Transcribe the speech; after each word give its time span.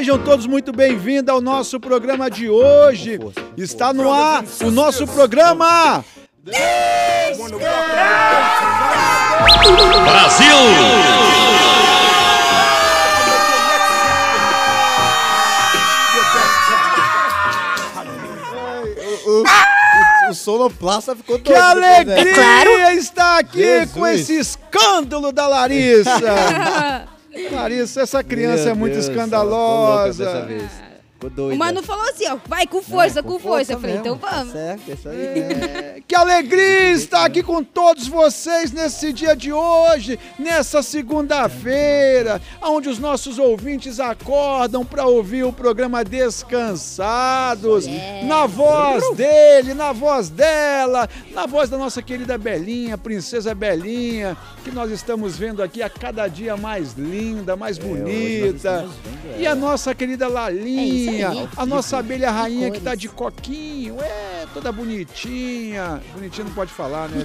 Sejam 0.00 0.18
todos 0.18 0.46
muito 0.46 0.72
bem-vindos 0.72 1.28
ao 1.28 1.42
nosso 1.42 1.78
programa 1.78 2.30
de 2.30 2.48
hoje. 2.48 3.18
Está 3.54 3.92
no 3.92 4.10
ar 4.10 4.42
o 4.64 4.70
nosso 4.70 5.06
programa. 5.06 6.02
Brasil! 10.06 10.56
O, 20.30 20.34
sonoplasta 20.34 21.14
ficou 21.14 21.36
doido. 21.36 21.44
Que 21.44 21.52
depois 21.52 21.62
alegria 21.62 22.24
dessa. 22.24 22.34
claro. 22.34 22.70
estar 22.96 23.38
aqui 23.38 23.58
Jesus. 23.58 23.92
com 23.92 24.06
esse 24.06 24.38
escândalo 24.38 25.30
da 25.30 25.46
Larissa. 25.46 26.10
Larissa, 27.52 28.02
essa 28.02 28.22
criança 28.24 28.64
Meu 28.64 28.72
é 28.72 28.74
muito 28.74 28.92
Deus, 28.94 29.06
escandalosa. 29.08 30.42
vez. 30.46 30.70
Ficou 31.14 31.28
doida. 31.30 31.54
O 31.54 31.58
Manu 31.58 31.82
falou 31.82 32.08
assim, 32.08 32.26
ó, 32.28 32.38
vai 32.46 32.66
com 32.66 32.80
força, 32.82 33.20
Não, 33.20 33.30
com, 33.30 33.38
força. 33.38 33.74
Eu 33.74 33.78
falei, 33.80 33.96
então 33.96 34.16
tá 34.16 34.30
vamos. 34.30 34.52
certo, 34.54 34.90
é 34.90 34.94
isso 34.94 35.08
aí. 35.08 35.18
É, 35.18 36.02
Que 36.08 36.14
alegria 36.14 36.92
estar 36.92 37.24
aqui 37.26 37.42
com 37.42 37.62
todos 37.62 38.08
vocês 38.08 38.72
nesse 38.72 39.12
dia 39.12 39.36
de 39.36 39.52
hoje, 39.52 40.18
nessa 40.38 40.82
segunda-feira, 40.82 42.40
onde 42.62 42.88
os 42.88 42.98
nossos 42.98 43.38
ouvintes 43.38 44.00
acordam 44.00 44.82
para 44.84 45.04
ouvir 45.04 45.44
o 45.44 45.52
programa 45.52 46.02
Descansados, 46.02 47.86
É. 47.86 48.22
na 48.24 48.46
voz 48.46 49.14
dele, 49.14 49.74
na 49.74 49.92
voz 49.92 50.30
dela, 50.30 51.06
na 51.32 51.44
voz 51.46 51.68
da 51.68 51.76
nossa 51.76 52.00
querida 52.02 52.38
Belinha, 52.38 52.96
princesa 52.96 53.54
Belinha, 53.54 54.36
que 54.60 54.70
nós 54.70 54.90
estamos 54.90 55.36
vendo 55.36 55.62
aqui 55.62 55.82
a 55.82 55.88
cada 55.90 56.28
dia 56.28 56.56
mais 56.56 56.92
linda, 56.94 57.56
mais 57.56 57.78
É, 57.78 57.82
bonita. 57.82 58.88
vendo 59.04 59.38
E 59.38 59.46
a 59.46 59.54
nossa 59.54 59.94
querida 59.94 60.28
Lalinha, 60.28 61.28
É 61.28 61.48
a 61.56 61.64
nossa 61.66 61.98
abelha 61.98 62.30
rainha 62.30 62.70
que 62.70 62.80
tá 62.80 62.94
de 62.94 63.08
coquinho, 63.08 63.96
é, 64.00 64.46
toda 64.52 64.70
bonitinha. 64.70 66.00
Bonitinha 66.14 66.44
não 66.46 66.52
pode 66.54 66.70
falar, 66.72 67.08
né? 67.08 67.24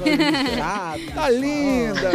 Tá 1.14 1.30
linda. 1.30 2.12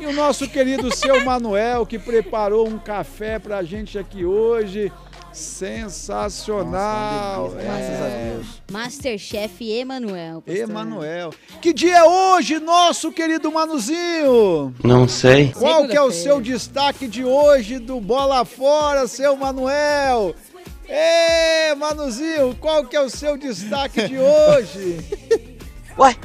E 0.00 0.06
o 0.06 0.12
nosso 0.14 0.48
querido 0.48 0.94
seu 0.94 1.22
Manuel, 1.24 1.84
que 1.84 1.98
preparou 1.98 2.66
um 2.66 2.78
café 2.78 3.38
pra 3.38 3.62
gente 3.62 3.98
aqui 3.98 4.24
hoje. 4.24 4.90
Sensacional. 5.32 7.44
Nossa, 7.50 7.56
graças 7.56 8.02
a 8.02 8.06
É. 8.06 8.32
Deus. 8.34 8.46
Masterchef 8.70 9.70
Emanuel. 9.70 10.42
Emanuel. 10.46 11.32
Que 11.60 11.72
dia 11.72 11.98
é 11.98 12.04
hoje, 12.04 12.58
nosso 12.58 13.12
querido 13.12 13.50
Manuzinho? 13.50 14.74
Não 14.84 15.08
sei. 15.08 15.52
Qual 15.52 15.86
que 15.88 15.96
é 15.96 16.02
o 16.02 16.10
seu 16.10 16.40
destaque 16.40 17.06
de 17.06 17.24
hoje 17.24 17.78
do 17.78 18.00
Bola 18.00 18.44
Fora, 18.44 19.06
seu 19.06 19.36
Manuel? 19.36 20.34
Ê, 20.88 21.74
Manuzinho, 21.76 22.56
qual 22.60 22.84
que 22.84 22.96
é 22.96 23.00
o 23.00 23.08
seu 23.08 23.36
destaque 23.36 24.08
de 24.08 24.18
hoje? 24.18 24.98
Ué? 25.98 26.16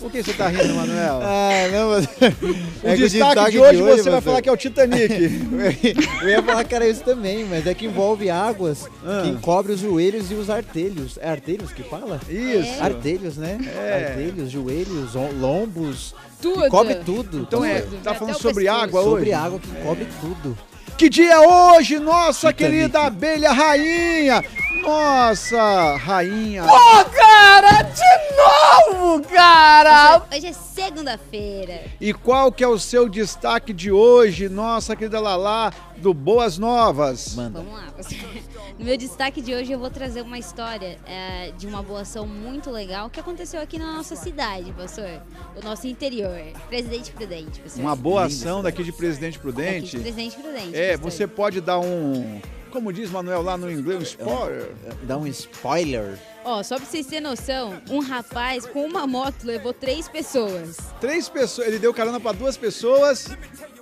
Por 0.00 0.10
que 0.10 0.22
você 0.22 0.32
tá 0.32 0.48
rindo, 0.48 0.74
Manuel? 0.74 1.20
Ah, 1.30 1.68
não, 1.70 1.90
mas... 1.90 2.06
o 2.06 2.08
é 2.88 2.96
que 2.96 3.08
destaque, 3.08 3.50
de 3.50 3.58
hoje, 3.58 3.76
você 3.82 3.82
vai 3.82 3.94
pastor, 4.14 4.22
falar 4.22 4.42
que 4.42 4.48
é 4.48 4.52
o 4.52 4.56
Titanic. 4.56 5.12
Eu 6.22 6.28
ia 6.28 6.42
falar 6.42 6.64
que 6.64 6.74
era 6.74 6.88
isso 6.88 7.02
também, 7.02 7.44
mas 7.44 7.66
é 7.66 7.74
que 7.74 7.86
envolve 7.86 8.30
águas 8.30 8.88
Ah. 9.04 9.22
que 9.22 9.28
encobre 9.28 9.72
os 9.72 9.80
joelhos 9.80 10.30
e 10.30 10.34
os 10.34 10.48
artelhos. 10.48 11.18
É 11.20 11.28
artelhos 11.30 11.72
que 11.72 11.82
fala? 11.82 12.20
Isso. 12.28 12.82
Artelhos, 12.82 13.36
né? 13.36 13.58
É. 13.76 14.06
Artelhos, 14.10 14.50
joelhos, 14.50 15.14
lombos. 15.38 16.14
Tudo. 16.40 16.62
Que 16.62 16.68
cobre 16.70 16.94
tudo. 16.96 17.38
Então 17.40 17.64
é, 17.64 17.80
Tudo. 17.82 18.02
tá 18.02 18.10
Até 18.10 18.18
falando 18.18 18.38
sobre 18.40 18.64
pescoço. 18.64 18.84
água 18.84 19.02
Sobre 19.02 19.20
hoje? 19.22 19.32
água 19.32 19.58
que 19.60 19.68
cobre 19.82 20.08
tudo. 20.20 20.58
Que 20.96 21.08
dia 21.08 21.32
é 21.34 21.38
hoje, 21.40 21.98
nossa 21.98 22.52
querida 22.52 23.00
abelha 23.00 23.52
rainha? 23.52 24.44
Nossa, 24.82 25.96
rainha. 25.96 26.64
Ô, 26.64 27.04
cara, 27.06 27.82
de 27.82 28.92
novo, 28.92 29.20
cara! 29.22 30.22
Hoje 30.30 30.46
é 30.48 30.52
segunda-feira. 30.84 31.84
E 32.00 32.12
qual 32.12 32.50
que 32.50 32.64
é 32.64 32.68
o 32.68 32.78
seu 32.78 33.08
destaque 33.08 33.72
de 33.72 33.92
hoje, 33.92 34.48
nossa 34.48 34.96
querida 34.96 35.20
Lalá, 35.20 35.72
do 35.98 36.12
Boas 36.14 36.58
Novas? 36.58 37.34
Manda. 37.34 37.60
Vamos 37.60 37.74
lá. 37.74 37.90
pastor. 37.92 38.18
No 38.78 38.86
meu 38.86 38.96
destaque 38.96 39.42
de 39.42 39.54
hoje 39.54 39.70
eu 39.70 39.78
vou 39.78 39.90
trazer 39.90 40.22
uma 40.22 40.38
história 40.38 40.98
é, 41.04 41.52
de 41.58 41.66
uma 41.66 41.82
boa 41.82 42.00
ação 42.00 42.26
muito 42.26 42.70
legal 42.70 43.10
que 43.10 43.20
aconteceu 43.20 43.60
aqui 43.60 43.78
na 43.78 43.92
nossa 43.92 44.16
cidade, 44.16 44.72
pastor. 44.72 45.20
O 45.54 45.62
nosso 45.62 45.86
interior. 45.86 46.40
Presidente 46.68 47.12
Prudente, 47.12 47.60
pastor. 47.60 47.82
Uma 47.82 47.94
boa 47.94 48.24
ação 48.24 48.62
daqui 48.62 48.82
de 48.82 48.90
Presidente 48.90 49.34
Aqui 49.34 49.42
Prudente. 49.42 49.96
de 49.96 50.02
Presidente 50.02 50.36
Prudente. 50.38 50.74
É, 50.74 50.92
pastor. 50.92 51.10
você 51.10 51.26
pode 51.26 51.60
dar 51.60 51.78
um. 51.78 52.40
Como 52.70 52.92
diz 52.92 53.10
Manuel 53.10 53.42
lá 53.42 53.56
no 53.56 53.70
inglês, 53.70 53.98
um 53.98 54.02
spoiler. 54.02 54.72
Dá 55.02 55.16
um 55.16 55.26
spoiler. 55.26 56.18
Ó, 56.44 56.62
só 56.62 56.76
pra 56.76 56.86
vocês 56.86 57.06
terem 57.06 57.22
noção, 57.22 57.80
um 57.90 58.00
rapaz 58.00 58.64
com 58.64 58.84
uma 58.84 59.06
moto 59.06 59.44
levou 59.44 59.74
três 59.74 60.08
pessoas. 60.08 60.78
Três 61.00 61.28
pessoas. 61.28 61.68
Ele 61.68 61.78
deu 61.78 61.92
carona 61.92 62.18
pra 62.18 62.32
duas 62.32 62.56
pessoas 62.56 63.28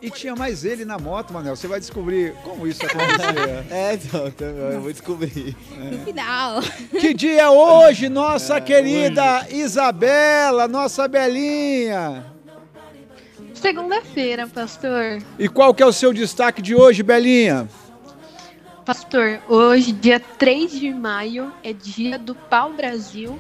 e 0.03 0.11
tinha 0.11 0.35
mais 0.35 0.65
ele 0.65 0.85
na 0.85 0.99
moto, 0.99 1.33
Manuel. 1.33 1.55
Você 1.55 1.69
vai 1.69 1.79
descobrir 1.79 2.35
como 2.43 2.67
isso 2.67 2.85
aconteceu. 2.85 3.19
É, 3.71 3.95
então, 3.95 4.27
então, 4.27 4.49
eu 4.49 4.81
vou 4.81 4.91
descobrir. 4.91 5.57
No 5.77 5.99
final. 6.05 6.61
que 7.01 7.13
dia 7.13 7.43
é 7.43 7.49
hoje, 7.49 8.09
nossa 8.09 8.61
querida 8.61 9.47
Isabela, 9.51 10.67
nossa 10.67 11.07
Belinha? 11.07 12.25
Segunda-feira, 13.55 14.47
pastor. 14.47 15.19
E 15.39 15.49
qual 15.49 15.75
que 15.75 15.83
é 15.83 15.87
o 15.87 15.93
seu 15.93 16.13
destaque 16.13 16.63
de 16.63 16.75
hoje, 16.75 17.03
Belinha? 17.03 17.69
Pastor, 18.89 19.41
hoje, 19.51 19.93
dia 19.93 20.19
3 20.19 20.71
de 20.71 20.95
maio, 20.95 21.53
é 21.63 21.75
dia 21.75 22.19
do 22.19 22.35
Pau 22.35 22.73
Brasil. 22.73 23.39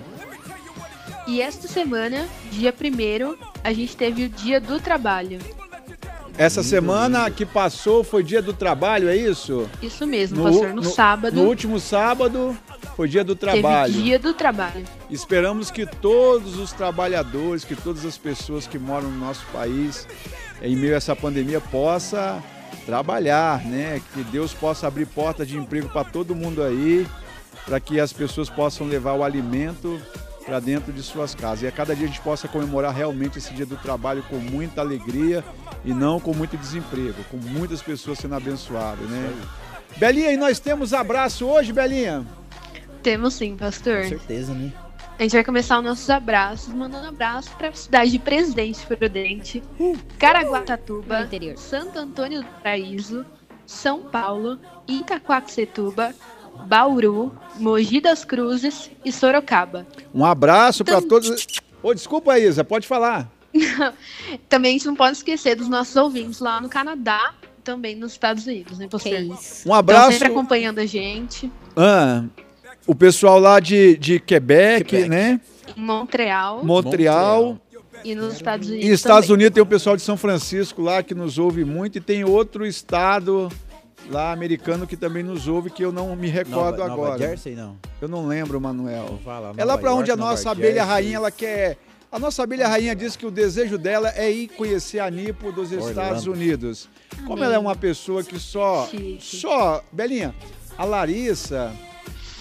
E 1.26 1.40
esta 1.40 1.66
semana, 1.66 2.28
dia 2.52 2.70
1 2.70 3.34
a 3.64 3.72
gente 3.72 3.96
teve 3.96 4.24
o 4.24 4.28
dia 4.28 4.60
do 4.60 4.78
trabalho. 4.78 5.38
Essa 6.36 6.62
semana 6.62 7.30
que 7.30 7.46
passou 7.46 8.04
foi 8.04 8.22
dia 8.22 8.42
do 8.42 8.52
trabalho, 8.52 9.08
é 9.08 9.16
isso? 9.16 9.66
Isso 9.80 10.06
mesmo, 10.06 10.36
No- 10.36 10.44
pastor. 10.44 10.68
No, 10.68 10.74
no- 10.82 10.84
sábado, 10.84 11.36
No 11.36 11.48
último 11.48 11.80
sábado 11.80 12.54
foi 12.94 13.08
dia 13.08 13.24
do 13.24 13.34
trabalho. 13.34 13.90
teve 13.94 14.04
dia 14.04 14.18
do 14.18 14.34
trabalho. 14.34 14.84
Esperamos 15.10 15.70
que 15.70 15.86
todos 15.86 16.58
os 16.58 16.72
trabalhadores, 16.72 17.64
que 17.64 17.74
todas 17.74 18.04
as 18.04 18.18
pessoas 18.18 18.66
que 18.66 18.78
moram 18.78 19.10
no 19.10 19.18
nosso 19.18 19.46
país, 19.50 20.06
em 20.60 20.76
meio 20.76 20.92
a 20.92 20.98
essa 20.98 21.16
pandemia, 21.16 21.58
possa 21.58 22.38
trabalhar, 22.88 23.66
né? 23.66 24.00
Que 24.14 24.24
Deus 24.24 24.54
possa 24.54 24.86
abrir 24.86 25.04
porta 25.04 25.44
de 25.44 25.58
emprego 25.58 25.90
para 25.90 26.04
todo 26.04 26.34
mundo 26.34 26.62
aí, 26.62 27.06
para 27.66 27.78
que 27.78 28.00
as 28.00 28.14
pessoas 28.14 28.48
possam 28.48 28.86
levar 28.86 29.12
o 29.12 29.22
alimento 29.22 30.00
para 30.46 30.58
dentro 30.58 30.90
de 30.90 31.02
suas 31.02 31.34
casas. 31.34 31.64
E 31.64 31.66
a 31.66 31.70
cada 31.70 31.94
dia 31.94 32.06
a 32.06 32.08
gente 32.08 32.22
possa 32.22 32.48
comemorar 32.48 32.94
realmente 32.94 33.36
esse 33.36 33.52
dia 33.52 33.66
do 33.66 33.76
trabalho 33.76 34.22
com 34.22 34.36
muita 34.36 34.80
alegria 34.80 35.44
e 35.84 35.92
não 35.92 36.18
com 36.18 36.32
muito 36.32 36.56
desemprego, 36.56 37.22
com 37.30 37.36
muitas 37.36 37.82
pessoas 37.82 38.20
sendo 38.20 38.34
abençoadas, 38.34 39.06
né? 39.06 39.34
Belinha, 39.98 40.32
e 40.32 40.38
nós 40.38 40.58
temos 40.58 40.94
abraço 40.94 41.44
hoje, 41.44 41.74
Belinha? 41.74 42.26
Temos 43.02 43.34
sim, 43.34 43.54
pastor. 43.54 44.04
Com 44.04 44.08
certeza, 44.08 44.54
né? 44.54 44.72
A 45.18 45.22
gente 45.22 45.32
vai 45.32 45.42
começar 45.44 45.78
os 45.78 45.84
nossos 45.84 46.08
abraços, 46.10 46.72
mandando 46.72 47.06
um 47.06 47.08
abraço 47.08 47.50
para 47.56 47.68
a 47.68 47.72
cidade 47.72 48.12
de 48.12 48.18
Presidente 48.20 48.86
Prudente, 48.86 49.62
Caraguatatuba, 50.18 51.22
interior. 51.22 51.58
Santo 51.58 51.98
Antônio 51.98 52.40
do 52.42 52.46
Paraíso, 52.62 53.26
São 53.66 54.02
Paulo, 54.02 54.60
Itaquaquecetuba, 54.86 56.14
Bauru, 56.66 57.36
Mogi 57.56 58.00
das 58.00 58.24
Cruzes 58.24 58.90
e 59.04 59.10
Sorocaba. 59.10 59.86
Um 60.14 60.24
abraço 60.24 60.84
para 60.84 60.98
Então- 60.98 61.08
todos. 61.08 61.46
Ô, 61.82 61.92
desculpa, 61.92 62.38
Isa, 62.38 62.62
pode 62.62 62.86
falar. 62.86 63.28
Também 64.48 64.70
a 64.70 64.72
gente 64.78 64.86
não 64.86 64.94
pode 64.94 65.16
esquecer 65.16 65.56
dos 65.56 65.68
nossos 65.68 65.96
ouvintes 65.96 66.38
lá 66.38 66.60
no 66.60 66.68
Canadá, 66.68 67.34
também 67.64 67.94
nos 67.96 68.12
Estados 68.12 68.46
Unidos, 68.46 68.78
né, 68.78 68.86
isso. 68.86 69.08
Um 69.28 69.32
Estão 69.34 69.74
abraço. 69.74 70.12
sempre 70.12 70.28
acompanhando 70.28 70.78
a 70.78 70.86
gente. 70.86 71.50
Ah, 71.76 72.24
o 72.88 72.94
pessoal 72.94 73.38
lá 73.38 73.60
de, 73.60 73.96
de 73.98 74.18
Quebec, 74.18 74.84
Quebec. 74.84 75.08
né? 75.08 75.40
Montreal 75.76 76.64
Montreal. 76.64 77.56
e 78.04 78.14
nos 78.14 78.34
Estados 78.34 78.68
E 78.68 78.72
Unidos. 78.72 78.88
Estados 78.90 79.26
também. 79.26 79.34
Unidos 79.34 79.54
tem 79.54 79.62
o 79.62 79.66
pessoal 79.66 79.96
de 79.96 80.02
São 80.02 80.16
Francisco 80.16 80.82
lá 80.82 81.02
que 81.02 81.14
nos 81.14 81.38
ouve 81.38 81.64
muito. 81.64 81.98
E 81.98 82.00
tem 82.00 82.24
outro 82.24 82.66
estado 82.66 83.48
lá 84.10 84.32
americano 84.32 84.86
que 84.86 84.96
também 84.96 85.22
nos 85.22 85.46
ouve, 85.46 85.68
que 85.70 85.84
eu 85.84 85.92
não 85.92 86.16
me 86.16 86.28
recordo 86.28 86.78
Nova, 86.78 86.92
agora. 86.92 87.10
Nova 87.12 87.18
Jersey, 87.18 87.54
não. 87.54 87.76
Eu 88.00 88.08
não 88.08 88.26
lembro, 88.26 88.58
Manuel. 88.60 89.06
Vou 89.06 89.18
falar, 89.18 89.52
É 89.56 89.64
lá 89.64 89.76
para 89.76 89.92
onde 89.92 90.10
a 90.10 90.14
York, 90.14 90.20
Nova 90.20 90.30
nossa 90.32 90.50
abelha 90.50 90.72
Jersey. 90.74 90.88
rainha 90.88 91.16
ela 91.16 91.30
quer. 91.30 91.76
A 92.10 92.18
nossa 92.18 92.42
abelha 92.42 92.66
rainha 92.66 92.96
diz 92.96 93.16
que 93.16 93.26
o 93.26 93.30
desejo 93.30 93.76
dela 93.76 94.10
é 94.16 94.30
ir 94.32 94.48
conhecer 94.48 94.98
a 94.98 95.10
Nipo 95.10 95.52
dos 95.52 95.70
Estados 95.70 96.26
Orlando. 96.26 96.32
Unidos. 96.32 96.88
Como 97.18 97.34
Amém. 97.34 97.44
ela 97.44 97.54
é 97.56 97.58
uma 97.58 97.76
pessoa 97.76 98.24
que 98.24 98.38
só. 98.40 98.86
Chique. 98.90 99.18
Só. 99.20 99.84
Belinha, 99.92 100.34
a 100.78 100.84
Larissa, 100.86 101.70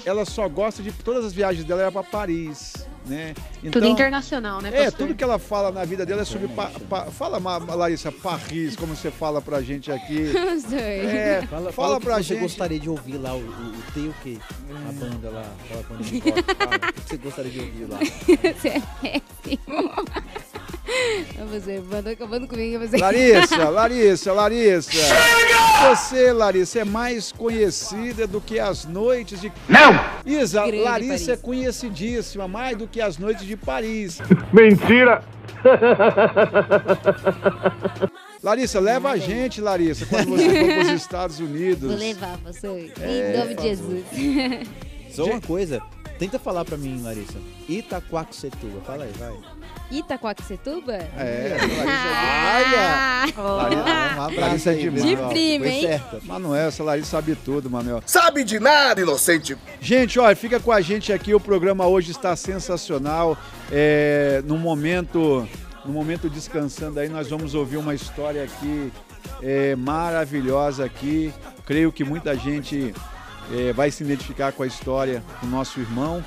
ela 0.08 0.26
só 0.26 0.48
gosta 0.48 0.82
de. 0.82 0.92
Todas 0.92 1.26
as 1.26 1.34
viagens 1.34 1.66
dela 1.66 1.82
era 1.82 1.92
para 1.92 2.04
Paris. 2.04 2.74
né? 3.06 3.34
Tudo 3.72 3.86
internacional, 3.88 4.62
né, 4.62 4.70
É, 4.70 4.86
pastor? 4.86 5.08
tudo 5.08 5.16
que 5.16 5.24
ela 5.24 5.40
fala 5.40 5.72
na 5.72 5.86
vida 5.86 6.06
dela 6.06 6.22
é 6.22 6.26
sobre. 6.26 6.48
Pa, 6.50 6.72
pa- 6.90 7.06
fala, 7.06 7.38
Larissa, 7.76 8.12
Paris, 8.12 8.76
como 8.76 8.96
você 8.96 9.10
fala 9.12 9.42
pra 9.42 9.62
gente 9.62 9.92
aqui. 9.92 10.32
É, 10.74 11.42
Fala, 11.48 11.72
fala, 11.72 11.72
fala 11.72 12.00
que 12.00 12.06
pra 12.06 12.16
você 12.18 12.24
gente. 12.24 12.40
gostaria 12.42 12.80
de 12.80 12.90
ouvir 12.90 13.18
lá, 13.18 13.34
o, 13.34 13.38
o, 13.38 13.42
o 13.42 13.82
T 13.94 14.00
o 14.02 14.14
quê? 14.24 14.38
A 14.88 14.92
banda 14.92 15.30
lá, 15.30 15.46
aquela 15.64 15.84
banda 15.84 16.04
de 16.04 16.20
rock. 16.20 16.44
Fala, 16.56 16.76
o 16.76 16.94
que 16.94 17.02
você 17.10 17.18
gostaria 17.18 17.52
de 17.52 17.60
ouvir 17.60 17.86
lá? 17.90 18.00
Você 18.58 18.68
é 18.70 18.82
péssimo. 19.02 19.94
Você 21.52 21.82
mandou 21.82 22.14
acabando 22.14 22.48
comigo. 22.48 22.80
Você... 22.80 22.98
Larissa, 22.98 23.70
Larissa, 23.70 24.34
Larissa. 24.34 24.92
Você, 25.90 26.32
Larissa, 26.32 26.80
é 26.80 26.84
mais 26.86 27.32
conhecida 27.32 28.26
do 28.26 28.42
que 28.42 28.60
as 28.60 28.86
noites 28.86 29.40
de. 29.42 29.52
Não! 29.68 29.94
Isa, 30.26 30.62
Grande 30.62 30.80
Larissa 30.84 31.10
Paris. 31.10 31.30
é 31.30 31.38
conhecidíssima, 31.38 32.48
mais 32.48 32.78
do 32.78 32.88
que 32.88 33.00
as 33.02 33.18
noites 33.18 33.46
de 33.46 33.56
Paris. 33.56 34.20
Mentira! 34.52 35.24
Larissa, 38.42 38.80
leva 38.80 39.12
a 39.12 39.18
gente, 39.18 39.60
Larissa, 39.60 40.06
quando 40.06 40.30
você 40.30 40.50
for 40.50 40.68
para 40.68 40.82
os 40.82 41.02
Estados 41.02 41.40
Unidos. 41.40 41.90
Vou 41.90 42.00
levar, 42.00 42.38
pastor. 42.38 42.80
É, 43.02 43.34
em 43.34 43.38
nome 43.38 43.56
de 43.56 43.64
Jesus. 43.64 44.04
Só 45.12 45.26
uma 45.26 45.42
coisa, 45.42 45.82
tenta 46.20 46.38
falar 46.40 46.64
pra 46.64 46.78
mim, 46.78 47.02
Larissa. 47.04 47.38
Itaquaquecetuba, 47.68 48.82
fala 48.82 49.04
aí, 49.04 49.12
vai. 49.18 49.34
Itacoaxetuba? 49.92 50.94
É, 50.94 51.58
Larissa. 51.60 51.84
Ah! 51.88 53.26
Larissa, 53.38 53.82
Um 53.82 54.22
abraço 54.22 54.40
Larissa 54.42 54.72
é 54.72 54.74
aí. 54.74 54.90
Manuel, 54.90 55.06
De 55.06 55.34
prima, 55.34 55.68
hein? 55.68 55.82
certo. 55.82 56.26
Manuel, 56.26 56.68
essa 56.68 56.84
Larissa 56.84 57.12
sabe 57.12 57.36
tudo, 57.36 57.70
Manuel. 57.70 58.02
Sabe 58.06 58.44
de 58.44 58.60
nada, 58.60 59.02
inocente. 59.02 59.58
Gente, 59.80 60.20
olha, 60.20 60.36
fica 60.36 60.60
com 60.60 60.72
a 60.72 60.82
gente 60.82 61.14
aqui. 61.14 61.34
O 61.34 61.40
programa 61.40 61.88
hoje 61.88 62.12
está 62.12 62.36
sensacional. 62.36 63.38
É, 63.72 64.42
no 64.46 64.58
momento, 64.58 65.48
no 65.86 65.94
momento 65.94 66.30
descansando 66.30 67.00
aí, 67.00 67.10
nós 67.10 67.30
vamos 67.30 67.54
ouvir 67.56 67.78
uma 67.78 67.96
história 67.96 68.44
aqui 68.44 68.92
é, 69.42 69.76
maravilhosa 69.76 70.86
aqui. 70.86 71.34
Creio 71.66 71.92
que 71.92 72.04
muita 72.04 72.36
gente 72.36 72.94
é, 73.54 73.74
vai 73.74 73.92
se 73.92 74.04
identificar 74.04 74.52
com 74.52 74.64
a 74.64 74.68
história 74.68 75.24
do 75.42 75.48
nosso 75.48 75.80
irmão. 75.80 76.24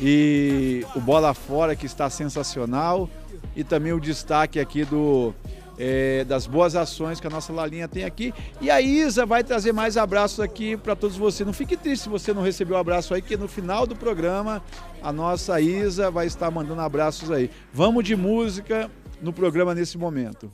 E 0.00 0.84
o 0.94 1.00
Bola 1.00 1.34
Fora, 1.34 1.74
que 1.74 1.86
está 1.86 2.08
sensacional. 2.08 3.08
E 3.56 3.64
também 3.64 3.92
o 3.92 4.00
destaque 4.00 4.60
aqui 4.60 4.84
do, 4.84 5.34
é, 5.78 6.24
das 6.24 6.46
boas 6.46 6.74
ações 6.74 7.20
que 7.20 7.26
a 7.26 7.30
nossa 7.30 7.52
Lalinha 7.52 7.88
tem 7.88 8.04
aqui. 8.04 8.34
E 8.60 8.70
a 8.70 8.80
Isa 8.80 9.24
vai 9.24 9.44
trazer 9.44 9.72
mais 9.72 9.96
abraços 9.96 10.40
aqui 10.40 10.76
para 10.76 10.96
todos 10.96 11.16
vocês. 11.16 11.46
Não 11.46 11.52
fique 11.52 11.76
triste 11.76 12.02
se 12.02 12.08
você 12.08 12.32
não 12.32 12.42
recebeu 12.42 12.76
o 12.76 12.80
abraço 12.80 13.14
aí, 13.14 13.22
que 13.22 13.36
no 13.36 13.48
final 13.48 13.86
do 13.86 13.94
programa 13.94 14.62
a 15.02 15.12
nossa 15.12 15.60
Isa 15.60 16.10
vai 16.10 16.26
estar 16.26 16.50
mandando 16.50 16.80
abraços 16.80 17.30
aí. 17.30 17.50
Vamos 17.72 18.04
de 18.04 18.16
música 18.16 18.90
no 19.22 19.32
programa 19.32 19.74
nesse 19.74 19.96
momento. 19.96 20.50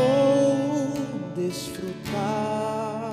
Vou 0.00 0.94
desfrutar, 1.36 3.10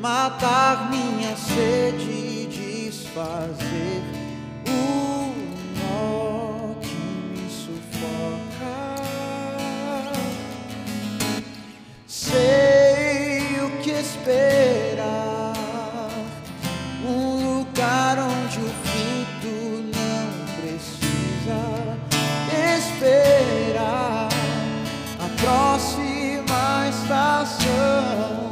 matar 0.00 0.90
minha 0.90 1.36
sede 1.36 2.10
e 2.10 2.48
desfazer 2.50 4.02
o 4.66 5.32
nó 5.78 6.74
que 6.80 6.96
me 7.30 7.48
sufoca. 7.48 8.76
Sei 12.08 13.60
o 13.62 13.70
que 13.82 13.90
esperar, 13.90 14.73
próxima 27.04 27.44
estação. 27.44 28.43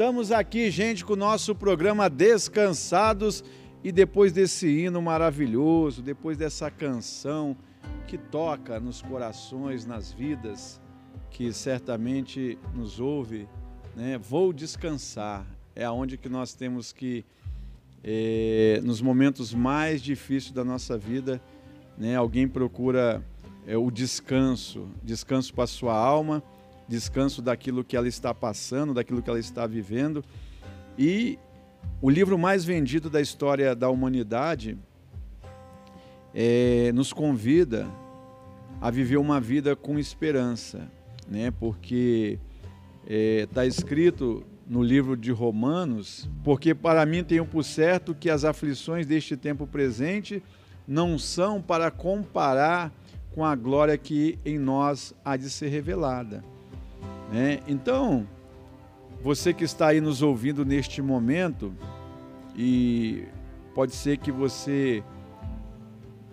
Voltamos 0.00 0.32
aqui, 0.32 0.70
gente, 0.70 1.04
com 1.04 1.12
o 1.12 1.16
nosso 1.16 1.54
programa 1.54 2.08
Descansados. 2.08 3.44
E 3.84 3.92
depois 3.92 4.32
desse 4.32 4.66
hino 4.66 5.02
maravilhoso, 5.02 6.00
depois 6.00 6.38
dessa 6.38 6.70
canção 6.70 7.54
que 8.06 8.16
toca 8.16 8.80
nos 8.80 9.02
corações, 9.02 9.84
nas 9.84 10.10
vidas, 10.10 10.80
que 11.30 11.52
certamente 11.52 12.58
nos 12.74 12.98
ouve, 12.98 13.46
né? 13.94 14.16
Vou 14.16 14.54
descansar. 14.54 15.44
É 15.76 15.84
aonde 15.84 16.16
que 16.16 16.30
nós 16.30 16.54
temos 16.54 16.94
que, 16.94 17.22
eh, 18.02 18.80
nos 18.82 19.02
momentos 19.02 19.52
mais 19.52 20.00
difíceis 20.00 20.50
da 20.50 20.64
nossa 20.64 20.96
vida, 20.96 21.42
né? 21.98 22.16
Alguém 22.16 22.48
procura 22.48 23.22
é 23.66 23.76
o 23.76 23.90
descanso, 23.90 24.88
descanso 25.02 25.52
para 25.52 25.66
sua 25.66 25.94
alma, 25.94 26.42
descanso 26.90 27.40
daquilo 27.40 27.84
que 27.84 27.96
ela 27.96 28.08
está 28.08 28.34
passando, 28.34 28.92
daquilo 28.92 29.22
que 29.22 29.30
ela 29.30 29.38
está 29.38 29.64
vivendo. 29.64 30.24
E 30.98 31.38
o 32.02 32.10
livro 32.10 32.36
mais 32.36 32.64
vendido 32.64 33.08
da 33.08 33.20
história 33.20 33.76
da 33.76 33.88
humanidade 33.88 34.76
é, 36.34 36.90
nos 36.92 37.12
convida 37.12 37.88
a 38.80 38.90
viver 38.90 39.18
uma 39.18 39.40
vida 39.40 39.76
com 39.76 39.98
esperança, 40.00 40.90
né? 41.28 41.52
Porque 41.52 42.40
está 43.06 43.64
é, 43.64 43.68
escrito 43.68 44.44
no 44.66 44.82
livro 44.82 45.16
de 45.16 45.30
Romanos, 45.30 46.28
porque 46.42 46.74
para 46.74 47.06
mim 47.06 47.22
tenho 47.22 47.46
por 47.46 47.64
certo 47.64 48.14
que 48.14 48.28
as 48.28 48.44
aflições 48.44 49.06
deste 49.06 49.36
tempo 49.36 49.66
presente 49.66 50.42
não 50.88 51.18
são 51.18 51.62
para 51.62 51.88
comparar 51.90 52.92
com 53.32 53.44
a 53.44 53.54
glória 53.54 53.96
que 53.96 54.38
em 54.44 54.58
nós 54.58 55.14
há 55.24 55.36
de 55.36 55.48
ser 55.48 55.68
revelada. 55.68 56.42
Né? 57.30 57.60
Então, 57.66 58.26
você 59.22 59.52
que 59.52 59.64
está 59.64 59.88
aí 59.88 60.00
nos 60.00 60.22
ouvindo 60.22 60.64
neste 60.64 61.00
momento, 61.00 61.72
e 62.56 63.24
pode 63.74 63.94
ser 63.94 64.18
que 64.18 64.32
você 64.32 65.02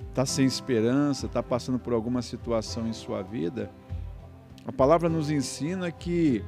está 0.09 0.25
sem 0.25 0.45
esperança, 0.45 1.27
está 1.27 1.43
passando 1.43 1.77
por 1.77 1.93
alguma 1.93 2.21
situação 2.21 2.87
em 2.87 2.93
sua 2.93 3.21
vida, 3.21 3.69
a 4.65 4.71
palavra 4.71 5.07
nos 5.07 5.29
ensina 5.29 5.91
que 5.91 6.43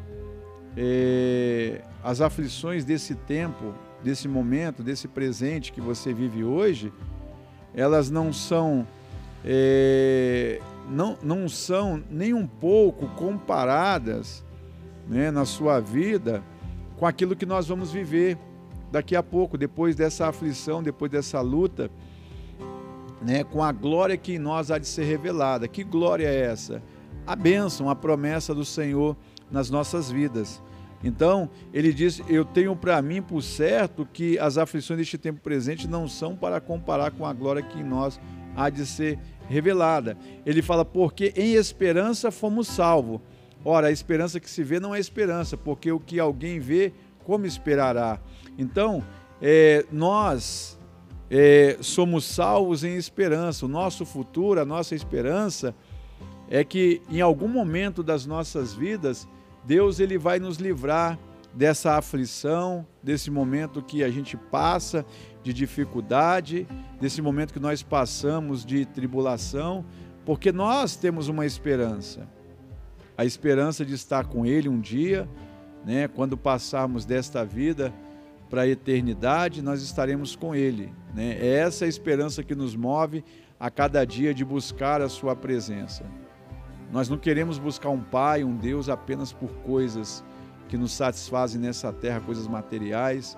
é, 0.75 1.81
as 2.03 2.19
aflições 2.19 2.83
desse 2.83 3.15
tempo, 3.15 3.73
desse 4.03 4.27
momento, 4.27 4.81
desse 4.81 5.07
presente 5.07 5.71
que 5.71 5.79
você 5.79 6.13
vive 6.13 6.43
hoje, 6.43 6.91
elas 7.73 8.09
não 8.09 8.33
são 8.33 8.87
é, 9.45 10.59
não, 10.89 11.17
não 11.21 11.47
são 11.47 12.03
nem 12.09 12.33
um 12.33 12.47
pouco 12.47 13.07
comparadas 13.09 14.43
né, 15.07 15.31
na 15.31 15.45
sua 15.45 15.79
vida 15.79 16.43
com 16.97 17.05
aquilo 17.05 17.35
que 17.35 17.45
nós 17.45 17.67
vamos 17.67 17.91
viver 17.91 18.37
daqui 18.91 19.15
a 19.15 19.23
pouco, 19.23 19.57
depois 19.57 19.95
dessa 19.95 20.27
aflição, 20.27 20.81
depois 20.81 21.11
dessa 21.11 21.39
luta, 21.41 21.89
né, 23.21 23.43
com 23.43 23.63
a 23.63 23.71
glória 23.71 24.17
que 24.17 24.33
em 24.33 24.39
nós 24.39 24.71
há 24.71 24.77
de 24.77 24.87
ser 24.87 25.05
revelada. 25.05 25.67
Que 25.67 25.83
glória 25.83 26.27
é 26.27 26.41
essa? 26.41 26.81
A 27.25 27.35
bênção, 27.35 27.89
a 27.89 27.95
promessa 27.95 28.53
do 28.53 28.65
Senhor 28.65 29.15
nas 29.51 29.69
nossas 29.69 30.09
vidas. 30.09 30.61
Então, 31.03 31.49
ele 31.73 31.93
diz: 31.93 32.21
Eu 32.27 32.43
tenho 32.43 32.75
para 32.75 33.01
mim 33.01 33.21
por 33.21 33.41
certo 33.41 34.07
que 34.11 34.37
as 34.39 34.57
aflições 34.57 34.99
deste 34.99 35.17
tempo 35.17 35.39
presente 35.39 35.87
não 35.87 36.07
são 36.07 36.35
para 36.35 36.59
comparar 36.59 37.11
com 37.11 37.25
a 37.25 37.33
glória 37.33 37.61
que 37.61 37.79
em 37.79 37.83
nós 37.83 38.19
há 38.55 38.69
de 38.69 38.85
ser 38.85 39.17
revelada. 39.49 40.17
Ele 40.45 40.61
fala: 40.61 40.85
Porque 40.85 41.33
em 41.35 41.55
esperança 41.55 42.31
fomos 42.31 42.67
salvos. 42.67 43.19
Ora, 43.65 43.87
a 43.87 43.91
esperança 43.91 44.39
que 44.39 44.49
se 44.49 44.63
vê 44.63 44.79
não 44.79 44.95
é 44.95 44.99
esperança, 44.99 45.57
porque 45.57 45.91
o 45.91 45.99
que 45.99 46.17
alguém 46.17 46.59
vê, 46.59 46.93
como 47.25 47.45
esperará? 47.45 48.21
Então, 48.57 49.03
é, 49.41 49.85
nós 49.91 50.79
é, 51.29 51.77
somos 51.81 52.23
salvos 52.23 52.85
em 52.85 52.95
esperança. 52.95 53.65
O 53.65 53.69
nosso 53.69 54.05
futuro, 54.05 54.61
a 54.61 54.65
nossa 54.65 54.95
esperança 54.95 55.75
é 56.49 56.63
que 56.63 57.01
em 57.09 57.19
algum 57.19 57.47
momento 57.47 58.01
das 58.01 58.25
nossas 58.25 58.73
vidas 58.73 59.27
Deus 59.65 59.99
ele 59.99 60.17
vai 60.17 60.39
nos 60.39 60.57
livrar 60.57 61.19
dessa 61.53 61.97
aflição, 61.97 62.85
desse 63.03 63.29
momento 63.29 63.81
que 63.81 64.03
a 64.03 64.09
gente 64.09 64.37
passa 64.37 65.05
de 65.43 65.53
dificuldade, 65.53 66.67
desse 66.99 67.21
momento 67.21 67.53
que 67.53 67.59
nós 67.59 67.81
passamos 67.81 68.65
de 68.65 68.85
tribulação, 68.85 69.85
porque 70.25 70.51
nós 70.51 70.95
temos 70.95 71.27
uma 71.27 71.45
esperança. 71.45 72.27
A 73.17 73.25
esperança 73.25 73.85
de 73.85 73.93
estar 73.93 74.25
com 74.25 74.45
ele 74.45 74.69
um 74.69 74.79
dia, 74.79 75.27
né, 75.85 76.07
quando 76.07 76.37
passarmos 76.37 77.05
desta 77.05 77.43
vida 77.45 77.93
para 78.49 78.61
a 78.61 78.67
eternidade, 78.67 79.61
nós 79.61 79.81
estaremos 79.81 80.35
com 80.35 80.55
ele, 80.55 80.91
né? 81.13 81.37
É 81.39 81.59
essa 81.59 81.85
a 81.85 81.87
esperança 81.87 82.43
que 82.43 82.55
nos 82.55 82.75
move 82.75 83.23
a 83.59 83.69
cada 83.69 84.03
dia 84.05 84.33
de 84.33 84.43
buscar 84.43 85.01
a 85.01 85.09
sua 85.09 85.35
presença. 85.35 86.03
Nós 86.91 87.07
não 87.07 87.17
queremos 87.17 87.59
buscar 87.59 87.89
um 87.89 88.01
Pai, 88.01 88.43
um 88.43 88.55
Deus 88.55 88.89
apenas 88.89 89.31
por 89.31 89.49
coisas 89.57 90.23
que 90.67 90.77
nos 90.77 90.91
satisfazem 90.91 91.61
nessa 91.61 91.93
terra, 91.93 92.19
coisas 92.21 92.47
materiais. 92.47 93.37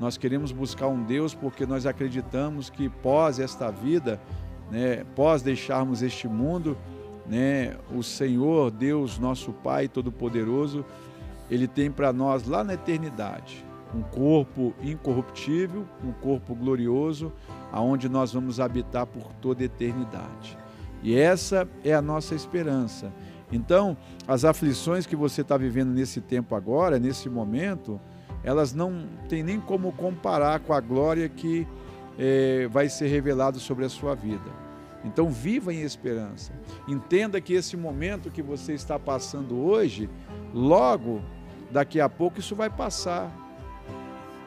Nós 0.00 0.16
queremos 0.16 0.50
buscar 0.50 0.86
um 0.86 1.02
Deus 1.02 1.34
porque 1.34 1.66
nós 1.66 1.84
acreditamos 1.84 2.70
que 2.70 2.88
pós 2.88 3.38
esta 3.38 3.70
vida, 3.70 4.18
né, 4.70 5.04
pós 5.14 5.42
deixarmos 5.42 6.00
este 6.00 6.26
mundo, 6.26 6.74
né, 7.26 7.76
o 7.94 8.02
Senhor, 8.02 8.70
Deus, 8.70 9.18
nosso 9.18 9.52
Pai 9.52 9.88
Todo-Poderoso, 9.88 10.86
Ele 11.50 11.68
tem 11.68 11.90
para 11.90 12.14
nós 12.14 12.46
lá 12.48 12.64
na 12.64 12.72
eternidade 12.72 13.62
um 13.94 14.00
corpo 14.00 14.72
incorruptível, 14.80 15.84
um 16.02 16.12
corpo 16.12 16.54
glorioso, 16.54 17.30
aonde 17.70 18.08
nós 18.08 18.32
vamos 18.32 18.58
habitar 18.58 19.04
por 19.04 19.24
toda 19.34 19.64
eternidade. 19.64 20.56
E 21.02 21.14
essa 21.14 21.68
é 21.84 21.92
a 21.92 22.00
nossa 22.00 22.34
esperança. 22.34 23.12
Então, 23.52 23.96
as 24.26 24.46
aflições 24.46 25.06
que 25.06 25.16
você 25.16 25.42
está 25.42 25.58
vivendo 25.58 25.90
nesse 25.90 26.22
tempo 26.22 26.54
agora, 26.54 26.98
nesse 26.98 27.28
momento, 27.28 28.00
elas 28.42 28.72
não 28.72 29.06
têm 29.28 29.42
nem 29.42 29.60
como 29.60 29.92
comparar 29.92 30.60
com 30.60 30.72
a 30.72 30.80
glória 30.80 31.28
que 31.28 31.66
é, 32.18 32.68
vai 32.68 32.88
ser 32.88 33.08
revelado 33.08 33.58
sobre 33.58 33.84
a 33.84 33.88
sua 33.88 34.14
vida. 34.14 34.50
Então, 35.04 35.30
viva 35.30 35.72
em 35.72 35.80
esperança. 35.80 36.52
Entenda 36.86 37.40
que 37.40 37.54
esse 37.54 37.76
momento 37.76 38.30
que 38.30 38.42
você 38.42 38.74
está 38.74 38.98
passando 38.98 39.58
hoje, 39.58 40.10
logo 40.52 41.22
daqui 41.70 42.00
a 42.00 42.08
pouco 42.08 42.40
isso 42.40 42.54
vai 42.54 42.68
passar. 42.68 43.30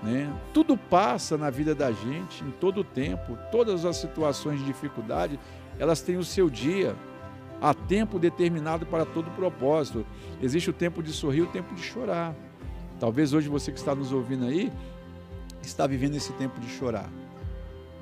Né? 0.03 0.31
Tudo 0.53 0.77
passa 0.77 1.37
na 1.37 1.49
vida 1.49 1.73
da 1.73 1.91
gente, 1.91 2.43
em 2.43 2.51
todo 2.51 2.81
o 2.81 2.83
tempo, 2.83 3.37
todas 3.51 3.85
as 3.85 3.97
situações 3.97 4.59
de 4.59 4.65
dificuldade, 4.65 5.39
elas 5.79 6.01
têm 6.01 6.17
o 6.17 6.23
seu 6.23 6.49
dia. 6.49 6.95
Há 7.61 7.73
tempo 7.73 8.19
determinado 8.19 8.85
para 8.85 9.05
todo 9.05 9.31
propósito. 9.31 10.05
Existe 10.41 10.69
o 10.69 10.73
tempo 10.73 11.01
de 11.01 11.13
sorrir 11.13 11.43
o 11.43 11.47
tempo 11.47 11.73
de 11.73 11.81
chorar. 11.81 12.35
Talvez 13.03 13.33
hoje 13.33 13.49
você 13.49 13.69
que 13.69 13.77
está 13.77 13.93
nos 13.93 14.13
ouvindo 14.13 14.45
aí 14.45 14.71
está 15.61 15.85
vivendo 15.85 16.15
esse 16.15 16.31
tempo 16.31 16.57
de 16.61 16.69
chorar, 16.69 17.11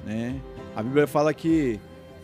né? 0.06 0.40
A 0.76 0.84
Bíblia 0.84 1.08
fala 1.08 1.34
que 1.34 1.80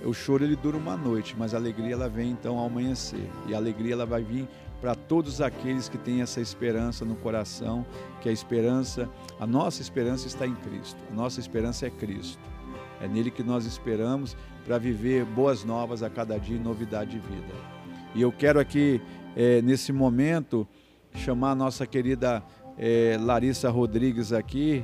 o 0.06 0.14
choro 0.14 0.44
ele 0.44 0.56
dura 0.56 0.78
uma 0.78 0.96
noite, 0.96 1.36
mas 1.36 1.56
a 1.56 1.58
alegria 1.58 1.94
ela 1.94 2.08
vem 2.08 2.30
então 2.30 2.56
ao 2.60 2.68
amanhecer. 2.68 3.28
E 3.48 3.56
a 3.56 3.58
alegria 3.58 3.94
ela 3.94 4.06
vai 4.06 4.22
vir 4.22 4.48
para 4.80 4.94
todos 4.94 5.42
aqueles 5.42 5.90
que 5.90 5.98
têm 5.98 6.22
essa 6.22 6.40
esperança 6.40 7.04
no 7.04 7.16
coração, 7.16 7.84
que 8.22 8.30
a 8.30 8.32
esperança, 8.32 9.10
a 9.40 9.48
nossa 9.48 9.82
esperança 9.82 10.28
está 10.28 10.46
em 10.46 10.54
Cristo. 10.54 11.00
A 11.12 11.16
nossa 11.16 11.40
esperança 11.40 11.88
é 11.88 11.90
Cristo. 11.90 12.38
É 13.02 13.08
nele 13.08 13.32
que 13.32 13.42
nós 13.42 13.66
esperamos 13.66 14.38
para 14.64 14.78
viver 14.78 15.26
boas 15.26 15.64
novas 15.64 16.04
a 16.04 16.12
cada 16.12 16.38
dia 16.38 16.58
e 16.58 16.60
novidade 16.60 17.10
de 17.10 17.20
vida. 17.28 17.56
E 18.14 18.22
eu 18.22 18.32
quero 18.32 18.60
aqui, 18.60 19.02
é, 19.36 19.64
nesse 19.64 19.92
momento, 19.92 20.68
chamar 21.16 21.52
a 21.52 21.56
nossa 21.56 21.88
querida 21.88 22.44
é, 22.78 23.18
Larissa 23.20 23.70
Rodrigues 23.70 24.32
aqui, 24.32 24.84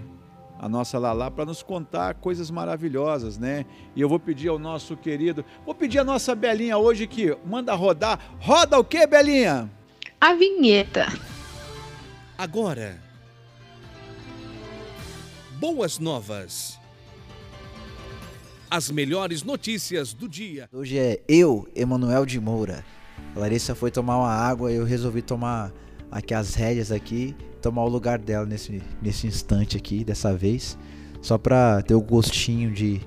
a 0.60 0.68
nossa 0.68 0.98
Lalá, 0.98 1.30
para 1.30 1.46
nos 1.46 1.62
contar 1.62 2.16
coisas 2.16 2.50
maravilhosas, 2.50 3.38
né? 3.38 3.66
E 3.96 4.02
eu 4.02 4.10
vou 4.10 4.20
pedir 4.20 4.48
ao 4.48 4.58
nosso 4.58 4.96
querido, 4.96 5.44
vou 5.66 5.76
pedir 5.76 6.00
a 6.00 6.04
nossa 6.04 6.34
Belinha 6.34 6.78
hoje 6.78 7.06
que 7.08 7.38
manda 7.46 7.74
rodar. 7.74 8.20
Roda 8.40 8.80
o 8.80 8.84
que, 8.84 9.06
Belinha? 9.06 9.70
A 10.20 10.34
vinheta. 10.34 11.08
Agora. 12.38 12.98
Boas 15.60 16.00
novas 16.00 16.80
as 18.74 18.90
melhores 18.90 19.44
notícias 19.44 20.14
do 20.16 20.28
dia. 20.28 20.68
Hoje 20.74 20.98
é 20.98 21.22
eu, 21.28 21.68
Emanuel 21.76 22.26
de 22.26 22.40
Moura. 22.40 22.84
A 23.36 23.40
Larissa 23.40 23.76
foi 23.76 23.92
tomar 23.92 24.18
uma 24.18 24.34
água 24.34 24.72
e 24.72 24.78
eu 24.78 24.84
resolvi 24.84 25.22
tomar 25.22 25.72
aqui 26.10 26.34
as 26.34 26.56
rédeas 26.56 26.92
aqui, 26.92 27.36
tomar 27.64 27.86
o 27.86 27.88
lugar 27.88 28.20
dela 28.20 28.46
nesse, 28.46 28.84
nesse 29.02 29.26
instante 29.26 29.78
aqui, 29.78 30.04
dessa 30.04 30.36
vez, 30.36 30.78
só 31.22 31.38
para 31.38 31.82
ter 31.82 31.96
o 31.96 32.02
gostinho 32.02 32.70
de, 32.70 33.00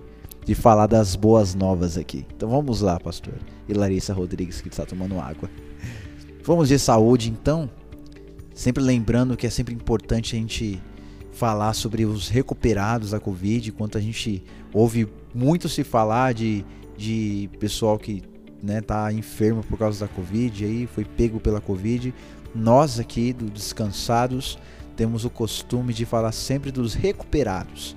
de 0.46 0.54
falar 0.54 0.86
das 0.86 1.14
boas 1.14 1.54
novas 1.54 1.98
aqui. 1.98 2.26
Então 2.34 2.48
vamos 2.48 2.80
lá, 2.80 2.98
pastor. 2.98 3.34
E 3.68 3.74
Larissa 3.74 4.14
Rodrigues 4.14 4.62
que 4.62 4.68
está 4.68 4.86
tomando 4.86 5.20
água. 5.20 5.50
Vamos 6.42 6.68
de 6.68 6.78
saúde 6.78 7.30
então. 7.30 7.68
Sempre 8.54 8.82
lembrando 8.82 9.36
que 9.36 9.46
é 9.46 9.50
sempre 9.50 9.74
importante 9.74 10.34
a 10.34 10.38
gente 10.38 10.80
falar 11.32 11.74
sobre 11.74 12.06
os 12.06 12.30
recuperados 12.30 13.10
da 13.10 13.20
Covid, 13.20 13.68
enquanto 13.68 13.98
a 13.98 14.00
gente 14.00 14.42
ouve 14.72 15.06
muito 15.34 15.68
se 15.68 15.84
falar 15.84 16.32
de, 16.32 16.64
de 16.96 17.50
pessoal 17.60 17.98
que 17.98 18.22
né, 18.62 18.80
tá 18.80 19.12
enfermo 19.12 19.62
por 19.62 19.78
causa 19.78 20.06
da 20.06 20.12
Covid, 20.12 20.64
aí 20.64 20.86
foi 20.86 21.04
pego 21.04 21.38
pela 21.38 21.60
Covid. 21.60 22.14
Nós 22.56 22.98
aqui 22.98 23.34
do 23.34 23.50
Descansados 23.50 24.58
temos 24.96 25.26
o 25.26 25.30
costume 25.30 25.92
de 25.92 26.06
falar 26.06 26.32
sempre 26.32 26.72
dos 26.72 26.94
recuperados. 26.94 27.94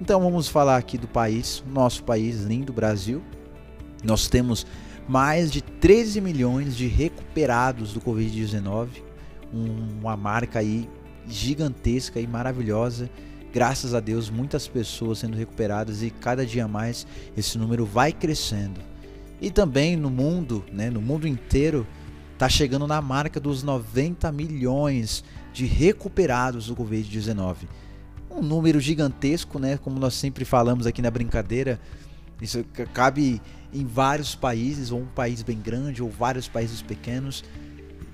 Então 0.00 0.20
vamos 0.20 0.46
falar 0.46 0.76
aqui 0.76 0.96
do 0.96 1.08
país, 1.08 1.64
nosso 1.68 2.04
país 2.04 2.44
lindo, 2.44 2.72
Brasil. 2.72 3.20
Nós 4.04 4.28
temos 4.28 4.64
mais 5.08 5.50
de 5.50 5.60
13 5.60 6.20
milhões 6.20 6.76
de 6.76 6.86
recuperados 6.86 7.92
do 7.92 8.00
Covid-19, 8.00 9.02
um- 9.52 9.98
uma 10.00 10.16
marca 10.16 10.60
aí 10.60 10.88
gigantesca 11.26 12.20
e 12.20 12.28
maravilhosa. 12.28 13.10
Graças 13.52 13.92
a 13.92 13.98
Deus, 13.98 14.30
muitas 14.30 14.68
pessoas 14.68 15.18
sendo 15.18 15.36
recuperadas 15.36 16.00
e 16.02 16.10
cada 16.10 16.46
dia 16.46 16.68
mais 16.68 17.04
esse 17.36 17.58
número 17.58 17.84
vai 17.84 18.12
crescendo. 18.12 18.80
E 19.40 19.50
também 19.50 19.96
no 19.96 20.10
mundo, 20.10 20.64
né, 20.72 20.90
no 20.90 21.00
mundo 21.00 21.26
inteiro, 21.26 21.84
está 22.36 22.50
chegando 22.50 22.86
na 22.86 23.00
marca 23.00 23.40
dos 23.40 23.62
90 23.62 24.30
milhões 24.30 25.24
de 25.54 25.64
recuperados 25.64 26.66
do 26.66 26.76
Covid-19. 26.76 27.56
Um 28.30 28.42
número 28.42 28.78
gigantesco, 28.78 29.58
né, 29.58 29.78
como 29.78 29.98
nós 29.98 30.12
sempre 30.12 30.44
falamos 30.44 30.86
aqui 30.86 31.00
na 31.00 31.10
brincadeira. 31.10 31.80
Isso 32.40 32.62
ca- 32.74 32.84
cabe 32.84 33.40
em 33.72 33.86
vários 33.86 34.34
países, 34.34 34.90
ou 34.90 35.00
um 35.00 35.06
país 35.06 35.42
bem 35.42 35.58
grande, 35.58 36.02
ou 36.02 36.10
vários 36.10 36.46
países 36.46 36.82
pequenos. 36.82 37.42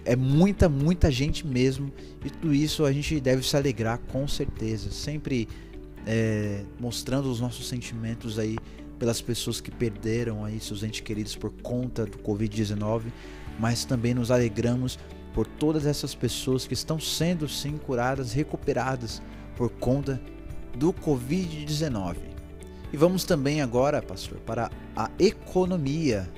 É 0.05 0.14
muita, 0.14 0.69
muita 0.69 1.11
gente 1.11 1.45
mesmo. 1.45 1.93
E 2.25 2.31
tudo 2.31 2.55
isso 2.55 2.85
a 2.85 2.93
gente 2.93 3.19
deve 3.19 3.43
se 3.45 3.57
alegrar 3.57 3.99
com 4.12 4.29
certeza. 4.29 4.93
Sempre 4.93 5.49
é, 6.07 6.62
mostrando 6.79 7.29
os 7.29 7.41
nossos 7.41 7.69
sentimentos 7.69 8.38
aí 8.38 8.57
pelas 9.00 9.21
pessoas 9.21 9.61
que 9.61 9.73
perderam 9.73 10.45
aí 10.45 10.61
seus 10.61 10.85
entes 10.85 11.00
queridos 11.00 11.35
por 11.35 11.50
conta 11.61 12.07
do 12.07 12.19
Covid-19, 12.19 13.02
mas 13.59 13.85
também 13.85 14.15
nos 14.15 14.31
alegramos 14.31 14.99
por 15.35 15.47
todas 15.47 15.87
essas 15.87 16.15
pessoas 16.15 16.67
que 16.67 16.75
estão 16.75 17.01
sendo 17.01 17.49
sim 17.49 17.79
curadas, 17.79 18.33
recuperadas 18.33 19.23
por 19.57 19.71
conta 19.71 20.21
do 20.77 20.93
Covid-19. 20.93 22.17
E 22.93 22.97
vamos 22.97 23.25
também 23.25 23.63
agora, 23.63 24.03
pastor, 24.03 24.39
para 24.41 24.71
a 24.95 25.11
economia. 25.19 26.31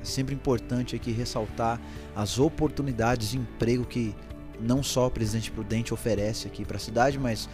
É 0.00 0.04
sempre 0.04 0.34
importante 0.34 0.96
aqui 0.96 1.12
ressaltar 1.12 1.80
as 2.14 2.38
oportunidades 2.38 3.30
de 3.30 3.38
emprego 3.38 3.84
que 3.84 4.14
não 4.60 4.82
só 4.82 5.06
o 5.06 5.10
Presidente 5.10 5.50
Prudente 5.50 5.94
oferece 5.94 6.46
aqui 6.46 6.64
para 6.64 6.76
a 6.76 6.80
cidade, 6.80 7.18
mas 7.18 7.48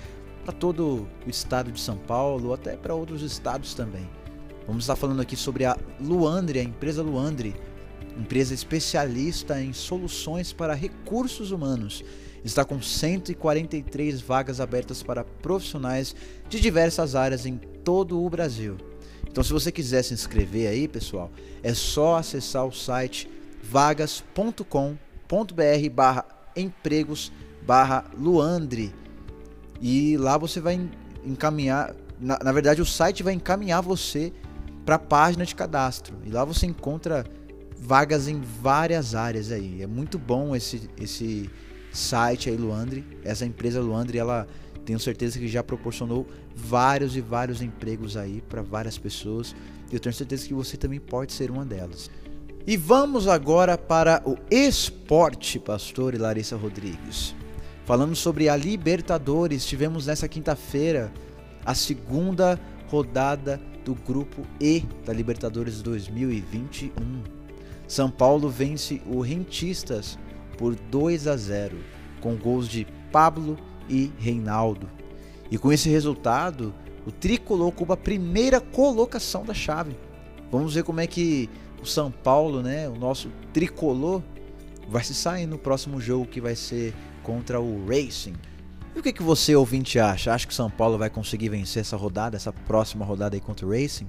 para 0.45 0.53
todo 0.53 1.07
o 1.27 1.31
estado 1.31 1.71
de 1.71 1.81
São 1.81 1.97
Paulo, 1.97 2.53
até 2.53 2.77
para 2.77 2.95
outros 2.95 3.23
estados 3.23 3.75
também. 3.75 4.09
Vamos 4.67 4.85
estar 4.85 4.97
falando 4.97 5.21
aqui 5.21 5.37
sobre 5.37 5.65
a 5.65 5.77
Luandre, 6.01 6.61
a 6.61 6.63
empresa 6.63 7.03
Luandre, 7.03 7.55
empresa 8.19 8.55
especialista 8.55 9.61
em 9.61 9.73
soluções 9.73 10.53
para 10.53 10.75
recursos 10.75 11.51
humanos. 11.51 12.05
Está 12.45 12.65
com 12.65 12.81
143 12.81 14.21
vagas 14.21 14.61
abertas 14.61 15.03
para 15.03 15.25
profissionais 15.25 16.15
de 16.49 16.61
diversas 16.61 17.15
áreas 17.15 17.45
em 17.45 17.57
todo 17.85 18.23
o 18.23 18.31
Brasil. 18.31 18.77
Então, 19.29 19.45
se 19.45 19.53
você 19.53 19.71
quiser 19.71 20.03
se 20.03 20.15
inscrever 20.15 20.69
aí, 20.69 20.89
pessoal, 20.89 21.31
é 21.63 21.75
só 21.75 22.17
acessar 22.17 22.67
o 22.67 22.73
site 22.73 23.29
vagas.com.br 23.63 25.91
barra 25.93 26.25
empregos 26.57 27.31
barra 27.63 28.05
Luandre 28.19 28.93
e 29.81 30.17
lá 30.17 30.37
você 30.37 30.61
vai 30.61 30.75
en- 30.75 30.91
encaminhar, 31.25 31.95
na, 32.19 32.39
na 32.43 32.53
verdade 32.53 32.83
o 32.83 32.87
site 32.87 33.23
vai 33.23 33.35
encaminhar 33.35 33.83
você 33.83 34.33
para 34.85 34.97
a 34.97 34.99
página 34.99 35.47
de 35.47 35.55
cadastro 35.55 36.17
e 36.25 36.31
lá 36.31 36.45
você 36.45 36.67
encontra 36.67 37.25
vagas 37.81 38.29
em 38.29 38.41
várias 38.41 39.15
áreas 39.15 39.51
aí. 39.51 39.83
É 39.83 39.87
muito 39.87 40.19
bom 40.19 40.55
esse 40.55 40.89
esse 41.01 41.51
site 41.93 42.51
aí 42.51 42.57
Luandre, 42.57 43.05
essa 43.25 43.45
empresa 43.45 43.81
Luandre, 43.81 44.19
ela 44.19 44.47
tenho 44.85 44.99
certeza 44.99 45.39
que 45.39 45.49
já 45.49 45.63
proporcionou 45.63 46.27
vários 46.55 47.17
e 47.17 47.21
vários 47.21 47.63
empregos 47.63 48.17
aí 48.17 48.43
para 48.49 48.63
várias 48.63 48.99
pessoas. 48.99 49.55
E 49.91 49.95
eu 49.95 50.01
tenho 50.01 50.15
certeza 50.15 50.47
que 50.47 50.55
você 50.55 50.77
também 50.77 51.01
pode 51.01 51.33
ser 51.33 51.51
uma 51.51 51.65
delas. 51.65 52.11
E 52.67 52.77
vamos 52.77 53.27
agora 53.27 53.77
para 53.77 54.23
o 54.25 54.37
esporte, 54.51 55.59
pastor 55.59 56.15
e 56.15 56.19
Larissa 56.19 56.57
Rodrigues. 56.57 57.35
Falando 57.85 58.15
sobre 58.15 58.49
a 58.49 58.57
Libertadores, 58.57 59.67
tivemos 59.67 60.07
nessa 60.07 60.29
quinta-feira 60.29 61.13
a 61.65 61.75
segunda 61.75 62.61
rodada 62.89 63.61
do 63.85 63.95
grupo 63.95 64.47
E 64.61 64.85
da 65.05 65.13
Libertadores 65.13 65.83
2021. 65.83 67.40
São 67.91 68.09
Paulo 68.09 68.49
vence 68.49 69.03
o 69.05 69.21
Rentistas 69.21 70.17
por 70.57 70.77
2 70.77 71.27
a 71.27 71.37
0, 71.37 71.77
com 72.21 72.37
gols 72.37 72.69
de 72.69 72.87
Pablo 73.11 73.59
e 73.89 74.13
Reinaldo. 74.17 74.89
E 75.51 75.59
com 75.59 75.73
esse 75.73 75.89
resultado, 75.89 76.73
o 77.05 77.11
tricolor 77.11 77.67
ocupa 77.67 77.95
a 77.95 77.97
primeira 77.97 78.61
colocação 78.61 79.45
da 79.45 79.53
chave. 79.53 79.97
Vamos 80.53 80.75
ver 80.75 80.85
como 80.85 81.01
é 81.01 81.07
que 81.09 81.51
o 81.83 81.85
São 81.85 82.13
Paulo, 82.13 82.63
né, 82.63 82.89
o 82.89 82.95
nosso 82.95 83.29
tricolor, 83.53 84.23
vai 84.89 85.03
se 85.03 85.13
sair 85.13 85.47
no 85.47 85.59
próximo 85.59 86.01
jogo 86.01 86.27
que 86.27 86.41
vai 86.41 86.55
ser 86.55 86.95
contra 87.25 87.61
o 87.61 87.85
Racing. 87.87 88.37
E 88.95 89.01
o 89.01 89.03
que, 89.03 89.13
que 89.13 89.23
você, 89.25 89.57
ouvinte, 89.57 89.99
acha? 89.99 90.33
Acha 90.33 90.47
que 90.47 90.53
o 90.53 90.57
São 90.57 90.71
Paulo 90.71 90.97
vai 90.97 91.11
conseguir 91.11 91.49
vencer 91.49 91.81
essa 91.81 91.97
rodada, 91.97 92.37
essa 92.37 92.53
próxima 92.53 93.05
rodada 93.05 93.37
aí 93.37 93.41
contra 93.41 93.67
o 93.67 93.71
Racing? 93.71 94.07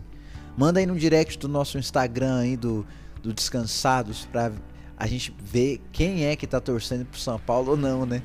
Manda 0.56 0.80
aí 0.80 0.86
no 0.86 0.96
direct 0.96 1.40
do 1.40 1.48
nosso 1.48 1.80
Instagram 1.80 2.38
aí 2.42 2.56
do, 2.56 2.86
do 3.22 3.34
Descansados 3.34 4.26
pra 4.26 4.52
a 4.98 5.08
gente 5.08 5.34
ver 5.42 5.82
quem 5.92 6.26
é 6.26 6.36
que 6.36 6.46
tá 6.46 6.60
torcendo 6.60 7.06
pro 7.06 7.20
São 7.20 7.40
Paulo 7.40 7.72
ou 7.72 7.78
não, 7.78 8.06
né? 8.06 8.22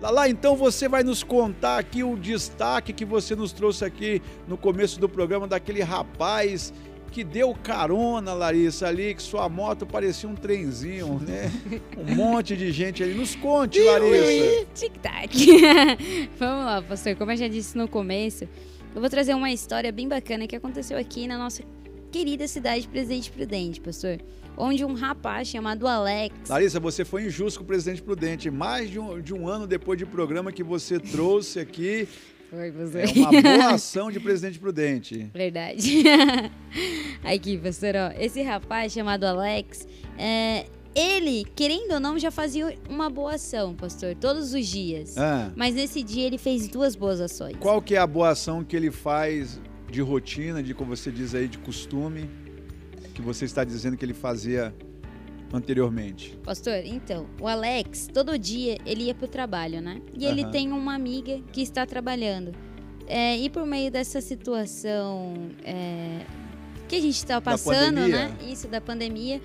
Lala, 0.00 0.28
então 0.28 0.56
você 0.56 0.88
vai 0.88 1.02
nos 1.02 1.22
contar 1.22 1.78
aqui 1.78 2.02
o 2.02 2.16
destaque 2.16 2.92
que 2.92 3.04
você 3.04 3.36
nos 3.36 3.52
trouxe 3.52 3.84
aqui 3.84 4.22
no 4.48 4.56
começo 4.56 4.98
do 4.98 5.08
programa 5.08 5.46
daquele 5.46 5.82
rapaz 5.82 6.72
que 7.10 7.24
deu 7.24 7.54
carona, 7.54 8.32
Larissa, 8.32 8.86
ali, 8.86 9.14
que 9.14 9.22
sua 9.22 9.48
moto 9.48 9.84
parecia 9.84 10.28
um 10.28 10.34
trenzinho, 10.34 11.20
né? 11.20 11.50
Um 11.98 12.14
monte 12.14 12.56
de 12.56 12.70
gente 12.70 13.02
ali. 13.02 13.14
Nos 13.14 13.34
conte, 13.34 13.80
Larissa. 13.80 14.66
Tic-tac. 14.74 15.28
Vamos 16.38 16.64
lá, 16.64 16.82
pastor. 16.82 17.16
Como 17.16 17.32
eu 17.32 17.36
já 17.36 17.48
disse 17.48 17.76
no 17.76 17.88
começo, 17.88 18.44
eu 18.94 19.00
vou 19.00 19.10
trazer 19.10 19.34
uma 19.34 19.50
história 19.50 19.90
bem 19.90 20.08
bacana 20.08 20.46
que 20.46 20.54
aconteceu 20.54 20.96
aqui 20.96 21.26
na 21.26 21.36
nossa 21.36 21.62
querida 22.10 22.46
cidade 22.48 22.82
de 22.82 22.88
Presidente 22.88 23.30
Prudente, 23.30 23.80
pastor. 23.80 24.18
Onde 24.56 24.84
um 24.84 24.92
rapaz 24.94 25.48
chamado 25.48 25.86
Alex. 25.86 26.34
Larissa, 26.48 26.78
você 26.80 27.04
foi 27.04 27.24
injusto 27.26 27.60
com 27.60 27.64
o 27.64 27.66
presidente 27.66 28.02
Prudente. 28.02 28.50
Mais 28.50 28.90
de 28.90 28.98
um, 28.98 29.20
de 29.20 29.32
um 29.32 29.48
ano 29.48 29.66
depois 29.66 29.98
de 29.98 30.04
programa 30.04 30.52
que 30.52 30.62
você 30.62 30.98
trouxe 31.00 31.60
aqui, 31.60 32.06
Foi, 32.50 32.70
pastor. 32.72 33.00
é 33.00 33.06
uma 33.12 33.42
boa 33.42 33.70
ação 33.74 34.10
de 34.10 34.20
presidente 34.20 34.58
Prudente. 34.58 35.30
Verdade. 35.32 36.02
Aqui, 37.24 37.56
pastor, 37.58 37.94
ó. 37.96 38.12
Esse 38.20 38.42
rapaz 38.42 38.92
chamado 38.92 39.24
Alex, 39.24 39.86
é, 40.18 40.66
ele, 40.94 41.44
querendo 41.54 41.92
ou 41.94 42.00
não, 42.00 42.18
já 42.18 42.30
fazia 42.30 42.76
uma 42.88 43.08
boa 43.08 43.34
ação, 43.36 43.74
pastor, 43.74 44.14
todos 44.16 44.52
os 44.52 44.66
dias. 44.66 45.16
Ah, 45.16 45.50
Mas 45.54 45.74
nesse 45.74 46.02
dia 46.02 46.26
ele 46.26 46.38
fez 46.38 46.66
duas 46.68 46.96
boas 46.96 47.20
ações. 47.20 47.56
qual 47.60 47.80
que 47.80 47.94
é 47.94 47.98
a 47.98 48.06
boa 48.06 48.30
ação 48.30 48.64
que 48.64 48.74
ele 48.76 48.90
faz 48.90 49.60
de 49.90 50.00
rotina, 50.00 50.62
de 50.62 50.72
como 50.74 50.94
você 50.96 51.10
diz 51.10 51.34
aí, 51.34 51.48
de 51.48 51.58
costume, 51.58 52.30
que 53.14 53.20
você 53.20 53.44
está 53.44 53.64
dizendo 53.64 53.96
que 53.96 54.04
ele 54.04 54.14
fazia 54.14 54.74
anteriormente? 55.52 56.38
Pastor, 56.44 56.82
então, 56.84 57.26
o 57.40 57.48
Alex, 57.48 58.08
todo 58.12 58.38
dia 58.38 58.78
ele 58.86 59.04
ia 59.04 59.14
pro 59.14 59.26
trabalho, 59.26 59.80
né? 59.80 60.00
E 60.14 60.24
ele 60.24 60.42
Aham. 60.42 60.50
tem 60.50 60.72
uma 60.72 60.94
amiga 60.94 61.40
que 61.52 61.60
está 61.60 61.84
trabalhando. 61.84 62.52
É, 63.06 63.36
e 63.36 63.50
por 63.50 63.66
meio 63.66 63.90
dessa 63.90 64.20
situação 64.20 65.34
é, 65.64 66.24
que 66.88 66.96
a 66.96 67.00
gente 67.00 67.16
está 67.16 67.40
passando, 67.40 68.06
né? 68.06 68.36
Isso, 68.48 68.68
da 68.68 68.80
pandemia. 68.80 69.40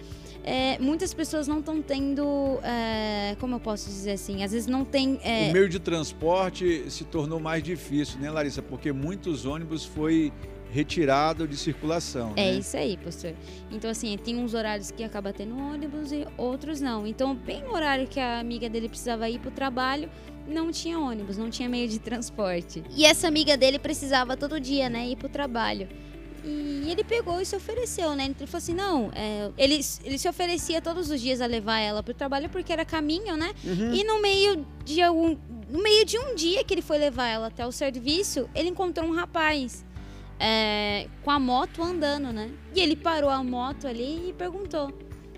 É, 0.47 0.77
muitas 0.79 1.11
pessoas 1.11 1.47
não 1.47 1.57
estão 1.57 1.81
tendo, 1.81 2.59
é, 2.63 3.35
como 3.39 3.55
eu 3.55 3.59
posso 3.59 3.87
dizer 3.87 4.11
assim, 4.11 4.43
às 4.43 4.51
vezes 4.51 4.67
não 4.67 4.85
tem 4.85 5.19
é, 5.23 5.49
O 5.49 5.53
meio 5.53 5.67
de 5.67 5.79
transporte 5.79 6.85
se 6.91 7.03
tornou 7.03 7.39
mais 7.39 7.63
difícil, 7.63 8.19
né, 8.19 8.29
Larissa? 8.29 8.61
Porque 8.61 8.91
muitos 8.91 9.43
ônibus 9.43 9.83
foi 9.83 10.31
retirado 10.69 11.47
de 11.47 11.57
circulação. 11.57 12.33
É 12.35 12.51
né? 12.51 12.59
isso 12.59 12.77
aí, 12.77 12.95
pastor. 12.97 13.33
Então, 13.71 13.89
assim, 13.89 14.15
tem 14.17 14.37
uns 14.37 14.53
horários 14.53 14.91
que 14.91 15.03
acaba 15.03 15.33
tendo 15.33 15.57
ônibus 15.57 16.11
e 16.11 16.27
outros 16.37 16.79
não. 16.79 17.07
Então, 17.07 17.33
bem 17.33 17.63
no 17.63 17.73
horário 17.73 18.07
que 18.07 18.19
a 18.19 18.39
amiga 18.39 18.69
dele 18.69 18.87
precisava 18.87 19.27
ir 19.27 19.39
pro 19.39 19.49
trabalho, 19.49 20.09
não 20.47 20.71
tinha 20.71 20.99
ônibus, 20.99 21.37
não 21.37 21.49
tinha 21.49 21.67
meio 21.67 21.87
de 21.87 21.97
transporte. 21.97 22.83
E 22.95 23.03
essa 23.03 23.27
amiga 23.27 23.57
dele 23.57 23.79
precisava 23.79 24.37
todo 24.37 24.59
dia, 24.59 24.89
né, 24.89 25.07
ir 25.07 25.15
pro 25.15 25.27
trabalho. 25.27 25.87
E 26.45 26.91
ele 26.91 27.03
pegou 27.03 27.41
e 27.41 27.45
se 27.45 27.55
ofereceu, 27.55 28.15
né? 28.15 28.25
Ele 28.25 28.47
falou 28.47 28.57
assim: 28.57 28.75
não, 28.75 29.11
é, 29.15 29.49
ele, 29.57 29.79
ele 30.03 30.17
se 30.17 30.29
oferecia 30.29 30.79
todos 30.79 31.09
os 31.09 31.19
dias 31.19 31.41
a 31.41 31.45
levar 31.47 31.79
ela 31.79 32.03
pro 32.03 32.13
trabalho 32.13 32.49
porque 32.49 32.71
era 32.71 32.85
caminho, 32.85 33.35
né? 33.35 33.51
Uhum. 33.63 33.93
E 33.93 34.03
no 34.03 34.21
meio 34.21 34.65
de 34.83 35.01
algum. 35.01 35.35
No 35.67 35.81
meio 35.81 36.05
de 36.05 36.19
um 36.19 36.35
dia 36.35 36.63
que 36.63 36.75
ele 36.75 36.83
foi 36.83 36.99
levar 36.99 37.27
ela 37.27 37.47
até 37.47 37.65
o 37.65 37.71
serviço, 37.71 38.47
ele 38.53 38.69
encontrou 38.69 39.09
um 39.09 39.13
rapaz 39.13 39.83
é, 40.39 41.07
com 41.23 41.31
a 41.31 41.39
moto 41.39 41.81
andando, 41.81 42.31
né? 42.31 42.51
E 42.73 42.79
ele 42.79 42.95
parou 42.95 43.31
a 43.31 43.43
moto 43.43 43.87
ali 43.87 44.29
e 44.29 44.33
perguntou: 44.33 44.93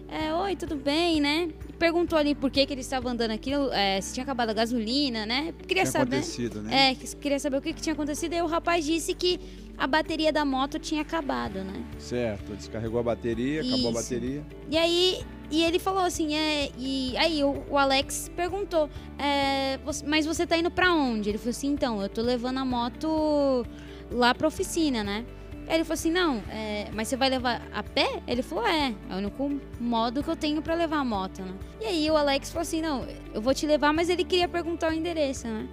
é, 0.10 0.34
oi, 0.34 0.56
tudo 0.56 0.76
bem, 0.76 1.20
né? 1.22 1.50
Perguntou 1.78 2.18
ali 2.18 2.34
por 2.34 2.50
que, 2.50 2.66
que 2.66 2.74
ele 2.74 2.82
estava 2.82 3.10
andando 3.10 3.32
aquilo, 3.32 3.72
é, 3.72 4.00
se 4.02 4.14
tinha 4.14 4.24
acabado 4.24 4.50
a 4.50 4.54
gasolina, 4.54 5.26
né? 5.26 5.54
Queria 5.68 5.84
Tinha 5.84 5.92
saber. 5.92 6.16
acontecido, 6.18 6.62
né? 6.62 6.92
É, 6.92 6.96
que- 6.96 7.16
queria 7.18 7.40
saber 7.40 7.58
o 7.58 7.62
que, 7.62 7.74
que 7.74 7.82
tinha 7.82 7.94
acontecido. 7.94 8.34
E 8.34 8.42
o 8.42 8.48
rapaz 8.48 8.86
disse 8.86 9.14
que 9.14 9.40
a 9.78 9.86
bateria 9.86 10.32
da 10.34 10.44
moto 10.44 10.80
tinha 10.80 11.02
acabado, 11.02 11.60
né? 11.64 11.84
Certo, 12.00 12.56
descarregou 12.56 13.00
a 13.00 13.04
bateria, 13.04 13.62
acabou 13.62 13.76
a 13.76 13.92
Isso. 13.92 13.94
bateria. 13.94 14.44
E 14.72 14.78
aí, 14.78 15.20
e 15.52 15.64
ele 15.64 15.78
falou 15.78 16.02
assim, 16.04 16.34
é, 16.36 16.70
e 16.78 17.16
aí 17.18 17.44
o, 17.44 17.64
o 17.70 17.78
Alex 17.78 18.32
perguntou, 18.36 18.90
é, 19.20 19.78
"Você- 19.86 20.06
mas 20.06 20.26
você 20.26 20.48
tá 20.48 20.58
indo 20.58 20.72
pra 20.72 20.94
onde? 20.94 21.30
Ele 21.30 21.38
falou 21.38 21.52
assim, 21.52 21.68
então, 21.68 22.02
eu 22.02 22.10
tô 22.10 22.22
levando 22.22 22.58
a 22.58 22.66
moto 22.66 23.66
lá 24.10 24.34
pra 24.34 24.48
oficina, 24.48 25.04
né? 25.04 25.26
Aí 25.68 25.76
ele 25.76 25.84
falou 25.84 25.94
assim, 25.96 26.12
não, 26.12 26.38
é, 26.50 26.88
mas 26.94 27.08
você 27.08 27.16
vai 27.18 27.30
levar 27.30 27.62
a 27.74 27.84
pé? 27.84 28.22
Ele 28.28 28.42
falou, 28.42 28.66
é, 28.66 28.94
é 29.10 29.14
o 29.14 29.18
único 29.18 29.60
modo 29.80 30.24
que 30.24 30.30
eu 30.30 30.36
tenho 30.36 30.62
pra 30.62 30.74
levar 30.76 30.98
a 31.00 31.06
moto, 31.06 31.42
né? 31.42 31.54
E 31.82 31.86
aí 31.86 32.10
o 32.12 32.16
Alex 32.16 32.50
falou 32.52 32.62
assim, 32.62 32.82
não, 32.82 33.06
eu 33.34 33.42
vou 33.42 33.54
te 33.54 33.66
levar, 33.66 33.92
mas 33.94 34.10
ele 34.10 34.24
queria 34.24 34.48
perguntar 34.48 34.92
o 34.92 34.96
endereço, 34.96 35.48
né? 35.48 35.68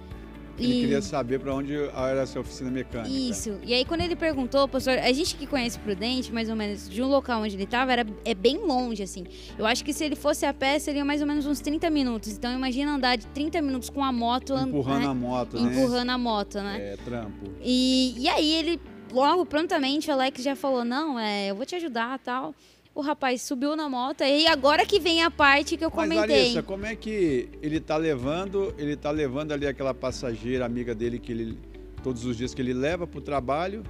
Ele 0.57 0.71
E- 0.77 0.81
queria 0.81 1.01
saber 1.01 1.39
para 1.41 1.53
onde 1.53 1.73
era 1.75 2.21
essa 2.21 2.39
oficina 2.39 2.71
mecânica. 2.71 3.09
isso. 3.13 3.57
E 3.61 3.73
aí, 3.73 3.83
quando 3.83 3.99
ele 4.01 4.15
perguntou, 4.15 4.65
pastor, 4.69 4.97
a 4.99 5.11
gente 5.11 5.35
que 5.35 5.45
conhece 5.45 5.77
Prudente, 5.79 6.31
mais 6.31 6.49
ou 6.49 6.55
menos, 6.55 6.89
de 6.89 7.01
um 7.03 7.07
local 7.07 7.41
onde 7.41 7.55
ele 7.57 7.65
tava, 7.65 7.91
era, 7.91 8.05
é 8.23 8.33
bem 8.33 8.57
longe, 8.65 9.03
assim. 9.03 9.25
Eu 9.57 9.65
acho 9.65 9.83
que 9.83 9.91
se 9.91 10.05
ele 10.05 10.15
fosse 10.15 10.45
a 10.45 10.53
pé, 10.53 10.79
seria 10.79 11.03
mais 11.03 11.19
ou 11.19 11.27
menos 11.27 11.45
uns 11.45 11.59
30 11.59 11.89
minutos. 11.89 12.31
Então, 12.31 12.53
imagina 12.53 12.95
andar 12.95 13.17
de 13.17 13.27
30 13.27 13.61
minutos 13.61 13.89
com 13.89 14.01
a 14.01 14.13
moto... 14.13 14.53
and- 14.53 14.69
Empurrando 14.69 15.01
né? 15.01 15.07
a 15.07 15.13
moto, 15.13 15.59
né? 15.59 15.73
Empurrando 15.73 16.09
a 16.11 16.17
moto, 16.17 16.55
né? 16.61 16.77
É, 16.93 16.97
trampo. 17.03 17.51
E, 17.61 18.15
e 18.17 18.29
aí, 18.29 18.49
ele, 18.53 18.79
logo, 19.15 19.45
prontamente, 19.45 20.09
o 20.09 20.13
Alex 20.13 20.43
já 20.43 20.55
falou, 20.55 20.83
não, 20.83 21.17
é, 21.17 21.49
eu 21.49 21.55
vou 21.55 21.65
te 21.65 21.75
ajudar, 21.75 22.19
tal. 22.19 22.53
O 22.93 23.01
rapaz 23.01 23.41
subiu 23.41 23.75
na 23.75 23.89
moto, 23.89 24.23
e 24.23 24.47
agora 24.47 24.85
que 24.85 24.99
vem 24.99 25.21
a 25.21 25.29
parte 25.31 25.75
que 25.75 25.83
eu 25.83 25.91
Mas 25.93 25.95
comentei. 25.95 26.37
Larissa, 26.37 26.63
como 26.63 26.85
é 26.85 26.95
que 26.95 27.49
ele 27.61 27.79
tá 27.79 27.97
levando, 27.97 28.73
ele 28.77 28.95
tá 28.95 29.11
levando 29.11 29.51
ali 29.51 29.67
aquela 29.67 29.93
passageira 29.93 30.65
amiga 30.65 30.93
dele 30.95 31.19
que 31.19 31.31
ele 31.31 31.59
todos 32.03 32.23
os 32.23 32.37
dias 32.37 32.53
que 32.53 32.61
ele 32.61 32.73
leva 32.73 33.05
pro 33.07 33.19
trabalho? 33.19 33.83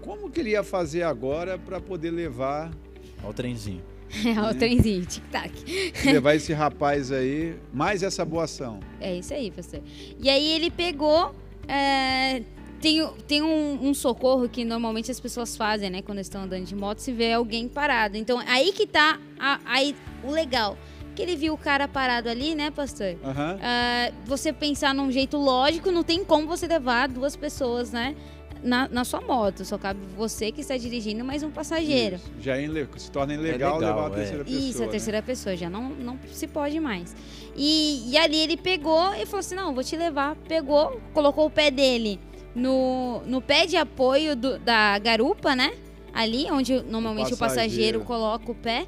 Como 0.00 0.30
que 0.30 0.40
ele 0.40 0.50
ia 0.50 0.62
fazer 0.62 1.02
agora 1.02 1.58
para 1.58 1.80
poder 1.80 2.10
levar 2.10 2.70
Olha 3.22 3.30
o 3.30 3.32
trenzinho. 3.32 3.82
É, 4.24 4.40
o 4.40 4.54
trenzinho, 4.54 5.04
tic-tac. 5.04 5.52
levar 6.04 6.36
esse 6.36 6.52
rapaz 6.52 7.10
aí, 7.10 7.56
mais 7.72 8.02
essa 8.04 8.24
boa 8.24 8.44
ação? 8.44 8.78
É 9.00 9.16
isso 9.16 9.34
aí, 9.34 9.50
pastor. 9.50 9.80
E 10.20 10.30
aí 10.30 10.52
ele 10.52 10.70
pegou. 10.70 11.34
é, 11.66 12.42
tem 12.84 13.08
tem 13.26 13.42
um, 13.42 13.88
um 13.88 13.94
socorro 13.94 14.46
que 14.46 14.62
normalmente 14.62 15.10
as 15.10 15.18
pessoas 15.18 15.56
fazem, 15.56 15.88
né? 15.88 16.02
Quando 16.02 16.18
estão 16.18 16.42
andando 16.42 16.66
de 16.66 16.76
moto, 16.76 16.98
se 16.98 17.12
vê 17.12 17.32
alguém 17.32 17.66
parado. 17.66 18.14
Então, 18.18 18.38
aí 18.46 18.72
que 18.72 18.86
tá 18.86 19.18
a- 19.40 19.58
aí, 19.64 19.96
o 20.22 20.30
legal. 20.30 20.76
Que 21.16 21.22
ele 21.22 21.34
viu 21.34 21.54
o 21.54 21.56
cara 21.56 21.88
parado 21.88 22.28
ali, 22.28 22.54
né, 22.54 22.70
pastor? 22.70 23.16
Aham. 23.24 23.58
Ah, 23.62 24.12
você 24.26 24.52
pensar 24.52 24.92
num 24.92 25.10
jeito 25.10 25.38
lógico, 25.38 25.90
não 25.90 26.02
tem 26.02 26.22
como 26.24 26.46
você 26.46 26.66
levar 26.66 27.08
duas 27.08 27.34
pessoas, 27.34 27.90
né? 27.90 28.14
Na, 28.62 28.86
na 28.88 29.04
sua 29.04 29.20
moto. 29.22 29.64
Só 29.64 29.78
cabe 29.78 30.00
você 30.14 30.52
que 30.52 30.60
está 30.60 30.76
dirigindo, 30.76 31.24
mais 31.24 31.42
um 31.42 31.50
passageiro. 31.50 32.16
Isso. 32.16 32.32
Já 32.40 32.58
é 32.58 32.66
se 32.98 33.10
torna 33.10 33.32
ilegal, 33.32 33.78
legal, 33.78 33.94
levar 33.94 34.08
a 34.08 34.12
é. 34.12 34.16
terceira 34.16 34.44
pessoa. 34.44 34.60
Isso, 34.68 34.82
a 34.82 34.86
né? 34.86 34.92
terceira 34.92 35.22
pessoa, 35.22 35.56
já 35.56 35.70
não, 35.70 35.88
não 35.88 36.18
se 36.30 36.46
pode 36.46 36.78
mais. 36.80 37.16
E, 37.56 38.10
e 38.10 38.18
ali 38.18 38.36
ele 38.36 38.58
pegou 38.58 39.14
e 39.14 39.24
falou 39.24 39.40
assim: 39.40 39.54
não, 39.54 39.72
vou 39.72 39.82
te 39.84 39.96
levar. 39.96 40.36
Pegou, 40.48 41.00
colocou 41.14 41.46
o 41.46 41.50
pé 41.50 41.70
dele 41.70 42.20
no, 42.54 43.22
no 43.26 43.40
pé 43.40 43.66
de 43.66 43.76
apoio 43.76 44.36
do- 44.36 44.58
da 44.58 44.98
garupa, 44.98 45.54
né? 45.56 45.72
Ali, 46.12 46.46
onde 46.50 46.80
normalmente 46.82 47.32
o 47.34 47.36
passageiro 47.36 48.00
passageiro. 48.00 48.00
coloca 48.04 48.50
o 48.52 48.54
pé. 48.54 48.86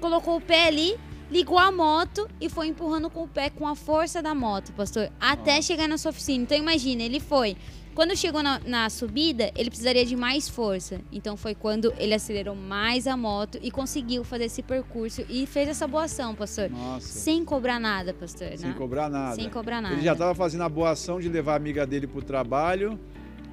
Colocou 0.00 0.36
o 0.36 0.40
pé 0.40 0.66
ali, 0.68 0.96
ligou 1.30 1.58
a 1.58 1.70
moto 1.70 2.26
e 2.40 2.48
foi 2.48 2.68
empurrando 2.68 3.10
com 3.10 3.24
o 3.24 3.28
pé 3.28 3.50
com 3.50 3.66
a 3.68 3.74
força 3.76 4.22
da 4.22 4.34
moto, 4.34 4.72
pastor, 4.72 5.10
até 5.20 5.60
chegar 5.62 5.86
na 5.86 5.98
sua 5.98 6.10
oficina. 6.10 6.42
Então 6.44 6.56
imagina, 6.56 7.02
ele 7.02 7.20
foi. 7.20 7.56
Quando 7.94 8.16
chegou 8.16 8.42
na, 8.42 8.58
na 8.60 8.88
subida, 8.88 9.52
ele 9.54 9.68
precisaria 9.68 10.04
de 10.04 10.16
mais 10.16 10.48
força. 10.48 11.00
Então 11.12 11.36
foi 11.36 11.54
quando 11.54 11.92
ele 11.98 12.14
acelerou 12.14 12.54
mais 12.54 13.06
a 13.06 13.16
moto 13.16 13.58
e 13.60 13.70
conseguiu 13.70 14.24
fazer 14.24 14.44
esse 14.44 14.62
percurso 14.62 15.22
e 15.28 15.46
fez 15.46 15.68
essa 15.68 15.86
boa 15.86 16.04
ação, 16.04 16.34
pastor. 16.34 16.70
Nossa, 16.70 17.06
Sem 17.06 17.44
cobrar 17.44 17.78
nada, 17.78 18.14
pastor. 18.14 18.48
sem 18.56 18.70
né? 18.70 18.74
cobrar 18.76 19.10
nada. 19.10 19.34
Sem 19.34 19.50
cobrar 19.50 19.82
nada. 19.82 19.94
Ele 19.94 20.02
já 20.02 20.12
estava 20.12 20.34
fazendo 20.34 20.62
a 20.62 20.68
boa 20.68 20.90
ação 20.90 21.20
de 21.20 21.28
levar 21.28 21.52
a 21.52 21.56
amiga 21.56 21.86
dele 21.86 22.06
pro 22.06 22.22
trabalho. 22.22 22.98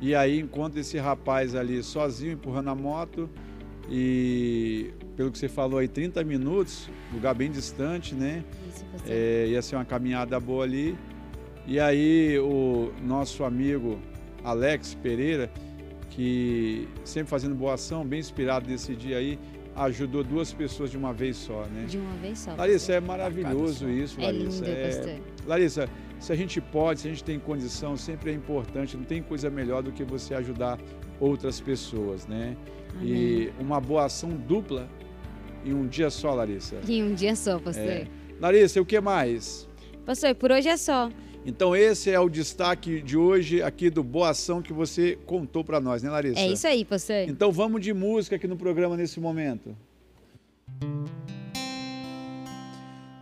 E 0.02 0.16
aí 0.16 0.40
encontra 0.40 0.80
esse 0.80 0.98
rapaz 0.98 1.54
ali 1.54 1.84
sozinho, 1.84 2.34
empurrando 2.34 2.70
a 2.70 2.76
moto. 2.76 3.30
E 3.90 4.94
pelo 5.18 5.32
que 5.32 5.38
você 5.38 5.50
falou 5.50 5.80
aí, 5.80 5.88
30 5.90 6.24
minutos, 6.24 6.90
lugar 7.12 7.34
bem 7.36 7.52
distante, 7.52 8.16
né? 8.16 8.46
Isso, 8.70 8.86
pastor. 8.86 9.12
É, 9.12 9.48
ia 9.48 9.62
ser 9.62 9.76
uma 9.76 9.84
caminhada 9.84 10.40
boa 10.40 10.64
ali. 10.64 10.98
E 11.68 11.78
aí 11.78 12.40
o 12.40 12.92
nosso 13.04 13.44
amigo 13.44 14.00
Alex 14.44 14.96
Pereira, 14.96 15.52
que 16.10 16.88
sempre 17.04 17.30
fazendo 17.30 17.56
boa 17.56 17.74
ação, 17.74 18.06
bem 18.06 18.20
inspirado 18.20 18.70
nesse 18.70 18.96
dia 18.96 19.18
aí, 19.18 19.40
ajudou 19.76 20.24
duas 20.24 20.52
pessoas 20.52 20.92
de 20.92 20.98
uma 20.98 21.14
vez 21.14 21.38
só, 21.38 21.66
né? 21.68 21.86
De 21.88 21.98
uma 21.98 22.14
vez 22.18 22.40
só. 22.40 22.54
Larissa, 22.56 22.94
é 22.94 23.00
maravilhoso 23.00 23.90
isso, 23.90 24.20
é 24.20 24.26
Larissa. 24.26 24.66
lindo, 24.66 24.78
É-. 24.78 25.20
Larissa, 25.48 25.90
se 26.20 26.34
a 26.34 26.36
gente 26.36 26.60
pode, 26.60 27.00
se 27.02 27.08
a 27.08 27.12
gente 27.12 27.24
tem 27.24 27.40
condição, 27.40 27.96
sempre 27.96 28.32
é 28.32 28.34
importante. 28.34 28.98
Não 28.98 29.06
tem 29.06 29.22
coisa 29.22 29.50
melhor 29.50 29.82
do 29.82 29.92
que 29.92 30.04
você 30.04 30.34
ajudar 30.34 30.78
outras 31.20 31.62
pessoas, 31.62 32.28
né? 32.28 32.58
Amém. 32.96 33.08
E 33.08 33.54
uma 33.60 33.80
boa 33.80 34.06
ação 34.06 34.30
dupla 34.32 34.90
em 35.66 35.74
um 35.74 35.88
dia 35.88 36.10
só, 36.10 36.34
Larissa. 36.34 36.76
Em 36.88 37.04
um 37.04 37.14
dia 37.14 37.36
só, 37.36 37.58
pastor. 37.60 37.86
É. 37.86 38.08
Larissa, 38.40 38.82
o 38.82 38.86
que 38.86 39.00
mais? 39.00 39.68
Pastor, 40.06 40.34
por 40.36 40.52
hoje 40.52 40.68
é 40.68 40.76
só. 40.78 41.10
Então 41.46 41.76
esse 41.76 42.12
é 42.12 42.20
o 42.20 42.30
destaque 42.30 43.02
de 43.02 43.18
hoje 43.18 43.62
aqui 43.62 43.90
do 43.90 44.04
Boa 44.04 44.30
Ação 44.30 44.62
que 44.62 44.74
você 44.74 45.18
contou 45.26 45.64
para 45.64 45.80
nós, 45.80 46.04
né, 46.04 46.10
Larissa? 46.10 46.40
É 46.40 46.48
isso 46.48 46.68
aí, 46.68 46.84
pastor. 46.84 47.28
Então 47.28 47.52
vamos 47.52 47.82
de 47.82 47.94
música 47.94 48.36
aqui 48.36 48.48
no 48.48 48.58
programa 48.58 48.98
nesse 48.98 49.20
momento. 49.20 49.76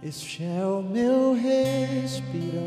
Este 0.04 0.44
é 0.44 0.66
o 0.66 0.82
meu 0.82 1.34
respirar. 1.34 2.58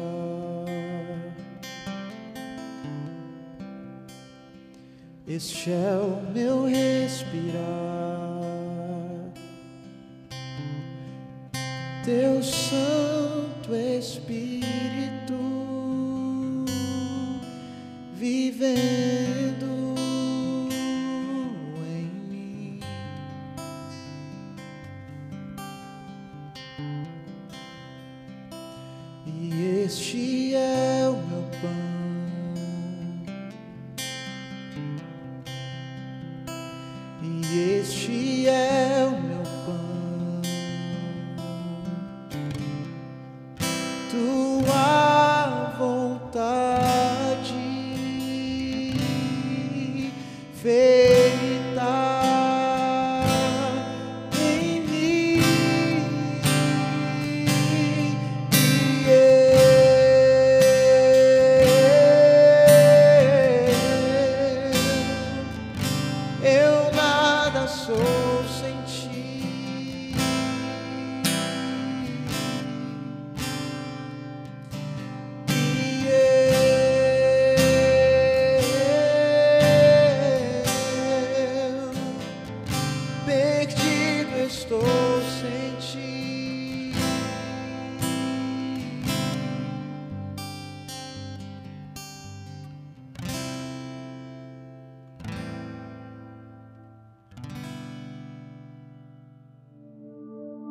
Este 5.26 5.70
é 5.70 5.96
o 5.96 6.32
meu 6.32 6.64
respirar. 6.64 8.39
Teu 12.04 12.42
Santo 12.42 13.74
Espírito 13.74 15.34
vivendo 18.14 19.39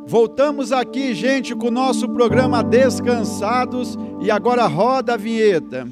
Voltamos 0.10 0.72
aqui, 0.72 1.14
gente, 1.14 1.54
com 1.54 1.68
o 1.68 1.72
nosso 1.72 2.10
programa 2.10 2.64
Descansados 2.64 3.96
e 4.20 4.32
agora 4.32 4.66
roda 4.66 5.14
a 5.14 5.18
vinheta. 5.18 5.88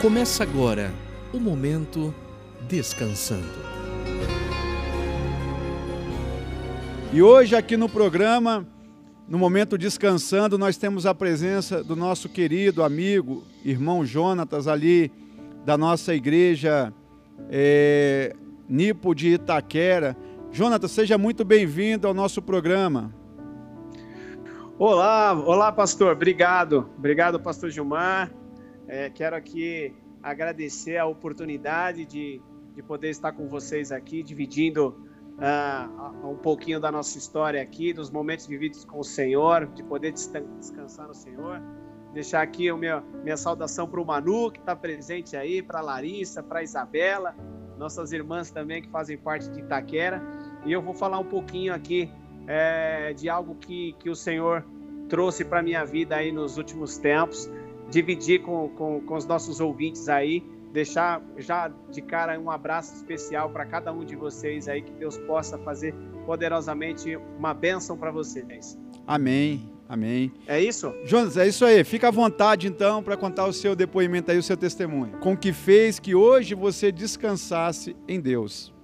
Começa 0.00 0.44
agora 0.44 0.94
o 1.34 1.40
momento 1.40 2.14
descansando. 2.68 3.42
E 7.12 7.20
hoje 7.20 7.56
aqui 7.56 7.76
no 7.76 7.88
programa, 7.88 8.64
no 9.28 9.40
momento 9.40 9.76
descansando, 9.76 10.56
nós 10.56 10.76
temos 10.76 11.04
a 11.04 11.12
presença 11.12 11.82
do 11.82 11.96
nosso 11.96 12.28
querido 12.28 12.84
amigo, 12.84 13.42
irmão 13.64 14.06
Jonatas 14.06 14.68
ali 14.68 15.25
da 15.66 15.76
nossa 15.76 16.14
igreja 16.14 16.94
é, 17.50 18.32
Nipo 18.68 19.12
de 19.16 19.30
Itaquera. 19.30 20.16
Jonatas, 20.52 20.92
seja 20.92 21.18
muito 21.18 21.44
bem-vindo 21.44 22.06
ao 22.06 22.14
nosso 22.14 22.40
programa. 22.40 23.12
Olá, 24.78 25.32
olá, 25.32 25.72
pastor. 25.72 26.12
Obrigado. 26.12 26.88
Obrigado, 26.96 27.40
pastor 27.40 27.68
Gilmar. 27.70 28.32
É, 28.86 29.10
quero 29.10 29.34
aqui 29.34 29.92
agradecer 30.22 30.98
a 30.98 31.06
oportunidade 31.06 32.06
de, 32.06 32.40
de 32.72 32.82
poder 32.84 33.10
estar 33.10 33.32
com 33.32 33.48
vocês 33.48 33.90
aqui, 33.90 34.22
dividindo 34.22 34.94
uh, 35.36 36.30
um 36.30 36.36
pouquinho 36.36 36.78
da 36.78 36.92
nossa 36.92 37.18
história 37.18 37.60
aqui, 37.60 37.92
dos 37.92 38.08
momentos 38.08 38.46
vividos 38.46 38.84
com 38.84 39.00
o 39.00 39.04
Senhor, 39.04 39.66
de 39.66 39.82
poder 39.82 40.12
descansar 40.12 41.08
no 41.08 41.14
Senhor. 41.14 41.60
Deixar 42.16 42.40
aqui 42.40 42.66
a 42.70 42.74
minha, 42.74 43.04
minha 43.22 43.36
saudação 43.36 43.86
para 43.86 44.00
o 44.00 44.04
Manu, 44.06 44.50
que 44.50 44.58
está 44.58 44.74
presente 44.74 45.36
aí, 45.36 45.60
para 45.60 45.80
a 45.80 45.82
Larissa, 45.82 46.42
para 46.42 46.60
a 46.60 46.62
Isabela, 46.62 47.36
nossas 47.76 48.10
irmãs 48.10 48.50
também 48.50 48.80
que 48.80 48.88
fazem 48.88 49.18
parte 49.18 49.50
de 49.50 49.60
Itaquera. 49.60 50.22
E 50.64 50.72
eu 50.72 50.80
vou 50.80 50.94
falar 50.94 51.18
um 51.18 51.26
pouquinho 51.26 51.74
aqui 51.74 52.10
é, 52.46 53.12
de 53.12 53.28
algo 53.28 53.54
que, 53.56 53.94
que 53.98 54.08
o 54.08 54.14
Senhor 54.16 54.64
trouxe 55.10 55.44
para 55.44 55.58
a 55.58 55.62
minha 55.62 55.84
vida 55.84 56.16
aí 56.16 56.32
nos 56.32 56.56
últimos 56.56 56.96
tempos, 56.96 57.50
dividir 57.90 58.40
com, 58.40 58.70
com, 58.70 58.98
com 59.02 59.14
os 59.14 59.26
nossos 59.26 59.60
ouvintes 59.60 60.08
aí, 60.08 60.42
deixar 60.72 61.20
já 61.36 61.70
de 61.90 62.00
cara 62.00 62.40
um 62.40 62.50
abraço 62.50 62.94
especial 62.94 63.50
para 63.50 63.66
cada 63.66 63.92
um 63.92 64.06
de 64.06 64.16
vocês 64.16 64.68
aí, 64.68 64.80
que 64.80 64.92
Deus 64.92 65.18
possa 65.18 65.58
fazer 65.58 65.94
poderosamente 66.24 67.14
uma 67.14 67.52
bênção 67.52 67.94
para 67.94 68.10
vocês. 68.10 68.78
Amém. 69.06 69.75
Amém. 69.88 70.32
É 70.46 70.60
isso? 70.60 70.92
Jonas, 71.04 71.36
é 71.36 71.46
isso 71.46 71.64
aí. 71.64 71.84
Fica 71.84 72.08
à 72.08 72.10
vontade 72.10 72.66
então 72.66 73.02
para 73.02 73.16
contar 73.16 73.46
o 73.46 73.52
seu 73.52 73.76
depoimento 73.76 74.30
aí, 74.30 74.38
o 74.38 74.42
seu 74.42 74.56
testemunho. 74.56 75.18
Com 75.18 75.34
o 75.34 75.36
que 75.36 75.52
fez 75.52 75.98
que 75.98 76.14
hoje 76.14 76.54
você 76.54 76.90
descansasse 76.90 77.96
em 78.08 78.20
Deus. 78.20 78.74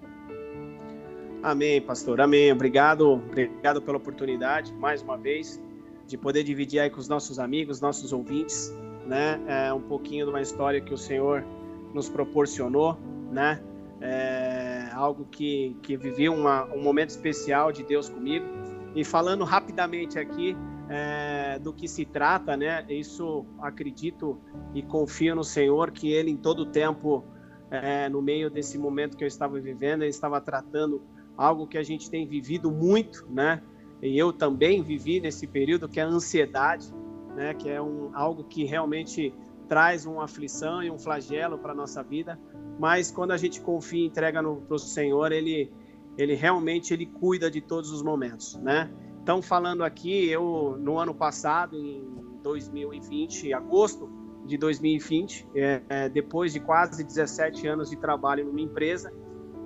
Amém, 1.42 1.80
pastor. 1.80 2.20
Amém. 2.20 2.52
Obrigado, 2.52 3.10
obrigado 3.10 3.82
pela 3.82 3.96
oportunidade, 3.96 4.72
mais 4.74 5.02
uma 5.02 5.18
vez, 5.18 5.60
de 6.06 6.16
poder 6.16 6.44
dividir 6.44 6.78
aí 6.78 6.88
com 6.88 7.00
os 7.00 7.08
nossos 7.08 7.40
amigos, 7.40 7.80
nossos 7.80 8.12
ouvintes, 8.12 8.72
né? 9.04 9.40
É 9.48 9.72
um 9.72 9.80
pouquinho 9.80 10.26
de 10.26 10.30
uma 10.30 10.40
história 10.40 10.80
que 10.80 10.94
o 10.94 10.98
Senhor 10.98 11.44
nos 11.92 12.08
proporcionou, 12.08 12.96
né? 13.32 13.60
É 14.00 14.88
algo 14.92 15.26
que, 15.30 15.76
que 15.82 15.96
vivi 15.96 16.28
uma, 16.28 16.64
um 16.66 16.80
momento 16.80 17.10
especial 17.10 17.72
de 17.72 17.82
Deus 17.82 18.08
comigo. 18.08 18.46
E 18.94 19.04
falando 19.04 19.42
rapidamente 19.42 20.18
aqui, 20.18 20.56
é, 20.88 21.58
do 21.58 21.72
que 21.72 21.88
se 21.88 22.04
trata, 22.04 22.56
né? 22.56 22.84
Isso 22.88 23.44
acredito 23.60 24.38
e 24.74 24.82
confio 24.82 25.34
no 25.34 25.44
Senhor 25.44 25.90
que 25.90 26.12
Ele 26.12 26.30
em 26.30 26.36
todo 26.36 26.66
tempo, 26.66 27.24
é, 27.70 28.08
no 28.08 28.20
meio 28.20 28.50
desse 28.50 28.78
momento 28.78 29.16
que 29.16 29.24
eu 29.24 29.28
estava 29.28 29.58
vivendo, 29.60 30.02
Ele 30.02 30.10
estava 30.10 30.40
tratando 30.40 31.02
algo 31.36 31.66
que 31.66 31.78
a 31.78 31.82
gente 31.82 32.10
tem 32.10 32.26
vivido 32.26 32.70
muito, 32.70 33.26
né? 33.30 33.62
E 34.02 34.18
eu 34.18 34.32
também 34.32 34.82
vivi 34.82 35.20
nesse 35.20 35.46
período 35.46 35.88
que 35.88 36.00
é 36.00 36.02
a 36.02 36.06
ansiedade, 36.06 36.92
né? 37.34 37.54
Que 37.54 37.68
é 37.68 37.80
um 37.80 38.10
algo 38.14 38.44
que 38.44 38.64
realmente 38.64 39.32
traz 39.68 40.04
uma 40.04 40.24
aflição 40.24 40.82
e 40.82 40.90
um 40.90 40.98
flagelo 40.98 41.56
para 41.56 41.74
nossa 41.74 42.02
vida. 42.02 42.38
Mas 42.78 43.10
quando 43.10 43.30
a 43.30 43.36
gente 43.36 43.60
confia 43.60 44.02
e 44.02 44.06
entrega 44.06 44.42
para 44.42 44.74
o 44.74 44.78
Senhor, 44.78 45.32
Ele 45.32 45.72
ele 46.16 46.34
realmente 46.34 46.92
ele 46.92 47.06
cuida 47.06 47.50
de 47.50 47.60
todos 47.60 47.90
os 47.90 48.02
momentos, 48.02 48.56
né? 48.56 48.90
Então, 49.22 49.40
falando 49.40 49.84
aqui, 49.84 50.28
eu 50.28 50.76
no 50.80 50.98
ano 50.98 51.14
passado, 51.14 51.76
em 51.76 52.04
2020, 52.42 53.54
agosto 53.54 54.10
de 54.44 54.58
2020, 54.58 55.48
é, 55.54 55.82
é, 55.88 56.08
depois 56.08 56.52
de 56.52 56.58
quase 56.58 57.04
17 57.04 57.68
anos 57.68 57.88
de 57.88 57.96
trabalho 57.96 58.44
numa 58.44 58.60
empresa, 58.60 59.12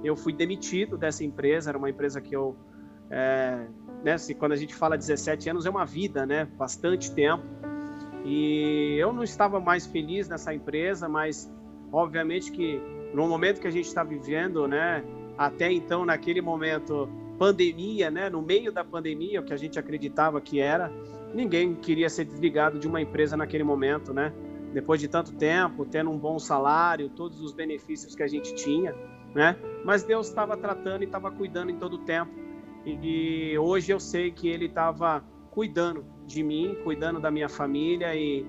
eu 0.04 0.14
fui 0.14 0.34
demitido 0.34 0.98
dessa 0.98 1.24
empresa. 1.24 1.70
Era 1.70 1.78
uma 1.78 1.88
empresa 1.88 2.20
que 2.20 2.36
eu, 2.36 2.54
é, 3.10 3.66
né, 4.04 4.18
se, 4.18 4.34
quando 4.34 4.52
a 4.52 4.56
gente 4.56 4.74
fala 4.74 4.94
17 4.94 5.48
anos, 5.48 5.64
é 5.64 5.70
uma 5.70 5.86
vida, 5.86 6.26
né? 6.26 6.44
Bastante 6.58 7.10
tempo. 7.14 7.42
E 8.26 8.94
eu 8.98 9.10
não 9.10 9.22
estava 9.22 9.58
mais 9.58 9.86
feliz 9.86 10.28
nessa 10.28 10.52
empresa, 10.52 11.08
mas 11.08 11.50
obviamente 11.90 12.52
que 12.52 12.78
no 13.14 13.26
momento 13.26 13.58
que 13.58 13.66
a 13.66 13.70
gente 13.70 13.86
está 13.86 14.04
vivendo, 14.04 14.68
né? 14.68 15.02
Até 15.38 15.72
então, 15.72 16.04
naquele 16.04 16.42
momento, 16.42 17.08
pandemia, 17.38 18.10
né? 18.10 18.28
No 18.30 18.42
meio 18.42 18.72
da 18.72 18.84
pandemia, 18.84 19.40
o 19.40 19.44
que 19.44 19.52
a 19.52 19.56
gente 19.56 19.78
acreditava 19.78 20.40
que 20.40 20.60
era, 20.60 20.92
ninguém 21.34 21.74
queria 21.74 22.08
ser 22.08 22.24
desligado 22.24 22.78
de 22.78 22.86
uma 22.86 23.00
empresa 23.00 23.36
naquele 23.36 23.64
momento, 23.64 24.12
né? 24.12 24.32
Depois 24.72 25.00
de 25.00 25.08
tanto 25.08 25.32
tempo, 25.32 25.84
tendo 25.84 26.10
um 26.10 26.18
bom 26.18 26.38
salário, 26.38 27.08
todos 27.08 27.40
os 27.40 27.52
benefícios 27.52 28.14
que 28.14 28.22
a 28.22 28.26
gente 28.26 28.54
tinha, 28.54 28.94
né? 29.34 29.56
Mas 29.84 30.02
Deus 30.02 30.28
estava 30.28 30.56
tratando 30.56 31.02
e 31.02 31.04
estava 31.04 31.30
cuidando 31.30 31.70
em 31.70 31.76
todo 31.76 31.94
o 31.94 31.98
tempo. 31.98 32.32
E 32.84 33.56
hoje 33.58 33.92
eu 33.92 33.98
sei 33.98 34.30
que 34.30 34.48
Ele 34.48 34.66
estava 34.66 35.24
cuidando 35.50 36.04
de 36.26 36.42
mim, 36.42 36.76
cuidando 36.84 37.18
da 37.18 37.30
minha 37.30 37.48
família 37.48 38.14
e, 38.14 38.44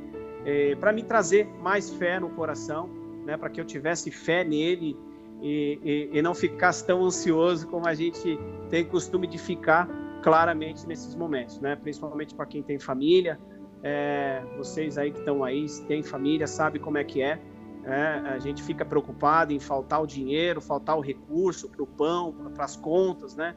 e 0.46 0.76
para 0.76 0.92
me 0.92 1.04
trazer 1.04 1.48
mais 1.62 1.90
fé 1.90 2.20
no 2.20 2.30
coração, 2.30 2.90
né? 3.26 3.38
Para 3.38 3.50
que 3.50 3.60
eu 3.60 3.66
tivesse 3.66 4.12
fé 4.12 4.44
nele 4.44 4.98
e, 5.42 5.80
e, 6.14 6.18
e 6.18 6.22
não 6.22 6.34
ficasse 6.34 6.86
tão 6.86 7.04
ansioso 7.06 7.68
como 7.68 7.88
a 7.88 7.94
gente 7.94 8.40
tem 8.70 8.86
costume 8.86 9.28
de 9.28 9.38
ficar 9.38 9.88
claramente 10.22 10.88
nesses 10.88 11.16
momentos, 11.16 11.60
né? 11.60 11.76
Principalmente 11.76 12.34
para 12.34 12.46
quem 12.46 12.64
tem 12.64 12.80
família, 12.80 13.40
é, 13.84 14.44
vocês 14.58 14.98
aí 14.98 15.12
que 15.12 15.20
estão 15.20 15.44
aí, 15.44 15.68
se 15.68 15.86
tem 15.86 16.02
família, 16.02 16.48
sabe 16.48 16.80
como 16.80 16.98
é 16.98 17.04
que 17.04 17.22
é. 17.22 17.40
é. 17.86 18.22
A 18.26 18.40
gente 18.40 18.64
fica 18.64 18.84
preocupado 18.84 19.54
em 19.54 19.60
faltar 19.60 20.02
o 20.02 20.08
dinheiro, 20.08 20.60
faltar 20.60 20.98
o 20.98 21.02
recurso 21.02 21.70
para 21.70 21.84
o 21.84 21.88
pão, 21.88 22.34
para 22.54 22.66
as 22.66 22.76
contas, 22.76 23.36
né? 23.36 23.56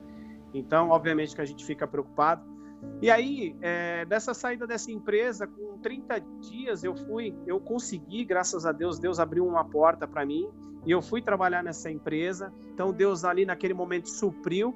Então, 0.53 0.91
obviamente 0.91 1.35
que 1.35 1.41
a 1.41 1.45
gente 1.45 1.65
fica 1.65 1.87
preocupado. 1.87 2.43
E 3.03 3.11
aí, 3.11 3.57
é, 3.61 4.05
dessa 4.05 4.35
saída 4.35 4.67
dessa 4.67 4.91
empresa, 4.91 5.47
com 5.47 5.79
30 5.79 6.21
dias 6.41 6.85
eu 6.85 6.95
fui, 6.95 7.35
eu 7.47 7.59
consegui, 7.61 8.25
graças 8.25 8.67
a 8.67 8.73
Deus, 8.73 8.99
Deus 8.99 9.19
abriu 9.19 9.47
uma 9.47 9.65
porta 9.65 10.07
para 10.07 10.25
mim 10.25 10.49
e 10.85 10.91
eu 10.91 11.01
fui 11.01 11.23
trabalhar 11.23 11.63
nessa 11.63 11.91
empresa. 11.91 12.53
Então 12.73 12.93
Deus 12.93 13.25
ali 13.25 13.45
naquele 13.45 13.75
momento 13.75 14.09
supriu 14.09 14.75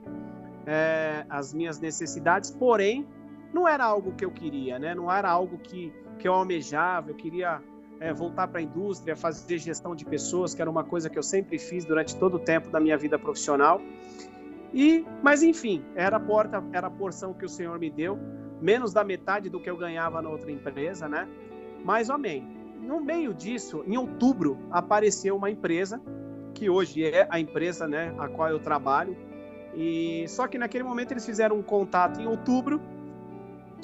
é, 0.66 1.26
as 1.28 1.52
minhas 1.52 1.78
necessidades, 1.78 2.50
porém 2.50 3.06
não 3.52 3.68
era 3.68 3.84
algo 3.84 4.12
que 4.12 4.24
eu 4.24 4.30
queria, 4.30 4.78
né? 4.78 4.94
Não 4.94 5.10
era 5.10 5.30
algo 5.30 5.58
que, 5.58 5.92
que 6.18 6.26
eu 6.26 6.32
almejava. 6.32 7.10
Eu 7.10 7.14
queria 7.14 7.62
é, 8.00 8.12
voltar 8.12 8.48
para 8.48 8.58
a 8.58 8.62
indústria, 8.62 9.14
fazer 9.14 9.58
gestão 9.58 9.94
de 9.94 10.04
pessoas, 10.04 10.54
que 10.54 10.60
era 10.60 10.70
uma 10.70 10.82
coisa 10.82 11.08
que 11.08 11.18
eu 11.18 11.22
sempre 11.22 11.58
fiz 11.58 11.84
durante 11.84 12.16
todo 12.16 12.34
o 12.34 12.38
tempo 12.38 12.68
da 12.70 12.80
minha 12.80 12.96
vida 12.98 13.18
profissional. 13.18 13.80
E, 14.74 15.06
mas 15.22 15.42
enfim, 15.42 15.84
era 15.94 16.16
a 16.16 16.20
porta, 16.20 16.62
era 16.72 16.88
a 16.88 16.90
porção 16.90 17.32
que 17.32 17.44
o 17.44 17.48
Senhor 17.48 17.78
me 17.78 17.90
deu, 17.90 18.18
menos 18.60 18.92
da 18.92 19.04
metade 19.04 19.48
do 19.48 19.60
que 19.60 19.70
eu 19.70 19.76
ganhava 19.76 20.20
na 20.20 20.28
outra 20.28 20.50
empresa, 20.50 21.08
né? 21.08 21.28
Mas 21.84 22.10
amém 22.10 22.54
no 22.84 23.00
meio 23.00 23.32
disso, 23.32 23.82
em 23.86 23.96
outubro, 23.96 24.58
apareceu 24.70 25.36
uma 25.36 25.50
empresa 25.50 26.00
que 26.52 26.68
hoje 26.68 27.04
é 27.04 27.26
a 27.30 27.40
empresa, 27.40 27.88
né, 27.88 28.14
a 28.18 28.28
qual 28.28 28.48
eu 28.48 28.60
trabalho. 28.60 29.16
E 29.74 30.24
só 30.28 30.46
que 30.46 30.56
naquele 30.56 30.84
momento 30.84 31.12
eles 31.12 31.26
fizeram 31.26 31.56
um 31.56 31.62
contato 31.62 32.20
em 32.20 32.26
outubro. 32.26 32.80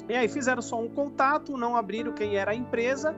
E 0.07 0.15
aí 0.15 0.27
fizeram 0.29 0.61
só 0.61 0.79
um 0.79 0.87
contato, 0.87 1.57
não 1.57 1.75
abriram 1.75 2.13
quem 2.13 2.37
era 2.37 2.51
a 2.51 2.55
empresa 2.55 3.15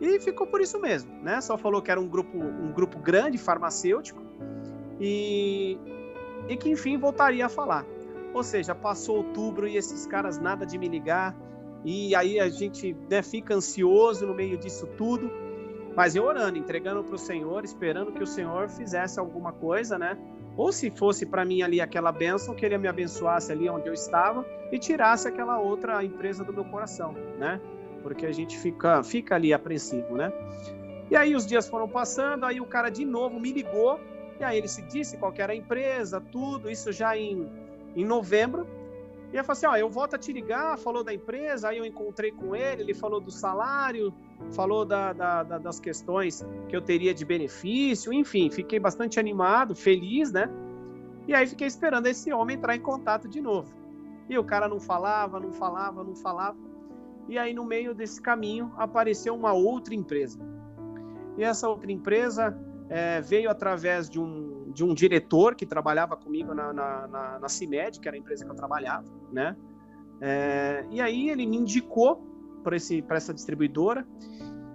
e 0.00 0.18
ficou 0.20 0.46
por 0.46 0.60
isso 0.60 0.80
mesmo, 0.80 1.12
né? 1.22 1.40
Só 1.40 1.58
falou 1.58 1.82
que 1.82 1.90
era 1.90 2.00
um 2.00 2.08
grupo, 2.08 2.38
um 2.38 2.72
grupo 2.72 2.98
grande 2.98 3.36
farmacêutico 3.36 4.22
e 5.00 5.78
e 6.48 6.56
que 6.56 6.70
enfim 6.70 6.98
voltaria 6.98 7.46
a 7.46 7.48
falar. 7.48 7.84
Ou 8.34 8.42
seja, 8.42 8.74
passou 8.74 9.16
outubro 9.16 9.66
e 9.66 9.76
esses 9.76 10.06
caras 10.06 10.38
nada 10.38 10.66
de 10.66 10.78
me 10.78 10.88
ligar, 10.88 11.34
e 11.84 12.14
aí 12.14 12.40
a 12.40 12.48
gente 12.48 12.96
né, 13.08 13.22
fica 13.22 13.54
ansioso 13.54 14.26
no 14.26 14.34
meio 14.34 14.58
disso 14.58 14.86
tudo. 14.96 15.30
Mas 15.96 16.14
eu 16.14 16.24
orando, 16.24 16.58
entregando 16.58 17.02
para 17.02 17.14
o 17.14 17.18
Senhor, 17.18 17.64
esperando 17.64 18.12
que 18.12 18.22
o 18.22 18.26
Senhor 18.26 18.68
fizesse 18.68 19.18
alguma 19.18 19.52
coisa, 19.52 19.98
né? 19.98 20.16
Ou 20.56 20.72
se 20.72 20.90
fosse 20.90 21.26
para 21.26 21.44
mim 21.44 21.62
ali 21.62 21.80
aquela 21.80 22.12
bênção, 22.12 22.54
que 22.54 22.64
Ele 22.64 22.78
me 22.78 22.88
abençoasse 22.88 23.50
ali 23.50 23.68
onde 23.68 23.88
eu 23.88 23.94
estava 23.94 24.44
e 24.70 24.78
tirasse 24.78 25.26
aquela 25.28 25.58
outra 25.58 26.04
empresa 26.04 26.44
do 26.44 26.52
meu 26.52 26.64
coração, 26.64 27.14
né? 27.38 27.60
Porque 28.02 28.26
a 28.26 28.32
gente 28.32 28.56
fica, 28.58 29.02
fica 29.02 29.34
ali 29.34 29.52
apreensivo, 29.52 30.16
né? 30.16 30.32
E 31.10 31.16
aí 31.16 31.34
os 31.34 31.46
dias 31.46 31.68
foram 31.68 31.88
passando, 31.88 32.44
aí 32.44 32.60
o 32.60 32.66
cara 32.66 32.90
de 32.90 33.04
novo 33.04 33.40
me 33.40 33.52
ligou, 33.52 33.98
e 34.40 34.44
aí 34.44 34.58
ele 34.58 34.68
se 34.68 34.82
disse 34.82 35.16
qual 35.16 35.32
era 35.36 35.52
a 35.52 35.56
empresa, 35.56 36.20
tudo, 36.20 36.70
isso 36.70 36.92
já 36.92 37.16
em, 37.16 37.50
em 37.96 38.04
novembro. 38.04 38.66
E 39.32 39.36
ele 39.36 39.42
falou 39.42 39.52
assim: 39.52 39.66
Ó, 39.66 39.76
eu 39.76 39.90
volto 39.90 40.14
a 40.14 40.18
te 40.18 40.32
ligar. 40.32 40.78
Falou 40.78 41.04
da 41.04 41.12
empresa. 41.12 41.68
Aí 41.68 41.78
eu 41.78 41.84
encontrei 41.84 42.30
com 42.30 42.54
ele. 42.54 42.82
Ele 42.82 42.94
falou 42.94 43.20
do 43.20 43.30
salário, 43.30 44.14
falou 44.52 44.84
da, 44.84 45.12
da, 45.12 45.42
da, 45.42 45.58
das 45.58 45.80
questões 45.80 46.46
que 46.68 46.76
eu 46.76 46.80
teria 46.80 47.12
de 47.12 47.24
benefício. 47.24 48.12
Enfim, 48.12 48.50
fiquei 48.50 48.78
bastante 48.78 49.20
animado, 49.20 49.74
feliz, 49.74 50.32
né? 50.32 50.48
E 51.26 51.34
aí 51.34 51.46
fiquei 51.46 51.66
esperando 51.66 52.06
esse 52.06 52.32
homem 52.32 52.56
entrar 52.56 52.74
em 52.74 52.80
contato 52.80 53.28
de 53.28 53.40
novo. 53.40 53.70
E 54.30 54.38
o 54.38 54.44
cara 54.44 54.68
não 54.68 54.80
falava, 54.80 55.38
não 55.38 55.52
falava, 55.52 56.02
não 56.02 56.14
falava. 56.14 56.56
E 57.28 57.36
aí, 57.38 57.52
no 57.52 57.64
meio 57.64 57.94
desse 57.94 58.22
caminho, 58.22 58.72
apareceu 58.78 59.34
uma 59.34 59.52
outra 59.52 59.94
empresa. 59.94 60.38
E 61.36 61.44
essa 61.44 61.68
outra 61.68 61.92
empresa 61.92 62.58
é, 62.88 63.20
veio 63.20 63.50
através 63.50 64.08
de 64.08 64.18
um, 64.18 64.70
de 64.72 64.84
um 64.84 64.94
diretor 64.94 65.54
que 65.54 65.66
trabalhava 65.66 66.16
comigo 66.16 66.54
na, 66.54 66.72
na, 66.72 67.06
na, 67.06 67.38
na 67.38 67.48
CIMED, 67.48 68.00
que 68.00 68.08
era 68.08 68.16
a 68.16 68.20
empresa 68.20 68.44
que 68.44 68.50
eu 68.50 68.56
trabalhava, 68.56 69.06
né? 69.30 69.56
É, 70.20 70.84
e 70.90 71.00
aí 71.00 71.28
ele 71.30 71.46
me 71.46 71.58
indicou 71.58 72.26
para 72.62 73.16
essa 73.16 73.32
distribuidora. 73.32 74.06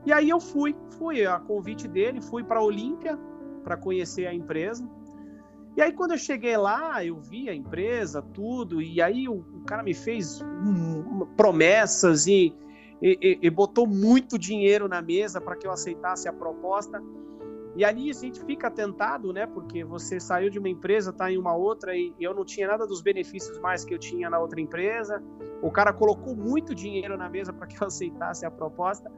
E 0.06 0.12
aí 0.12 0.30
eu 0.30 0.40
fui, 0.40 0.76
fui 0.98 1.26
a 1.26 1.40
convite 1.40 1.88
dele, 1.88 2.22
fui 2.22 2.44
para 2.44 2.60
a 2.60 2.64
Olímpia 2.64 3.18
para 3.64 3.78
conhecer 3.78 4.28
a 4.28 4.34
empresa. 4.34 4.88
E 5.76 5.82
aí 5.82 5.92
quando 5.92 6.12
eu 6.12 6.18
cheguei 6.18 6.56
lá, 6.56 7.04
eu 7.04 7.20
vi 7.20 7.50
a 7.50 7.56
empresa, 7.56 8.22
tudo, 8.22 8.82
e 8.82 9.02
aí 9.02 9.28
o, 9.28 9.34
o 9.34 9.64
cara 9.66 9.82
me 9.82 9.94
fez 9.94 10.42
um, 10.42 11.26
promessas 11.36 12.28
e, 12.28 12.56
e, 13.02 13.40
e, 13.42 13.50
botou 13.50 13.88
muito 13.88 14.38
dinheiro 14.38 14.88
na 14.88 15.02
mesa 15.02 15.42
para 15.42 15.56
que 15.56 15.66
eu 15.66 15.72
aceitasse 15.72 16.28
a 16.28 16.34
proposta. 16.34 17.02
E 17.76 17.84
ali 17.84 18.10
a 18.10 18.14
gente 18.14 18.40
fica 18.44 18.70
tentado, 18.70 19.34
né? 19.34 19.48
Porque 19.48 19.84
você 19.84 20.20
saiu 20.20 20.50
de 20.50 20.60
uma 20.60 20.70
empresa, 20.70 21.10
está 21.10 21.32
em 21.32 21.38
uma 21.38 21.56
outra 21.56 21.96
e 21.96 22.14
eu 22.20 22.34
não 22.34 22.46
tinha 22.46 22.68
nada 22.68 22.86
dos 22.86 23.02
benefícios 23.02 23.58
mais 23.60 23.84
que 23.84 23.94
eu 23.94 23.98
tinha 23.98 24.30
na 24.30 24.38
outra 24.40 24.62
empresa. 24.62 25.24
O 25.62 25.72
cara 25.72 25.92
colocou 25.92 26.36
muito 26.36 26.76
dinheiro 26.76 27.18
na 27.18 27.28
mesa 27.28 27.52
para 27.52 27.66
que 27.66 27.82
eu 27.82 27.88
aceitasse 27.88 28.46
a 28.46 28.52
proposta. 28.52 29.12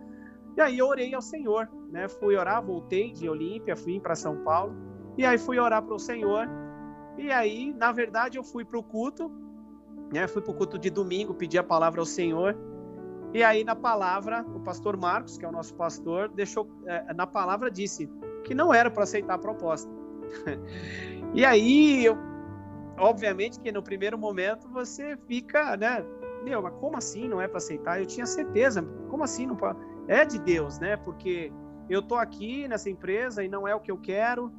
E 0.55 0.61
aí 0.61 0.77
eu 0.77 0.87
orei 0.87 1.13
ao 1.13 1.21
Senhor, 1.21 1.69
né? 1.91 2.07
Fui 2.07 2.37
orar, 2.37 2.63
voltei 2.63 3.11
de 3.11 3.27
Olímpia, 3.27 3.75
fui 3.75 3.99
para 3.99 4.15
São 4.15 4.37
Paulo. 4.37 4.73
E 5.17 5.25
aí 5.25 5.37
fui 5.37 5.59
orar 5.59 5.81
para 5.83 5.93
o 5.93 5.99
Senhor. 5.99 6.47
E 7.17 7.31
aí, 7.31 7.73
na 7.73 7.91
verdade, 7.91 8.37
eu 8.37 8.43
fui 8.43 8.63
para 8.63 8.79
o 8.79 8.83
culto, 8.83 9.29
né? 10.13 10.27
Fui 10.27 10.41
para 10.41 10.51
o 10.51 10.55
culto 10.55 10.79
de 10.79 10.89
domingo, 10.89 11.33
pedi 11.33 11.57
a 11.57 11.63
palavra 11.63 11.99
ao 11.99 12.05
Senhor. 12.05 12.55
E 13.33 13.43
aí, 13.43 13.65
na 13.65 13.75
palavra, 13.75 14.45
o 14.55 14.61
pastor 14.61 14.95
Marcos, 14.95 15.37
que 15.37 15.43
é 15.43 15.47
o 15.47 15.51
nosso 15.51 15.75
pastor, 15.75 16.29
deixou, 16.29 16.69
é, 16.85 17.13
na 17.13 17.27
palavra 17.27 17.69
disse: 17.69 18.09
que 18.45 18.55
não 18.55 18.73
era 18.73 18.89
para 18.89 19.03
aceitar 19.03 19.34
a 19.34 19.38
proposta. 19.38 19.91
e 21.34 21.43
aí, 21.43 22.05
eu, 22.05 22.17
obviamente 22.97 23.60
que 23.60 23.71
no 23.71 23.84
primeiro 23.84 24.17
momento 24.17 24.69
você 24.69 25.17
fica, 25.27 25.75
né? 25.75 26.05
Meu, 26.43 26.62
mas 26.62 26.73
como 26.79 26.95
assim 26.95 27.27
não 27.27 27.41
é 27.41 27.47
para 27.47 27.58
aceitar? 27.58 27.99
Eu 27.99 28.05
tinha 28.05 28.25
certeza, 28.25 28.81
como 29.10 29.23
assim 29.23 29.45
não 29.47 29.55
pode? 29.55 29.79
É 30.08 30.23
de 30.23 30.39
Deus, 30.39 30.79
né? 30.79 30.95
Porque 30.95 31.51
eu 31.89 32.01
tô 32.01 32.15
aqui 32.15 32.67
nessa 32.67 32.89
empresa 32.89 33.43
e 33.43 33.49
não 33.49 33.67
é 33.67 33.73
o 33.73 33.79
que 33.79 33.91
eu 33.91 33.97
quero. 33.97 34.51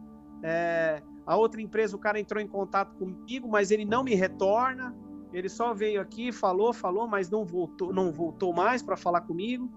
É, 0.43 1.01
a 1.25 1.37
outra 1.37 1.61
empresa, 1.61 1.95
o 1.97 1.99
cara 1.99 2.19
entrou 2.19 2.43
em 2.43 2.49
contato 2.49 2.95
comigo, 2.97 3.49
mas 3.49 3.71
ele 3.71 3.85
não 3.85 4.03
me 4.03 4.15
retorna. 4.15 4.95
Ele 5.33 5.49
só 5.49 5.75
veio 5.75 6.01
aqui, 6.01 6.33
falou, 6.33 6.73
falou, 6.73 7.07
mas 7.07 7.29
não 7.31 7.45
voltou, 7.45 7.93
não 7.93 8.13
voltou 8.13 8.53
mais 8.53 8.83
para 8.83 8.97
falar 8.97 9.21
comigo. 9.23 9.71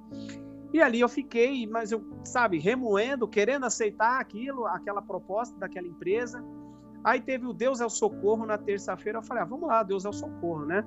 E 0.72 0.82
ali 0.82 1.00
eu 1.00 1.10
fiquei, 1.10 1.66
mas 1.66 1.92
eu, 1.92 2.04
sabe, 2.24 2.60
remoendo, 2.60 3.28
querendo 3.28 3.66
aceitar 3.66 4.20
aquilo, 4.20 4.66
aquela 4.68 5.02
proposta 5.02 5.58
daquela 5.58 5.88
empresa. 5.88 6.44
Aí 7.04 7.20
teve 7.20 7.46
o 7.48 7.54
Deus 7.54 7.82
é 7.82 7.86
o 7.86 7.90
Socorro 7.90 8.46
na 8.46 8.58
terça-feira. 8.58 9.20
Eu 9.20 9.24
falei, 9.24 9.44
ah, 9.44 9.46
vamos 9.46 9.68
lá, 9.68 9.82
Deus 9.82 10.06
é 10.06 10.10
o 10.10 10.14
Socorro, 10.14 10.66
né? 10.66 10.86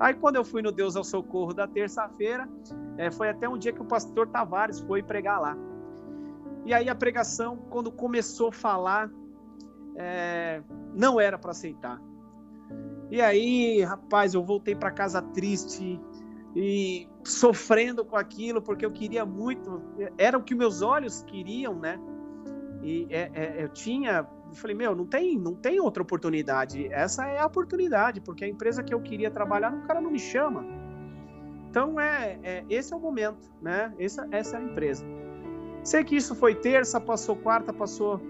Aí 0.00 0.14
quando 0.14 0.36
eu 0.36 0.44
fui 0.44 0.62
no 0.62 0.70
Deus 0.70 0.96
é 0.96 1.00
o 1.00 1.04
Socorro 1.04 1.52
da 1.52 1.66
terça-feira, 1.66 2.48
é, 2.96 3.10
foi 3.10 3.28
até 3.28 3.48
um 3.48 3.58
dia 3.58 3.72
que 3.72 3.82
o 3.82 3.84
pastor 3.84 4.28
Tavares 4.28 4.80
foi 4.80 5.02
pregar 5.02 5.40
lá. 5.40 5.56
E 6.64 6.72
aí 6.72 6.88
a 6.88 6.94
pregação, 6.94 7.56
quando 7.68 7.90
começou 7.90 8.48
a 8.48 8.52
falar, 8.52 9.10
é, 9.96 10.62
não 10.94 11.20
era 11.20 11.36
para 11.36 11.50
aceitar. 11.50 12.00
E 13.10 13.20
aí, 13.20 13.82
rapaz, 13.82 14.34
eu 14.34 14.44
voltei 14.44 14.74
para 14.74 14.90
casa 14.90 15.20
triste, 15.20 15.98
e 16.54 17.08
sofrendo 17.24 18.04
com 18.04 18.16
aquilo 18.16 18.60
porque 18.62 18.84
eu 18.84 18.90
queria 18.90 19.24
muito, 19.24 19.82
era 20.16 20.36
o 20.36 20.42
que 20.42 20.54
meus 20.54 20.82
olhos 20.82 21.22
queriam, 21.22 21.78
né? 21.78 22.00
E 22.82 23.06
é, 23.10 23.30
é, 23.34 23.64
eu 23.64 23.68
tinha, 23.68 24.26
eu 24.48 24.54
falei, 24.54 24.74
meu, 24.74 24.94
não 24.94 25.04
tem, 25.04 25.38
não 25.38 25.54
tem 25.54 25.80
outra 25.80 26.02
oportunidade. 26.02 26.86
Essa 26.92 27.26
é 27.26 27.38
a 27.38 27.46
oportunidade, 27.46 28.20
porque 28.20 28.44
a 28.44 28.48
empresa 28.48 28.82
que 28.82 28.94
eu 28.94 29.00
queria 29.00 29.30
trabalhar, 29.30 29.74
o 29.74 29.82
cara 29.82 30.00
não 30.00 30.10
me 30.10 30.18
chama. 30.18 30.64
Então 31.68 32.00
é, 32.00 32.38
é 32.42 32.64
esse 32.70 32.92
é 32.92 32.96
o 32.96 33.00
momento, 33.00 33.50
né? 33.60 33.92
Essa, 33.98 34.26
essa 34.30 34.56
é 34.56 34.60
a 34.60 34.62
empresa. 34.62 35.04
Sei 35.82 36.02
que 36.02 36.16
isso 36.16 36.34
foi 36.34 36.54
terça, 36.54 37.00
passou 37.00 37.36
quarta, 37.36 37.72
passou 37.72 38.20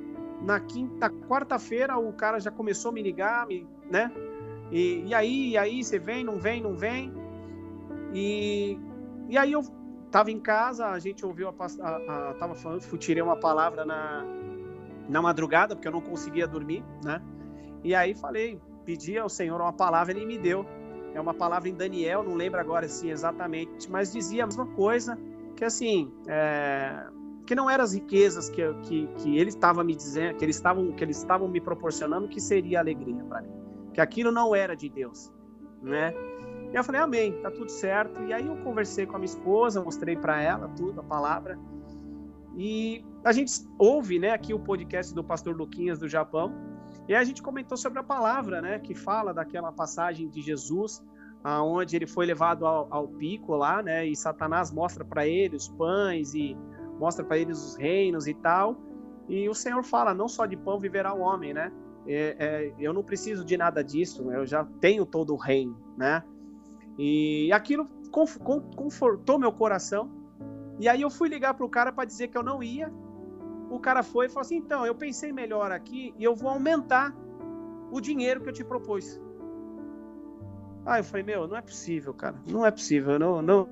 na 0.42 0.60
quinta, 0.60 1.10
quarta-feira 1.10 1.98
o 1.98 2.12
cara 2.12 2.38
já 2.38 2.50
começou 2.50 2.90
a 2.90 2.94
me 2.94 3.02
ligar, 3.02 3.46
me, 3.46 3.66
né? 3.90 4.12
E, 4.70 5.04
e 5.06 5.14
aí, 5.14 5.50
e 5.50 5.58
aí, 5.58 5.82
você 5.82 5.98
vem, 5.98 6.24
não 6.24 6.38
vem, 6.38 6.62
não 6.62 6.76
vem. 6.76 7.12
E, 8.12 8.78
e 9.28 9.36
aí 9.36 9.52
eu 9.52 9.62
tava 10.10 10.30
em 10.30 10.40
casa, 10.40 10.88
a 10.88 10.98
gente 10.98 11.24
ouviu 11.24 11.48
a, 11.48 11.52
a, 11.52 12.30
a 12.30 12.34
tava 12.34 12.54
falando, 12.54 12.82
uma 13.22 13.36
palavra 13.36 13.84
na, 13.84 14.24
na 15.08 15.22
madrugada, 15.22 15.74
porque 15.74 15.88
eu 15.88 15.92
não 15.92 16.00
conseguia 16.00 16.46
dormir, 16.46 16.84
né? 17.04 17.22
E 17.84 17.94
aí 17.94 18.14
falei, 18.14 18.60
pedi 18.84 19.18
ao 19.18 19.28
Senhor 19.28 19.60
uma 19.60 19.72
palavra, 19.72 20.12
ele 20.12 20.26
me 20.26 20.38
deu. 20.38 20.64
É 21.14 21.20
uma 21.20 21.34
palavra 21.34 21.68
em 21.68 21.74
Daniel, 21.74 22.22
não 22.22 22.34
lembro 22.34 22.60
agora 22.60 22.86
assim 22.86 23.10
exatamente, 23.10 23.90
mas 23.90 24.12
dizia 24.12 24.44
a 24.44 24.46
mesma 24.46 24.66
coisa, 24.66 25.18
que 25.56 25.64
assim, 25.64 26.12
é, 26.28 27.06
que 27.46 27.54
não 27.54 27.68
eram 27.68 27.82
as 27.82 27.94
riquezas 27.94 28.50
que, 28.50 28.62
que, 28.82 29.06
que 29.16 29.38
ele 29.38 29.48
estava 29.48 29.82
me 29.82 29.96
dizendo, 29.96 30.36
que 30.36 30.44
eles 30.44 30.56
estavam 30.56 30.92
que 30.92 31.02
eles 31.02 31.16
estavam 31.16 31.48
me 31.48 31.60
proporcionando, 31.60 32.28
que 32.28 32.40
seria 32.40 32.78
alegria 32.78 33.24
para 33.24 33.40
mim, 33.40 33.50
que 33.94 34.00
aquilo 34.00 34.30
não 34.30 34.54
era 34.54 34.76
de 34.76 34.88
Deus, 34.88 35.32
né? 35.82 36.12
E 36.72 36.76
eu 36.76 36.84
falei, 36.84 37.00
amém, 37.00 37.32
tá 37.40 37.50
tudo 37.50 37.70
certo. 37.70 38.22
E 38.24 38.32
aí 38.32 38.46
eu 38.46 38.56
conversei 38.58 39.06
com 39.06 39.16
a 39.16 39.18
minha 39.18 39.30
esposa, 39.30 39.82
mostrei 39.82 40.16
para 40.16 40.40
ela 40.42 40.68
tudo, 40.68 41.00
a 41.00 41.04
palavra. 41.04 41.58
E 42.56 43.04
a 43.24 43.32
gente 43.32 43.52
ouve, 43.78 44.18
né, 44.18 44.30
aqui 44.30 44.52
o 44.52 44.58
podcast 44.58 45.14
do 45.14 45.24
pastor 45.24 45.56
Luquinhas 45.56 45.98
do 45.98 46.08
Japão. 46.08 46.52
E 47.06 47.14
a 47.14 47.24
gente 47.24 47.42
comentou 47.42 47.76
sobre 47.76 47.98
a 48.00 48.02
palavra, 48.02 48.60
né, 48.60 48.78
que 48.78 48.94
fala 48.94 49.32
daquela 49.32 49.72
passagem 49.72 50.28
de 50.28 50.42
Jesus, 50.42 51.02
aonde 51.42 51.96
ele 51.96 52.06
foi 52.06 52.26
levado 52.26 52.66
ao, 52.66 52.86
ao 52.90 53.08
pico 53.08 53.54
lá, 53.54 53.82
né, 53.82 54.06
e 54.06 54.14
Satanás 54.14 54.70
mostra 54.70 55.04
para 55.04 55.26
ele 55.26 55.56
os 55.56 55.68
pães 55.68 56.34
e 56.34 56.56
mostra 56.98 57.24
para 57.24 57.38
eles 57.38 57.58
os 57.64 57.76
reinos 57.76 58.26
e 58.26 58.34
tal. 58.34 58.76
E 59.28 59.48
o 59.48 59.54
Senhor 59.54 59.82
fala, 59.84 60.12
não 60.12 60.28
só 60.28 60.44
de 60.44 60.56
pão 60.56 60.78
viverá 60.78 61.14
o 61.14 61.20
homem, 61.20 61.54
né? 61.54 61.70
É, 62.06 62.36
é, 62.38 62.74
eu 62.78 62.92
não 62.92 63.02
preciso 63.02 63.44
de 63.44 63.56
nada 63.56 63.84
disso, 63.84 64.32
eu 64.32 64.46
já 64.46 64.64
tenho 64.80 65.04
todo 65.04 65.34
o 65.34 65.36
reino, 65.36 65.78
né? 65.96 66.22
E 66.98 67.52
aquilo 67.52 67.86
confortou 68.10 69.38
meu 69.38 69.52
coração. 69.52 70.10
E 70.80 70.88
aí 70.88 71.00
eu 71.00 71.10
fui 71.10 71.28
ligar 71.28 71.54
para 71.54 71.64
o 71.64 71.68
cara 71.68 71.92
para 71.92 72.04
dizer 72.04 72.28
que 72.28 72.36
eu 72.36 72.42
não 72.42 72.62
ia. 72.62 72.92
O 73.70 73.78
cara 73.78 74.02
foi 74.02 74.26
e 74.26 74.28
falou 74.28 74.40
assim: 74.40 74.56
então, 74.56 74.84
eu 74.84 74.94
pensei 74.94 75.32
melhor 75.32 75.70
aqui 75.70 76.12
e 76.18 76.24
eu 76.24 76.34
vou 76.34 76.50
aumentar 76.50 77.14
o 77.92 78.00
dinheiro 78.00 78.40
que 78.40 78.48
eu 78.48 78.52
te 78.52 78.64
propus. 78.64 79.20
Aí 80.84 81.00
eu 81.00 81.04
falei: 81.04 81.22
meu, 81.22 81.46
não 81.46 81.56
é 81.56 81.62
possível, 81.62 82.12
cara. 82.12 82.36
Não 82.50 82.66
é 82.66 82.70
possível. 82.70 83.18
Não, 83.18 83.40
não, 83.40 83.68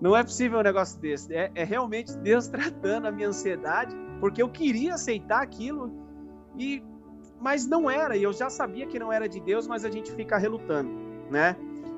não 0.00 0.16
é 0.16 0.22
possível 0.22 0.58
um 0.58 0.62
negócio 0.62 1.00
desse. 1.00 1.32
É, 1.32 1.50
é 1.54 1.62
realmente 1.62 2.16
Deus 2.18 2.48
tratando 2.48 3.06
a 3.06 3.12
minha 3.12 3.28
ansiedade, 3.28 3.94
porque 4.18 4.42
eu 4.42 4.48
queria 4.48 4.94
aceitar 4.94 5.40
aquilo, 5.40 5.92
e 6.58 6.82
mas 7.38 7.66
não 7.66 7.88
era. 7.88 8.16
E 8.16 8.22
eu 8.22 8.32
já 8.32 8.50
sabia 8.50 8.86
que 8.86 8.98
não 8.98 9.12
era 9.12 9.28
de 9.28 9.40
Deus, 9.40 9.68
mas 9.68 9.84
a 9.84 9.90
gente 9.90 10.10
fica 10.12 10.36
relutando, 10.36 10.90
né? 11.30 11.54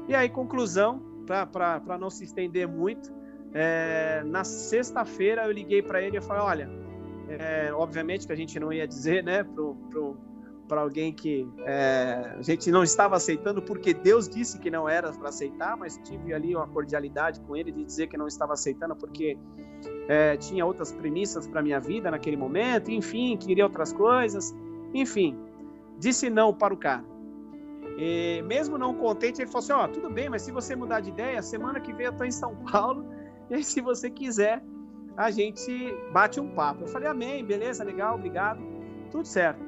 E 0.08 0.14
aí, 0.14 0.28
conclusão, 0.28 1.02
para 1.26 1.98
não 1.98 2.08
se 2.08 2.24
estender 2.24 2.66
muito, 2.66 3.12
é, 3.52 4.22
na 4.24 4.42
sexta-feira 4.42 5.44
eu 5.44 5.52
liguei 5.52 5.82
para 5.82 6.02
ele 6.02 6.16
e 6.16 6.20
falei: 6.20 6.42
olha, 6.42 6.70
é, 7.28 7.70
obviamente 7.72 8.26
que 8.26 8.32
a 8.32 8.36
gente 8.36 8.58
não 8.58 8.72
ia 8.72 8.86
dizer, 8.86 9.22
né, 9.22 9.44
para 10.66 10.80
alguém 10.80 11.12
que 11.12 11.46
é, 11.64 12.36
a 12.38 12.42
gente 12.42 12.70
não 12.70 12.82
estava 12.82 13.16
aceitando, 13.16 13.60
porque 13.60 13.92
Deus 13.92 14.28
disse 14.28 14.58
que 14.58 14.70
não 14.70 14.88
era 14.88 15.12
para 15.12 15.28
aceitar, 15.28 15.76
mas 15.76 15.98
tive 15.98 16.32
ali 16.32 16.54
uma 16.56 16.66
cordialidade 16.66 17.40
com 17.40 17.54
ele 17.54 17.70
de 17.70 17.84
dizer 17.84 18.06
que 18.06 18.16
não 18.16 18.26
estava 18.26 18.54
aceitando 18.54 18.96
porque 18.96 19.38
é, 20.08 20.36
tinha 20.36 20.64
outras 20.64 20.92
premissas 20.92 21.46
para 21.46 21.62
minha 21.62 21.80
vida 21.80 22.10
naquele 22.10 22.36
momento, 22.36 22.90
enfim, 22.90 23.36
queria 23.36 23.64
outras 23.64 23.92
coisas, 23.92 24.54
enfim, 24.94 25.38
disse 25.98 26.30
não 26.30 26.52
para 26.52 26.72
o 26.72 26.76
cara. 26.76 27.04
E 28.00 28.40
mesmo 28.42 28.78
não 28.78 28.94
contente, 28.94 29.42
ele 29.42 29.50
falou 29.50 29.64
assim: 29.64 29.72
Ó, 29.72 29.84
oh, 29.84 29.88
tudo 29.88 30.08
bem, 30.08 30.30
mas 30.30 30.42
se 30.42 30.52
você 30.52 30.76
mudar 30.76 31.00
de 31.00 31.10
ideia, 31.10 31.42
semana 31.42 31.80
que 31.80 31.92
vem 31.92 32.06
eu 32.06 32.16
tô 32.16 32.22
em 32.22 32.30
São 32.30 32.54
Paulo, 32.70 33.04
e 33.50 33.62
se 33.62 33.80
você 33.80 34.08
quiser, 34.08 34.62
a 35.18 35.32
gente 35.32 35.92
bate 36.12 36.38
um 36.38 36.48
papo. 36.54 36.84
Eu 36.84 36.86
falei, 36.86 37.08
amém, 37.08 37.44
beleza, 37.44 37.82
legal, 37.82 38.14
obrigado, 38.14 38.62
tudo 39.10 39.26
certo. 39.26 39.60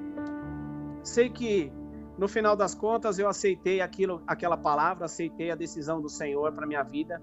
Sei 1.03 1.28
que 1.28 1.72
no 2.16 2.28
final 2.28 2.55
das 2.55 2.72
contas 2.72 3.18
eu 3.18 3.28
aceitei 3.28 3.81
aquilo, 3.81 4.22
aquela 4.28 4.57
palavra, 4.57 5.07
aceitei 5.07 5.51
a 5.51 5.57
decisão 5.57 6.01
do 6.01 6.09
Senhor 6.09 6.53
para 6.53 6.68
minha 6.68 6.85
vida. 6.85 7.20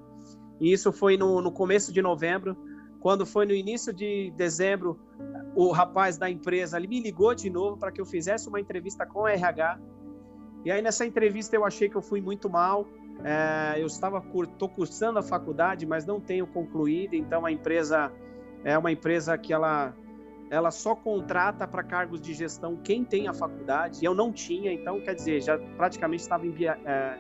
E 0.60 0.74
isso 0.74 0.92
foi 0.92 1.16
no, 1.16 1.42
no 1.42 1.54
começo 1.54 1.94
de 1.94 2.02
novembro. 2.02 2.58
Quando 3.00 3.26
foi 3.26 3.46
no 3.46 3.54
início 3.54 3.94
de 3.94 4.34
dezembro, 4.36 5.00
o 5.56 5.72
rapaz 5.72 6.18
da 6.18 6.30
empresa 6.30 6.78
me 6.82 7.00
ligou 7.00 7.34
de 7.34 7.50
novo 7.50 7.78
para 7.78 7.94
que 7.94 8.02
eu 8.02 8.06
fizesse 8.06 8.50
uma 8.50 8.60
entrevista 8.60 9.06
com 9.06 9.22
o 9.22 9.28
RH. 9.28 9.80
E 10.68 10.72
aí 10.72 10.82
nessa 10.82 11.06
entrevista 11.06 11.56
eu 11.56 11.64
achei 11.64 11.88
que 11.88 11.96
eu 11.96 12.02
fui 12.02 12.20
muito 12.20 12.50
mal. 12.50 12.86
É, 13.24 13.82
eu 13.82 13.88
estava 13.88 14.22
tô 14.58 14.68
cursando 14.68 15.18
a 15.18 15.24
faculdade, 15.24 15.86
mas 15.86 16.06
não 16.06 16.20
tenho 16.20 16.46
concluído. 16.46 17.14
Então 17.14 17.46
a 17.46 17.52
empresa 17.54 18.12
é 18.66 18.78
uma 18.78 18.92
empresa 18.92 19.38
que 19.38 19.54
ela 19.54 19.96
ela 20.50 20.70
só 20.70 20.94
contrata 20.94 21.66
para 21.66 21.84
cargos 21.84 22.20
de 22.20 22.34
gestão 22.34 22.76
quem 22.84 23.06
tem 23.06 23.30
a 23.30 23.34
faculdade. 23.34 24.02
E 24.02 24.06
eu 24.06 24.14
não 24.14 24.30
tinha, 24.30 24.74
então 24.74 25.00
quer 25.00 25.16
dizer 25.16 25.42
já 25.42 25.58
praticamente 25.78 26.24
estava 26.24 26.46
envia, 26.46 26.78
é, 26.84 27.18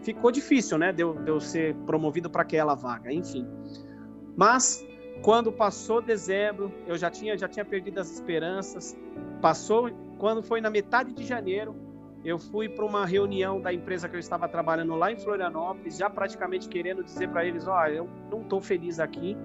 ficou 0.00 0.30
difícil, 0.30 0.78
né, 0.78 0.90
de 0.90 1.02
eu, 1.02 1.16
de 1.22 1.30
eu 1.30 1.40
ser 1.40 1.74
promovido 1.84 2.30
para 2.30 2.40
aquela 2.40 2.74
vaga. 2.74 3.12
Enfim, 3.12 3.46
mas 4.34 4.82
quando 5.20 5.52
passou 5.52 6.00
dezembro, 6.00 6.72
eu 6.86 6.96
já 6.96 7.10
tinha 7.10 7.36
já 7.36 7.46
tinha 7.46 7.64
perdido 7.66 8.00
as 8.00 8.10
esperanças. 8.10 8.96
Passou 9.42 9.90
quando 10.16 10.42
foi 10.42 10.62
na 10.62 10.70
metade 10.70 11.12
de 11.12 11.24
janeiro, 11.24 11.83
eu 12.24 12.38
fui 12.38 12.68
para 12.68 12.84
uma 12.84 13.04
reunião 13.04 13.60
da 13.60 13.72
empresa 13.72 14.08
que 14.08 14.16
eu 14.16 14.20
estava 14.20 14.48
trabalhando 14.48 14.94
lá 14.94 15.12
em 15.12 15.16
Florianópolis, 15.16 15.98
já 15.98 16.08
praticamente 16.08 16.68
querendo 16.68 17.04
dizer 17.04 17.28
para 17.28 17.44
eles: 17.44 17.66
olha, 17.66 17.96
eu 17.96 18.08
não 18.30 18.40
estou 18.40 18.60
feliz 18.60 18.98
aqui. 18.98 19.36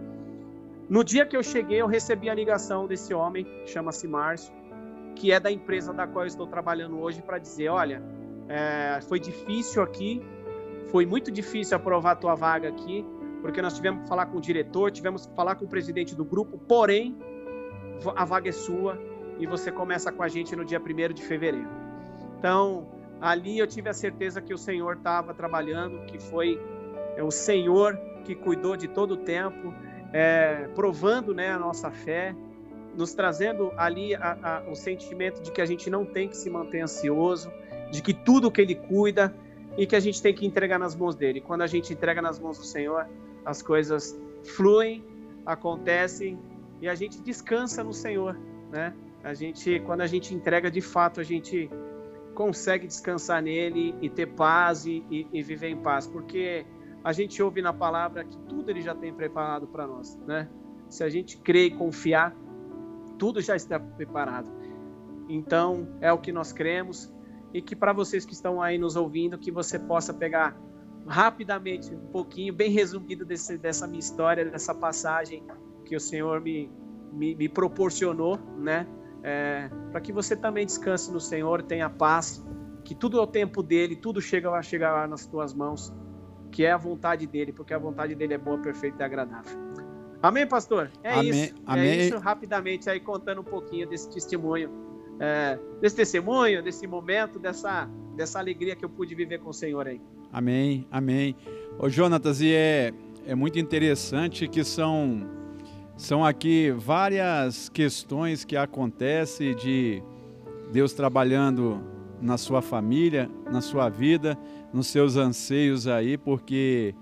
No 0.88 1.04
dia 1.04 1.26
que 1.26 1.36
eu 1.36 1.44
cheguei, 1.44 1.82
eu 1.82 1.88
recebi 1.88 2.30
a 2.30 2.34
ligação 2.34 2.88
desse 2.88 3.14
homem, 3.14 3.46
chama-se 3.66 4.08
Márcio, 4.08 4.54
que 5.16 5.32
é 5.32 5.40
da 5.40 5.52
empresa 5.52 5.94
da 5.94 6.08
qual 6.08 6.24
eu 6.24 6.28
estou 6.28 6.48
trabalhando 6.48 6.98
hoje, 7.00 7.22
para 7.22 7.38
dizer: 7.38 7.68
olha, 7.68 8.02
é, 8.48 9.02
foi 9.02 9.20
difícil 9.20 9.84
aqui, 9.84 10.26
foi 10.88 11.06
muito 11.06 11.30
difícil 11.30 11.76
aprovar 11.76 12.12
a 12.12 12.16
tua 12.16 12.34
vaga 12.34 12.70
aqui, 12.70 13.06
porque 13.42 13.62
nós 13.62 13.76
tivemos 13.76 14.04
que 14.04 14.08
falar 14.08 14.28
com 14.28 14.38
o 14.38 14.42
diretor, 14.42 14.90
tivemos 14.90 15.26
que 15.26 15.36
falar 15.36 15.56
com 15.56 15.66
o 15.66 15.68
presidente 15.68 16.16
do 16.16 16.24
grupo, 16.24 16.58
porém, 16.58 17.18
a 18.16 18.24
vaga 18.24 18.48
é 18.48 18.54
sua 18.54 18.98
e 19.38 19.46
você 19.46 19.70
começa 19.70 20.14
com 20.14 20.24
a 20.24 20.30
gente 20.30 20.56
no 20.56 20.64
dia 20.64 20.80
1 20.80 21.14
de 21.14 21.22
fevereiro. 21.22 21.89
Então, 22.40 22.88
ali 23.20 23.60
eu 23.60 23.68
tive 23.68 23.90
a 23.90 23.94
certeza 23.94 24.42
que 24.42 24.54
o 24.54 24.58
Senhor 24.58 24.96
estava 24.96 25.34
trabalhando, 25.34 26.06
que 26.06 26.18
foi 26.18 26.60
é, 27.18 27.22
o 27.22 27.30
Senhor 27.30 28.00
que 28.24 28.34
cuidou 28.34 28.78
de 28.78 28.88
todo 28.88 29.16
o 29.16 29.18
tempo, 29.18 29.74
é, 30.14 30.70
provando 30.74 31.34
né, 31.34 31.52
a 31.52 31.60
nossa 31.60 31.92
fé, 31.92 32.34
nos 32.96 33.14
trazendo 33.14 33.74
ali 33.76 34.16
a, 34.16 34.38
a, 34.42 34.72
o 34.72 34.76
sentimento 34.76 35.42
de 35.42 35.52
que 35.52 35.62
a 35.62 35.66
gente 35.66 35.90
não 35.90 36.06
tem 36.06 36.30
que 36.30 36.38
se 36.38 36.50
manter 36.50 36.80
ansioso, 36.82 37.52
de 37.92 38.02
que 38.02 38.14
tudo 38.14 38.50
que 38.50 38.62
Ele 38.62 38.76
cuida 38.76 39.36
e 39.78 39.86
que 39.86 39.96
a 39.96 40.00
gente 40.00 40.22
tem 40.22 40.34
que 40.34 40.46
entregar 40.46 40.80
nas 40.80 40.96
mãos 40.96 41.16
dele. 41.16 41.42
Quando 41.42 41.62
a 41.62 41.68
gente 41.68 41.92
entrega 41.92 42.22
nas 42.22 42.40
mãos 42.40 42.58
do 42.58 42.64
Senhor, 42.64 43.06
as 43.46 43.62
coisas 43.62 44.18
fluem, 44.44 45.04
acontecem 45.46 46.40
e 46.82 46.88
a 46.88 46.96
gente 46.96 47.22
descansa 47.22 47.84
no 47.84 47.94
Senhor, 47.94 48.38
né? 48.72 48.94
A 49.24 49.34
gente, 49.34 49.82
quando 49.82 50.02
a 50.02 50.08
gente 50.08 50.34
entrega 50.34 50.72
de 50.72 50.80
fato, 50.80 51.20
a 51.20 51.24
gente 51.24 51.70
consegue 52.40 52.88
descansar 52.88 53.44
nele 53.44 53.94
e 54.02 54.10
ter 54.10 54.28
paz 54.28 54.86
e, 54.86 55.04
e, 55.12 55.44
viver 55.44 55.68
em 55.68 55.76
paz, 55.76 56.08
porque 56.08 56.66
a 57.04 57.12
gente 57.12 57.44
ouve 57.44 57.62
na 57.62 57.74
palavra 57.74 58.24
que 58.24 58.38
tudo 58.48 58.70
ele 58.70 58.80
já 58.82 58.96
tem 58.96 59.14
preparado 59.14 59.68
para 59.68 59.86
nós, 59.86 60.18
né? 60.26 60.48
Se 60.88 61.04
a 61.04 61.10
gente 61.10 61.38
crê 61.38 61.66
e 61.66 61.72
confiar, 61.72 62.34
tudo 63.18 63.42
já 63.42 63.58
está 63.58 63.78
preparado. 63.78 64.48
Então, 65.28 65.90
é 66.00 66.14
o 66.14 66.18
que 66.18 66.32
nós 66.32 66.54
cremos 66.54 67.14
e 67.54 67.62
que 67.62 67.76
para 67.76 67.92
vocês 67.92 68.24
que 68.24 68.32
estão 68.32 68.62
aí 68.62 68.78
nos 68.78 68.96
ouvindo, 68.96 69.38
que 69.38 69.52
você 69.52 69.78
possa 69.78 70.14
pegar 70.14 70.58
rapidamente 71.06 71.94
um 71.94 72.08
pouquinho, 72.08 72.54
bem 72.54 72.72
resumido 72.72 73.26
desse, 73.26 73.58
dessa 73.58 73.86
minha 73.86 74.00
história, 74.00 74.46
dessa 74.46 74.74
passagem 74.74 75.44
que 75.84 75.94
o 75.94 76.00
Senhor 76.00 76.40
me, 76.40 76.72
me, 77.12 77.36
me 77.36 77.50
proporcionou, 77.50 78.40
né? 78.58 78.88
É, 79.24 79.70
para 79.92 80.02
que 80.02 80.12
você 80.12 80.36
também 80.36 80.66
descanse 80.66 81.12
no 81.12 81.20
Senhor, 81.20 81.62
tenha 81.62 81.90
paz, 81.90 82.44
que 82.84 82.96
tudo 82.96 83.20
é 83.20 83.22
o 83.22 83.28
tempo 83.28 83.62
dele, 83.62 83.96
tudo 83.96 84.22
chega 84.22 84.50
vai 84.50 84.64
chegar 84.64 84.94
lá 84.94 85.08
nas 85.08 85.26
tuas 85.26 85.54
mãos, 85.54 85.94
que 86.52 86.66
é 86.66 86.72
a 86.72 86.78
vontade 86.78 87.28
dele, 87.28 87.52
porque 87.54 87.74
a 87.74 87.78
vontade 87.78 88.16
dele 88.16 88.34
é 88.34 88.38
boa, 88.38 88.58
perfeita 88.58 89.04
e 89.04 89.06
agradável. 89.06 89.58
Amém, 90.22 90.48
pastor? 90.48 90.92
É 91.04 91.14
Amém. 91.14 91.30
isso. 91.30 91.54
É 91.54 91.58
Amém. 91.66 91.90
É 91.90 92.06
isso, 92.08 92.18
rapidamente 92.18 92.90
aí 92.90 93.00
contando 93.00 93.42
um 93.42 93.44
pouquinho 93.44 93.88
desse 93.88 94.10
testemunho, 94.10 94.70
é, 95.20 95.60
desse 95.80 95.96
testemunho, 95.96 96.64
desse 96.64 96.86
momento, 96.88 97.40
dessa, 97.40 97.90
dessa 98.16 98.40
alegria 98.40 98.76
que 98.76 98.84
eu 98.84 98.90
pude 98.90 99.16
viver 99.16 99.40
com 99.40 99.50
o 99.50 99.54
Senhor 99.54 99.88
aí. 99.88 100.02
Amém, 100.32 100.86
amém. 100.92 101.36
Ô 101.78 101.90
Jonatas, 101.90 102.42
e 102.42 102.54
é, 102.54 102.94
é 103.26 103.34
muito 103.34 103.58
interessante 103.58 104.48
que 104.48 104.64
são 104.64 105.39
são 106.00 106.24
aqui 106.24 106.72
várias 106.72 107.68
questões 107.68 108.46
que 108.46 108.56
acontecem 108.56 109.54
de 109.54 110.02
Deus 110.72 110.94
trabalhando 110.94 111.84
na 112.22 112.38
sua 112.38 112.62
família, 112.62 113.30
na 113.52 113.60
sua 113.60 113.90
vida, 113.90 114.38
nos 114.74 114.88
seus 114.88 115.18
anseios 115.18 115.88
aí, 115.88 116.18
porque 116.18 116.96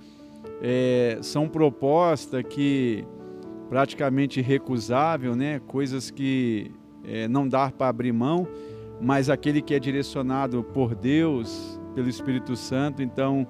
é, 0.63 1.19
são 1.21 1.47
propostas 1.47 2.41
que 2.49 3.05
praticamente 3.69 4.41
recusável, 4.41 5.35
né? 5.35 5.61
Coisas 5.67 6.09
que 6.09 6.71
é, 7.03 7.27
não 7.27 7.47
dá 7.47 7.69
para 7.69 7.89
abrir 7.89 8.11
mão, 8.11 8.47
mas 8.99 9.29
aquele 9.29 9.61
que 9.61 9.75
é 9.75 9.79
direcionado 9.79 10.63
por 10.73 10.95
Deus, 10.95 11.79
pelo 11.93 12.09
Espírito 12.09 12.55
Santo, 12.55 13.03
então 13.03 13.47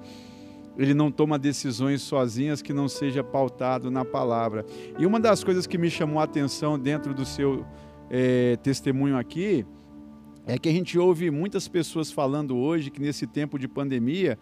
ele 0.78 0.94
não 0.94 1.10
toma 1.10 1.38
decisões 1.38 2.00
sozinhas 2.02 2.62
que 2.62 2.72
não 2.72 2.88
seja 2.88 3.24
pautado 3.24 3.90
na 3.90 4.04
palavra. 4.04 4.64
E 4.96 5.04
uma 5.04 5.18
das 5.18 5.42
coisas 5.42 5.66
que 5.66 5.76
me 5.76 5.90
chamou 5.90 6.20
a 6.20 6.24
atenção 6.24 6.78
dentro 6.78 7.12
do 7.12 7.24
seu 7.24 7.66
é, 8.08 8.56
testemunho 8.56 9.18
aqui 9.18 9.66
é 10.46 10.56
que 10.56 10.68
a 10.68 10.72
gente 10.72 10.98
ouve 10.98 11.30
muitas 11.30 11.66
pessoas 11.66 12.12
falando 12.12 12.56
hoje 12.56 12.90
que 12.90 13.00
nesse 13.00 13.26
tempo 13.26 13.58
de 13.58 13.66
pandemia 13.66 14.38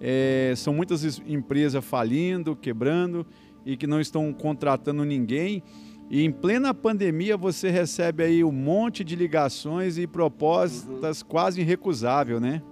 é, 0.00 0.52
são 0.56 0.74
muitas 0.74 1.22
empresas 1.26 1.82
falindo, 1.84 2.56
quebrando 2.56 3.24
e 3.64 3.76
que 3.76 3.86
não 3.86 4.00
estão 4.00 4.32
contratando 4.32 5.04
ninguém. 5.04 5.62
E 6.10 6.24
em 6.24 6.32
plena 6.32 6.74
pandemia 6.74 7.36
você 7.36 7.70
recebe 7.70 8.24
aí 8.24 8.42
um 8.42 8.52
monte 8.52 9.04
de 9.04 9.14
ligações 9.14 9.96
e 9.96 10.06
propostas 10.06 11.22
uhum. 11.22 11.28
quase 11.28 11.60
irrecusável, 11.60 12.40
né? 12.40 12.62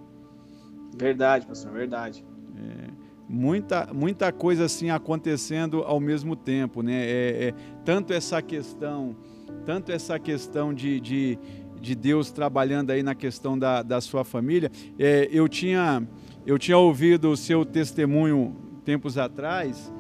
Verdade, 0.99 1.47
pastor, 1.47 1.73
verdade. 1.73 2.25
É, 2.57 2.96
muita, 3.29 3.89
muita 3.93 4.33
coisa 4.33 4.65
assim 4.65 4.91
acontecendo 4.91 5.83
ao 5.83 6.01
mesmo 6.01 6.37
tempo, 6.37 6.83
né? 6.83 7.05
É, 7.05 7.49
é, 7.49 7.55
tanto 7.85 8.13
essa 8.13 8.41
questão, 8.41 9.17
tanto 9.65 9.93
essa 9.93 10.19
questão 10.19 10.73
de, 10.73 11.01
de, 11.01 11.39
de, 11.81 11.95
Deus 11.95 12.31
trabalhando 12.31 12.91
aí 12.91 13.03
na 13.03 13.15
questão 13.15 13.59
da, 13.59 13.83
da 13.83 14.01
sua 14.01 14.25
família. 14.25 14.71
É, 14.99 15.29
eu, 15.31 15.49
tinha, 15.49 16.07
eu 16.47 16.59
tinha 16.59 16.79
ouvido 16.79 17.31
o 17.31 17.37
seu 17.37 17.65
testemunho 17.65 18.57
tempos 18.85 19.19
atrás 19.19 19.93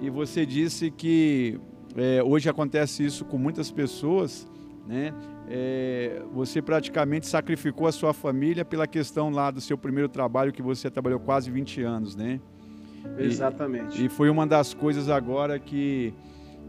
e 0.00 0.10
você 0.10 0.44
disse 0.44 0.90
que 0.90 1.60
é, 1.96 2.22
hoje 2.22 2.48
acontece 2.48 3.04
isso 3.04 3.24
com 3.24 3.38
muitas 3.38 3.70
pessoas, 3.70 4.48
né? 4.86 5.14
é, 5.54 6.22
você 6.32 6.62
praticamente 6.62 7.26
sacrificou 7.26 7.86
a 7.86 7.92
sua 7.92 8.14
família 8.14 8.64
pela 8.64 8.86
questão 8.86 9.28
lá 9.28 9.50
do 9.50 9.60
seu 9.60 9.76
primeiro 9.76 10.08
trabalho, 10.08 10.50
que 10.52 10.62
você 10.62 10.90
trabalhou 10.90 11.20
quase 11.20 11.50
20 11.50 11.82
anos, 11.82 12.16
né? 12.16 12.40
Exatamente. 13.18 14.02
E, 14.02 14.06
e 14.06 14.08
foi 14.08 14.30
uma 14.30 14.46
das 14.46 14.74
coisas 14.74 15.08
agora 15.08 15.58
que, 15.58 16.14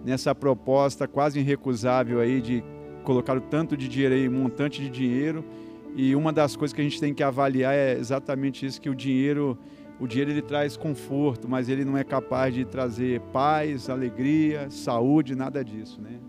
nessa 0.04 0.34
proposta 0.34 1.08
quase 1.08 1.40
irrecusável 1.40 2.20
aí, 2.20 2.42
de 2.42 2.64
colocar 3.04 3.38
o 3.38 3.42
tanto 3.42 3.76
de 3.76 3.88
dinheiro 3.88 4.16
aí, 4.16 4.30
um 4.30 4.32
montante 4.32 4.82
de 4.82 4.90
dinheiro, 4.90 5.44
e 5.96 6.16
uma 6.16 6.34
das 6.34 6.56
coisas 6.56 6.74
que 6.74 6.82
a 6.82 6.84
gente 6.84 7.00
tem 7.00 7.14
que 7.14 7.22
avaliar 7.22 7.74
é 7.74 7.94
exatamente 7.94 8.66
isso, 8.66 8.82
que 8.82 8.90
o 8.90 8.96
dinheiro, 8.96 9.58
o 10.00 10.08
dinheiro 10.08 10.32
ele 10.32 10.42
traz 10.42 10.76
conforto, 10.76 11.48
mas 11.48 11.70
ele 11.70 11.86
não 11.86 11.98
é 11.98 12.04
capaz 12.04 12.54
de 12.54 12.66
trazer 12.66 13.22
paz, 13.32 13.90
alegria, 13.90 14.70
saúde, 14.70 15.36
nada 15.36 15.64
disso, 15.64 16.02
né? 16.02 16.20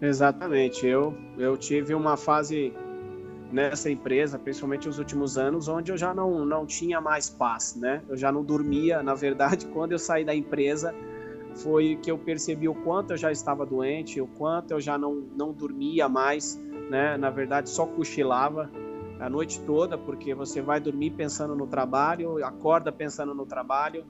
Exatamente. 0.00 0.86
Eu, 0.86 1.16
eu 1.36 1.56
tive 1.56 1.94
uma 1.94 2.16
fase 2.16 2.72
nessa 3.50 3.90
empresa, 3.90 4.38
principalmente 4.38 4.86
nos 4.86 4.98
últimos 4.98 5.38
anos, 5.38 5.68
onde 5.68 5.90
eu 5.90 5.96
já 5.96 6.14
não, 6.14 6.44
não 6.44 6.66
tinha 6.66 7.00
mais 7.00 7.28
paz, 7.30 7.74
né? 7.74 8.02
Eu 8.08 8.16
já 8.16 8.30
não 8.30 8.44
dormia. 8.44 9.02
Na 9.02 9.14
verdade, 9.14 9.66
quando 9.72 9.92
eu 9.92 9.98
saí 9.98 10.24
da 10.24 10.34
empresa, 10.34 10.94
foi 11.54 11.96
que 11.96 12.10
eu 12.10 12.18
percebi 12.18 12.68
o 12.68 12.74
quanto 12.74 13.12
eu 13.12 13.16
já 13.16 13.32
estava 13.32 13.64
doente, 13.64 14.20
o 14.20 14.26
quanto 14.26 14.72
eu 14.72 14.80
já 14.80 14.98
não, 14.98 15.14
não 15.14 15.52
dormia 15.52 16.08
mais, 16.08 16.60
né? 16.90 17.16
Na 17.16 17.30
verdade, 17.30 17.70
só 17.70 17.86
cochilava 17.86 18.70
a 19.18 19.28
noite 19.28 19.60
toda, 19.62 19.98
porque 19.98 20.34
você 20.34 20.60
vai 20.60 20.78
dormir 20.78 21.10
pensando 21.10 21.56
no 21.56 21.66
trabalho, 21.66 22.44
acorda 22.44 22.92
pensando 22.92 23.34
no 23.34 23.44
trabalho, 23.44 24.04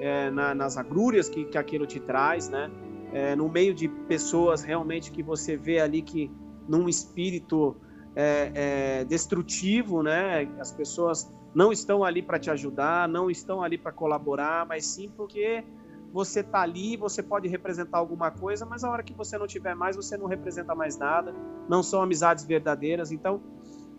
é, 0.00 0.30
na, 0.30 0.54
nas 0.54 0.76
agrúrias 0.76 1.28
que, 1.28 1.44
que 1.44 1.56
aquilo 1.56 1.86
te 1.86 2.00
traz, 2.00 2.50
né? 2.50 2.70
é, 3.12 3.36
no 3.36 3.48
meio 3.48 3.74
de 3.74 3.88
pessoas 3.88 4.62
realmente 4.62 5.12
que 5.12 5.22
você 5.22 5.56
vê 5.56 5.78
ali 5.78 6.00
que 6.00 6.30
num 6.66 6.88
espírito 6.88 7.76
é, 8.14 8.52
é, 8.54 9.04
destrutivo, 9.04 10.02
né? 10.02 10.48
As 10.58 10.72
pessoas 10.72 11.30
não 11.54 11.72
estão 11.72 12.04
ali 12.04 12.22
para 12.22 12.38
te 12.38 12.50
ajudar, 12.50 13.08
não 13.08 13.30
estão 13.30 13.62
ali 13.62 13.76
para 13.76 13.92
colaborar, 13.92 14.66
mas 14.66 14.86
sim 14.86 15.10
porque 15.16 15.64
você 16.12 16.40
está 16.40 16.60
ali, 16.60 16.96
você 16.96 17.22
pode 17.22 17.48
representar 17.48 17.98
alguma 17.98 18.30
coisa, 18.30 18.66
mas 18.66 18.84
a 18.84 18.90
hora 18.90 19.02
que 19.02 19.14
você 19.14 19.38
não 19.38 19.46
tiver 19.46 19.74
mais, 19.74 19.96
você 19.96 20.16
não 20.16 20.26
representa 20.26 20.74
mais 20.74 20.98
nada, 20.98 21.34
não 21.68 21.82
são 21.82 22.02
amizades 22.02 22.44
verdadeiras. 22.44 23.10
Então, 23.10 23.40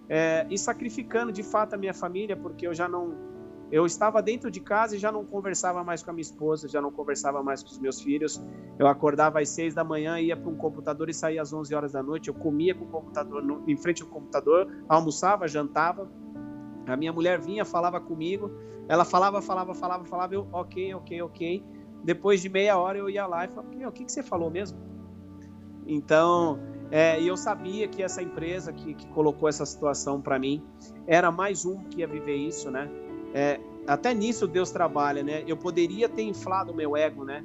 é, 0.07 0.45
e 0.49 0.57
sacrificando 0.57 1.31
de 1.31 1.41
fato 1.41 1.73
a 1.73 1.77
minha 1.77 1.93
família, 1.93 2.37
porque 2.37 2.67
eu 2.67 2.73
já 2.73 2.87
não. 2.87 3.32
Eu 3.73 3.87
estava 3.87 4.21
dentro 4.21 4.51
de 4.51 4.59
casa 4.59 4.95
e 4.95 4.99
já 4.99 5.11
não 5.11 5.25
conversava 5.25 5.83
mais 5.83 6.03
com 6.03 6.11
a 6.11 6.13
minha 6.13 6.21
esposa, 6.21 6.67
já 6.67 6.79
não 6.79 6.91
conversava 6.91 7.41
mais 7.41 7.63
com 7.63 7.69
os 7.71 7.79
meus 7.79 7.99
filhos. 7.99 8.39
Eu 8.77 8.85
acordava 8.85 9.39
às 9.39 9.49
seis 9.49 9.73
da 9.73 9.83
manhã, 9.83 10.19
ia 10.19 10.37
para 10.37 10.47
um 10.47 10.55
computador 10.55 11.09
e 11.09 11.13
saía 11.13 11.41
às 11.41 11.51
onze 11.51 11.73
horas 11.73 11.93
da 11.93 12.03
noite. 12.03 12.27
Eu 12.27 12.35
comia 12.35 12.75
com 12.75 12.85
o 12.85 12.87
computador 12.87 13.41
no, 13.41 13.63
em 13.67 13.75
frente 13.75 14.03
ao 14.03 14.09
computador, 14.09 14.71
almoçava, 14.87 15.47
jantava. 15.47 16.07
A 16.85 16.95
minha 16.95 17.11
mulher 17.11 17.39
vinha, 17.41 17.65
falava 17.65 17.99
comigo. 17.99 18.51
Ela 18.87 19.03
falava, 19.03 19.41
falava, 19.41 19.73
falava, 19.73 20.05
falava. 20.05 20.35
Eu, 20.35 20.47
ok, 20.51 20.93
ok, 20.93 21.21
ok. 21.23 21.65
Depois 22.03 22.43
de 22.43 22.49
meia 22.49 22.77
hora 22.77 22.99
eu 22.99 23.09
ia 23.09 23.25
lá 23.25 23.45
e 23.45 23.47
falava: 23.47 23.69
O 23.87 23.91
que, 23.91 24.05
que 24.05 24.11
você 24.11 24.21
falou 24.21 24.51
mesmo? 24.51 24.77
Então, 25.87 26.59
é, 26.91 27.19
e 27.19 27.27
eu 27.27 27.35
sabia 27.35 27.87
que 27.87 28.03
essa 28.03 28.21
empresa 28.21 28.71
que, 28.71 28.93
que 28.93 29.07
colocou 29.07 29.49
essa 29.49 29.65
situação 29.65 30.21
para 30.21 30.37
mim 30.37 30.63
era 31.07 31.31
mais 31.31 31.65
um 31.65 31.83
que 31.85 32.01
ia 32.01 32.07
viver 32.07 32.35
isso, 32.35 32.69
né? 32.69 32.87
É, 33.33 33.59
até 33.87 34.13
nisso 34.13 34.47
Deus 34.47 34.71
trabalha, 34.71 35.23
né? 35.23 35.43
Eu 35.47 35.57
poderia 35.57 36.07
ter 36.07 36.23
inflado 36.23 36.71
o 36.71 36.75
meu 36.75 36.95
ego, 36.95 37.25
né? 37.25 37.43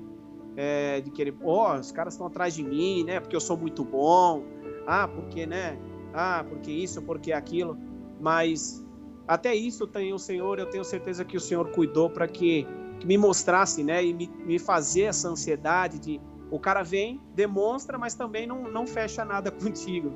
É, 0.56 1.00
de 1.00 1.10
querer, 1.10 1.34
ó, 1.42 1.74
oh, 1.74 1.80
os 1.80 1.92
caras 1.92 2.14
estão 2.14 2.26
atrás 2.26 2.54
de 2.54 2.62
mim, 2.62 3.04
né? 3.04 3.20
Porque 3.20 3.34
eu 3.34 3.40
sou 3.40 3.56
muito 3.56 3.84
bom. 3.84 4.44
Ah, 4.86 5.08
porque, 5.08 5.46
né? 5.46 5.78
Ah, 6.12 6.44
porque 6.48 6.70
isso, 6.70 7.00
porque 7.02 7.32
aquilo. 7.32 7.76
Mas 8.20 8.84
até 9.26 9.54
isso 9.54 9.86
tem 9.86 10.12
o 10.12 10.18
Senhor, 10.18 10.58
eu 10.58 10.66
tenho 10.66 10.84
certeza 10.84 11.24
que 11.24 11.36
o 11.36 11.40
Senhor 11.40 11.70
cuidou 11.70 12.10
para 12.10 12.26
que, 12.26 12.66
que, 12.98 13.06
me 13.06 13.16
mostrasse, 13.16 13.84
né? 13.84 14.04
E 14.04 14.12
me, 14.12 14.28
me 14.44 14.58
fazer 14.58 15.02
essa 15.02 15.28
ansiedade 15.28 15.98
de 15.98 16.20
o 16.50 16.58
cara 16.58 16.82
vem, 16.82 17.20
demonstra, 17.34 17.98
mas 17.98 18.14
também 18.14 18.46
não, 18.46 18.62
não 18.62 18.86
fecha 18.86 19.24
nada 19.24 19.50
contigo. 19.52 20.10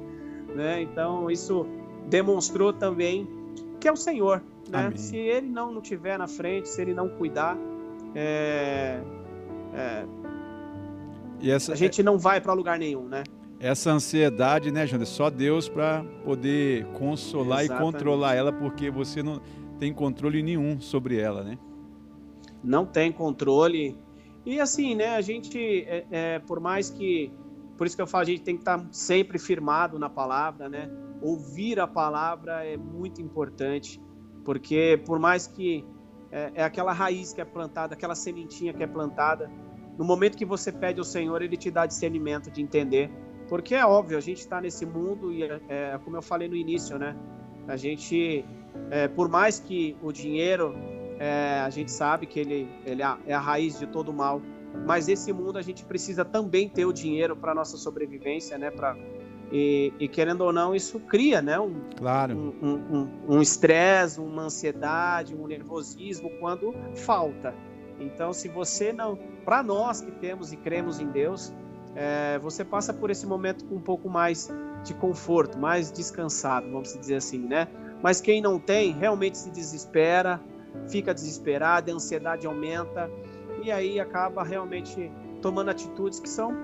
Né? 0.55 0.83
Então, 0.83 1.31
isso 1.31 1.67
demonstrou 2.09 2.73
também 2.73 3.29
que 3.83 3.89
é 3.89 3.93
o 3.93 3.97
Senhor. 3.97 4.41
Né? 4.71 4.93
Se 4.95 5.17
ele 5.17 5.49
não, 5.49 5.81
tiver 5.81 6.17
na 6.17 6.29
frente, 6.29 6.69
se 6.69 6.81
ele 6.81 6.95
não 6.95 7.09
cuidar, 7.09 7.59
é, 8.15 9.01
é, 9.75 10.07
essa, 11.51 11.73
a 11.73 11.77
gente 11.77 12.01
não 12.01 12.17
vai 12.17 12.41
para 12.41 12.53
lugar 12.53 12.79
nenhum, 12.79 13.09
né? 13.09 13.25
Essa 13.59 13.91
ansiedade, 13.91 14.71
né, 14.71 14.87
Janda? 14.87 15.05
Só 15.05 15.29
Deus 15.29 15.69
para 15.69 16.05
poder 16.25 16.87
consolar 16.93 17.65
Exatamente. 17.65 17.89
e 17.89 17.93
controlar 17.93 18.35
ela, 18.35 18.53
porque 18.53 18.89
você 18.89 19.21
não 19.21 19.41
tem 19.81 19.93
controle 19.93 20.43
nenhum 20.43 20.81
sobre 20.81 21.19
ela, 21.19 21.43
né? 21.43 21.59
Não 22.63 22.87
tem 22.87 23.11
controle. 23.11 23.99
E 24.47 24.61
assim, 24.61 24.95
né, 24.95 25.17
a 25.17 25.21
gente, 25.21 25.59
é, 25.89 26.07
é, 26.11 26.39
por 26.39 26.61
mais 26.61 26.89
que, 26.89 27.33
por 27.83 27.87
isso 27.89 27.97
que 27.97 28.03
eu 28.03 28.07
falo, 28.07 28.23
a 28.23 28.27
gente 28.27 28.43
tem 28.43 28.55
que 28.55 28.61
estar 28.61 28.81
sempre 28.93 29.41
firmado 29.41 29.99
na 29.99 30.09
palavra, 30.09 30.69
né? 30.69 30.89
Ouvir 31.21 31.81
a 31.81 31.87
palavra 31.89 32.65
é 32.65 32.77
muito 32.77 33.21
importante, 33.21 34.01
porque 34.45 35.03
por 35.05 35.19
mais 35.19 35.49
que 35.49 35.85
é, 36.31 36.53
é 36.55 36.63
aquela 36.63 36.93
raiz 36.93 37.33
que 37.33 37.41
é 37.41 37.45
plantada, 37.45 37.95
aquela 37.95 38.15
sementinha 38.15 38.73
que 38.73 38.85
é 38.85 38.87
plantada, 38.87 39.51
no 39.99 40.05
momento 40.05 40.39
que 40.39 40.45
você 40.45 40.71
pede 40.71 41.01
ao 41.01 41.05
Senhor, 41.05 41.43
Ele 41.43 41.57
te 41.57 41.73
dá 41.73 41.85
discernimento 41.85 42.53
de 42.53 42.63
entender, 42.63 43.11
porque 43.49 43.75
é 43.75 43.85
óbvio, 43.85 44.17
a 44.17 44.21
gente 44.21 44.39
está 44.39 44.61
nesse 44.61 44.87
mundo 44.87 45.33
e, 45.33 45.43
é, 45.43 45.61
é, 45.69 45.99
como 46.05 46.17
eu 46.17 46.23
falei 46.23 46.49
no 46.49 46.55
início, 46.55 46.97
né? 47.01 47.17
A 47.67 47.77
gente, 47.77 48.45
é, 48.93 49.09
por 49.09 49.29
mais 49.29 49.59
que 49.59 49.97
o 50.01 50.13
dinheiro 50.13 50.73
é, 51.19 51.59
a 51.59 51.69
gente 51.69 51.91
sabe 51.91 52.27
que 52.27 52.39
ele, 52.39 52.69
ele 52.87 53.03
é, 53.03 53.17
é 53.27 53.35
a 53.35 53.41
raiz 53.41 53.77
de 53.77 53.89
todo 53.89 54.13
mal. 54.13 54.41
Mas 54.87 55.09
esse 55.09 55.33
mundo 55.33 55.59
a 55.59 55.63
gente 55.63 55.85
precisa 55.85 56.25
também 56.25 56.69
ter 56.69 56.85
o 56.85 56.93
dinheiro 56.93 57.37
para 57.37 57.55
nossa 57.55 57.77
sobrevivência, 57.77 58.59
né? 58.59 58.71
Pra, 58.71 58.97
e, 59.51 59.93
e, 59.99 60.09
querendo 60.09 60.41
ou 60.43 60.53
não, 60.53 60.75
isso 60.75 60.99
cria, 60.99 61.43
né? 61.43 61.61
Um, 61.61 61.75
claro. 61.97 62.55
Um 63.29 63.41
estresse, 63.43 64.19
um, 64.19 64.25
um, 64.25 64.29
uma 64.29 64.43
ansiedade, 64.45 65.35
um 65.35 65.47
nervosismo 65.47 66.31
quando 66.41 66.75
falta. 66.95 67.55
Então, 68.01 68.33
se 68.33 68.49
você 68.49 68.93
não, 68.93 69.19
para 69.45 69.63
nós 69.63 70.01
que 70.01 70.11
temos 70.11 70.53
e 70.53 70.57
cremos 70.57 70.99
em 70.99 71.07
Deus, 71.07 71.53
é, 71.95 72.39
você 72.39 72.65
passa 72.65 72.93
por 72.93 73.11
esse 73.11 73.27
momento 73.27 73.65
com 73.67 73.77
um 73.77 73.81
pouco 73.81 74.09
mais 74.09 74.51
de 74.85 74.95
conforto, 74.95 75.59
mais 75.59 75.93
descansado, 75.93 76.71
vamos 76.71 76.97
dizer 76.99 77.17
assim, 77.17 77.39
né? 77.39 77.69
Mas 78.03 78.21
quem 78.21 78.41
não 78.41 78.59
tem 78.59 78.93
realmente 78.93 79.39
se 79.39 79.51
desespera, 79.51 80.41
fica 80.89 81.15
desesperado, 81.15 81.91
a 81.91 81.95
ansiedade 81.95 82.47
aumenta 82.47 83.11
e 83.63 83.71
aí 83.71 84.01
acaba 84.01 84.43
realmente 84.43 85.11
tomando 85.41 85.71
atitudes 85.71 86.21
que 86.21 86.29
são 86.29 86.55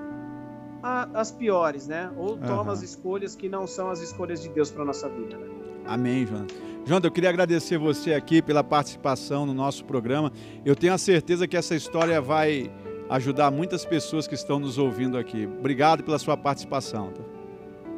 a, 0.82 1.08
as 1.14 1.30
piores, 1.30 1.86
né? 1.86 2.10
Ou 2.16 2.36
toma 2.36 2.64
uhum. 2.64 2.70
as 2.70 2.82
escolhas 2.82 3.34
que 3.34 3.48
não 3.48 3.66
são 3.66 3.90
as 3.90 4.00
escolhas 4.00 4.42
de 4.42 4.48
Deus 4.48 4.70
para 4.70 4.84
nossa 4.84 5.08
vida. 5.08 5.36
Né? 5.36 5.46
Amém, 5.86 6.26
João. 6.26 6.46
João, 6.84 7.00
eu 7.02 7.10
queria 7.10 7.30
agradecer 7.30 7.78
você 7.78 8.14
aqui 8.14 8.40
pela 8.40 8.64
participação 8.64 9.44
no 9.44 9.54
nosso 9.54 9.84
programa. 9.84 10.32
Eu 10.64 10.74
tenho 10.74 10.94
a 10.94 10.98
certeza 10.98 11.46
que 11.46 11.56
essa 11.56 11.74
história 11.74 12.20
vai 12.20 12.70
ajudar 13.10 13.50
muitas 13.50 13.84
pessoas 13.84 14.26
que 14.26 14.34
estão 14.34 14.58
nos 14.58 14.78
ouvindo 14.78 15.16
aqui. 15.16 15.46
Obrigado 15.46 16.02
pela 16.02 16.18
sua 16.18 16.36
participação. 16.36 17.12
Tá? 17.12 17.22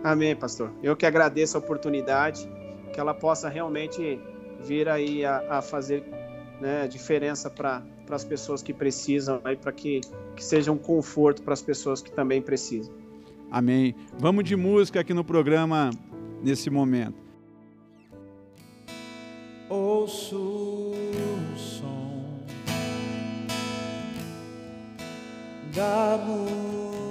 Amém, 0.03 0.35
pastor. 0.35 0.73
Eu 0.83 0.97
que 0.97 1.05
agradeço 1.05 1.57
a 1.57 1.61
oportunidade, 1.61 2.49
que 2.93 2.99
ela 2.99 3.15
possa 3.15 3.49
realmente 3.49 4.21
vir 4.61 4.89
aí 4.89 5.25
a, 5.25 5.59
a 5.59 5.63
fazer 5.63 6.05
né, 6.61 6.87
diferença 6.87 7.51
para 7.51 7.83
as 8.17 8.25
pessoas 8.25 8.63
que 8.63 8.73
precisam, 8.73 9.41
para 9.41 9.73
que, 9.73 10.01
que 10.37 10.45
seja 10.45 10.71
um 10.73 10.79
conforto 10.79 11.43
para 11.43 11.55
as 11.55 11.63
pessoas 11.63 12.03
que 12.03 12.11
também 12.11 12.41
precisam. 12.41 12.93
Amém. 13.51 13.95
Vamos 14.19 14.45
de 14.45 14.55
música 14.57 15.01
aqui 15.01 15.13
no 15.13 15.25
programa 15.25 15.91
nesse 16.43 16.71
momento. 16.71 17.19
Ouço 19.69 20.37
o 20.37 21.57
som 21.57 22.41
da 25.75 26.19
multidão 26.27 27.11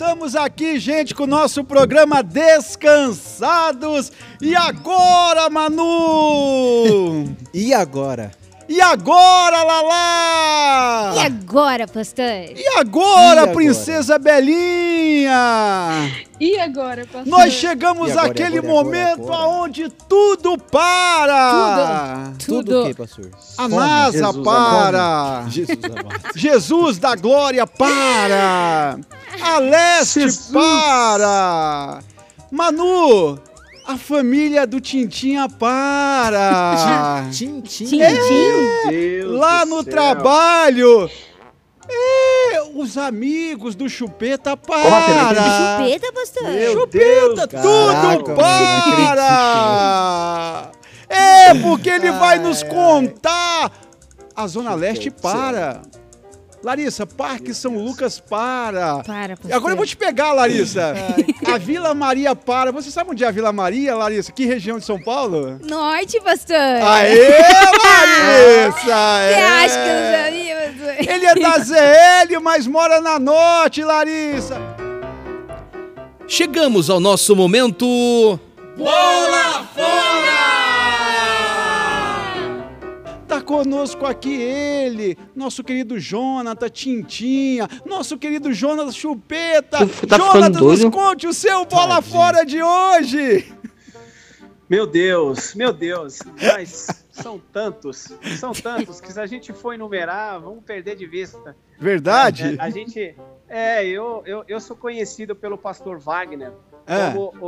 Voltamos 0.00 0.34
aqui, 0.34 0.80
gente, 0.80 1.14
com 1.14 1.24
o 1.24 1.26
nosso 1.26 1.62
programa 1.62 2.22
Descansados. 2.22 4.10
E 4.40 4.56
agora, 4.56 5.50
Manu? 5.50 7.36
E 7.52 7.74
agora? 7.74 8.30
E 8.70 8.80
agora, 8.80 9.64
Lala? 9.64 11.16
E 11.16 11.18
agora, 11.26 11.88
pastor? 11.88 12.24
E 12.24 12.64
agora, 12.78 13.34
E 13.34 13.38
agora? 13.40 13.52
princesa 13.52 14.16
Belinha? 14.16 16.08
E 16.38 16.56
agora, 16.56 17.04
pastor? 17.04 17.26
Nós 17.26 17.52
chegamos 17.52 18.12
agora, 18.12 18.28
àquele 18.28 18.58
agora, 18.58 18.70
agora, 18.70 18.84
momento 18.84 19.22
agora? 19.24 19.36
aonde 19.42 19.88
tudo 20.08 20.56
para. 20.56 22.32
Tudo 22.46 22.82
o 22.82 22.86
quê, 22.86 22.94
pastor? 22.94 23.28
A 23.58 23.66
NASA 23.68 24.12
Jesus 24.18 24.44
para. 24.44 25.44
Jesus 25.50 25.84
amado. 25.84 26.20
Jesus 26.36 26.98
da 26.98 27.16
glória 27.16 27.66
para. 27.66 29.00
A 29.42 29.58
leste 29.58 30.20
Jesus. 30.20 30.46
para. 30.52 31.98
Manu, 32.52 33.36
a 33.86 33.96
família 33.96 34.66
do 34.66 34.80
Tintinha 34.80 35.48
para. 35.48 37.26
Tim, 37.32 37.62
É. 38.00 38.12
Deus 38.88 39.38
Lá 39.38 39.64
do 39.64 39.70
no 39.70 39.82
céu. 39.82 39.92
trabalho. 39.92 41.10
É, 41.92 42.62
os 42.74 42.96
amigos 42.96 43.74
do 43.74 43.88
Chupeta 43.88 44.56
para. 44.56 45.34
Chupeta, 45.82 46.12
pastor? 46.12 46.44
Meu 46.44 46.86
Deus, 46.86 47.30
Chupeta, 47.30 47.48
cara. 47.48 47.62
tudo 47.62 48.24
Caraca, 48.24 48.34
para! 49.14 50.70
É, 51.08 51.54
porque 51.54 51.90
ele 51.90 52.12
vai 52.12 52.38
nos 52.38 52.62
contar. 52.62 53.72
A 54.36 54.46
Zona 54.46 54.74
Leste 54.74 55.10
para. 55.10 55.82
Larissa, 56.62 57.06
Parque 57.06 57.54
São 57.54 57.76
Lucas 57.76 58.20
para. 58.20 59.02
Para, 59.02 59.36
pastor. 59.36 59.50
E 59.50 59.52
agora 59.52 59.72
eu 59.72 59.76
vou 59.76 59.86
te 59.86 59.96
pegar, 59.96 60.32
Larissa. 60.32 60.94
A 61.46 61.56
Vila 61.56 61.94
Maria 61.94 62.36
para. 62.36 62.70
Você 62.70 62.90
sabe 62.90 63.10
onde 63.10 63.24
é 63.24 63.28
a 63.28 63.30
Vila 63.30 63.52
Maria, 63.52 63.96
Larissa? 63.96 64.30
Que 64.30 64.44
região 64.44 64.78
de 64.78 64.84
São 64.84 65.00
Paulo? 65.00 65.58
Norte, 65.62 66.20
pastor. 66.20 66.56
Aê, 66.56 67.30
Larissa! 67.82 68.70
Você 68.80 68.90
é. 68.90 69.46
acha 69.46 69.74
que 69.74 69.88
eu 69.88 69.94
não 69.94 70.24
sabia, 70.24 70.56
pastor? 70.56 71.14
Ele 71.14 71.26
é 71.26 71.34
da 71.34 71.58
ZL, 71.58 72.40
mas 72.42 72.66
mora 72.66 73.00
na 73.00 73.18
Norte, 73.18 73.82
Larissa. 73.82 74.60
Chegamos 76.28 76.90
ao 76.90 77.00
nosso 77.00 77.34
momento. 77.34 78.38
Bola 78.76 79.39
conosco 83.54 84.06
aqui 84.06 84.32
ele, 84.40 85.18
nosso 85.34 85.64
querido 85.64 85.98
Jonathan 85.98 86.68
Tintinha, 86.68 87.66
nosso 87.84 88.16
querido 88.16 88.52
Jonas 88.52 88.94
Chupeta. 88.94 89.78
Tá 90.06 90.16
Jonathan, 90.16 90.60
nos 90.60 90.84
conte 90.84 91.26
o 91.26 91.34
seu 91.34 91.64
bola 91.64 91.96
Tadinho. 91.96 92.12
fora 92.12 92.44
de 92.44 92.62
hoje. 92.62 93.52
Meu 94.68 94.86
Deus, 94.86 95.52
meu 95.56 95.72
Deus. 95.72 96.20
Mas 96.40 96.86
são 97.10 97.40
tantos, 97.52 98.06
são 98.38 98.52
tantos 98.52 99.00
que 99.00 99.12
se 99.12 99.18
a 99.20 99.26
gente 99.26 99.52
for 99.52 99.74
enumerar, 99.74 100.40
vamos 100.40 100.62
perder 100.62 100.94
de 100.94 101.06
vista. 101.06 101.56
Verdade? 101.76 102.56
É, 102.56 102.62
a 102.62 102.70
gente. 102.70 103.16
É, 103.48 103.84
eu, 103.84 104.22
eu, 104.26 104.44
eu 104.46 104.60
sou 104.60 104.76
conhecido 104.76 105.34
pelo 105.34 105.58
pastor 105.58 105.98
Wagner 105.98 106.52
É. 106.86 107.10
como 107.10 107.34
o, 107.40 107.46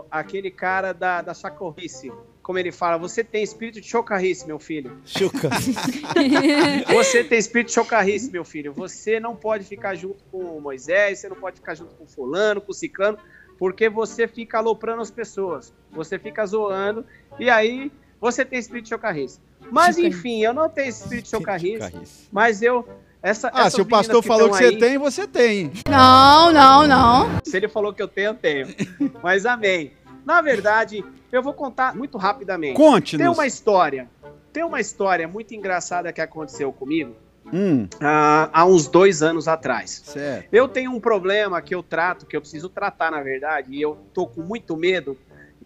o- 0.00 0.04
aquele 0.10 0.50
cara 0.50 0.92
da, 0.92 1.22
da 1.22 1.32
chacorrice. 1.32 2.12
Como 2.48 2.58
ele 2.58 2.72
fala, 2.72 2.96
você 2.96 3.22
tem 3.22 3.42
espírito 3.42 3.78
de 3.78 3.86
chocarrice, 3.86 4.46
meu 4.46 4.58
filho. 4.58 4.96
Chuca. 5.04 5.50
Você 6.94 7.22
tem 7.22 7.38
espírito 7.38 7.66
de 7.66 7.74
chocarrice, 7.74 8.30
meu 8.30 8.42
filho. 8.42 8.72
Você 8.72 9.20
não 9.20 9.36
pode 9.36 9.64
ficar 9.64 9.94
junto 9.94 10.24
com 10.32 10.38
o 10.56 10.58
Moisés, 10.58 11.18
você 11.18 11.28
não 11.28 11.36
pode 11.36 11.56
ficar 11.56 11.74
junto 11.74 11.94
com 11.94 12.04
o 12.04 12.06
fulano, 12.06 12.58
com 12.62 12.72
o 12.72 12.74
ciclano, 12.74 13.18
porque 13.58 13.90
você 13.90 14.26
fica 14.26 14.56
aloprando 14.56 15.02
as 15.02 15.10
pessoas. 15.10 15.74
Você 15.92 16.18
fica 16.18 16.46
zoando, 16.46 17.04
e 17.38 17.50
aí 17.50 17.92
você 18.18 18.46
tem 18.46 18.58
espírito 18.58 18.84
de 18.84 18.88
chocarrice. 18.88 19.38
Mas 19.70 19.98
enfim, 19.98 20.42
eu 20.42 20.54
não 20.54 20.70
tenho 20.70 20.88
espírito 20.88 21.24
de 21.24 21.30
chocarrice, 21.32 21.92
mas 22.32 22.62
eu... 22.62 22.88
Essa, 23.20 23.50
Ah, 23.52 23.68
se 23.68 23.80
o 23.80 23.84
pastor 23.84 24.22
meninas 24.22 24.26
falou 24.26 24.48
que 24.48 24.54
estão 24.54 24.70
você 24.70 24.74
aí, 24.74 24.78
tem, 24.78 24.96
você 24.96 25.26
tem. 25.26 25.72
Não, 25.90 26.52
não, 26.52 26.86
não. 26.86 27.40
Se 27.44 27.56
ele 27.56 27.68
falou 27.68 27.92
que 27.92 28.00
eu 28.00 28.06
tenho, 28.06 28.28
eu 28.28 28.34
tenho. 28.34 28.68
Mas 29.20 29.44
amém. 29.44 29.90
Na 30.28 30.42
verdade, 30.42 31.02
eu 31.32 31.42
vou 31.42 31.54
contar 31.54 31.96
muito 31.96 32.18
rapidamente. 32.18 32.74
Tem 32.76 32.86
Conte-nos. 32.86 33.34
uma 33.34 33.46
história. 33.46 34.06
Tem 34.52 34.62
uma 34.62 34.78
história 34.78 35.26
muito 35.26 35.54
engraçada 35.54 36.12
que 36.12 36.20
aconteceu 36.20 36.70
comigo 36.70 37.16
Hum, 37.50 37.88
ah, 37.98 38.50
há 38.52 38.66
uns 38.66 38.86
dois 38.88 39.22
anos 39.22 39.48
atrás. 39.48 40.02
certo. 40.04 40.48
Eu 40.52 40.68
tenho 40.68 40.90
um 40.92 41.00
problema 41.00 41.62
que 41.62 41.74
eu 41.74 41.82
trato, 41.82 42.26
que 42.26 42.36
eu 42.36 42.42
preciso 42.42 42.68
tratar, 42.68 43.10
na 43.10 43.22
verdade, 43.22 43.72
e 43.74 43.80
eu 43.80 43.96
tô 44.12 44.26
com 44.26 44.42
muito 44.42 44.76
medo, 44.76 45.16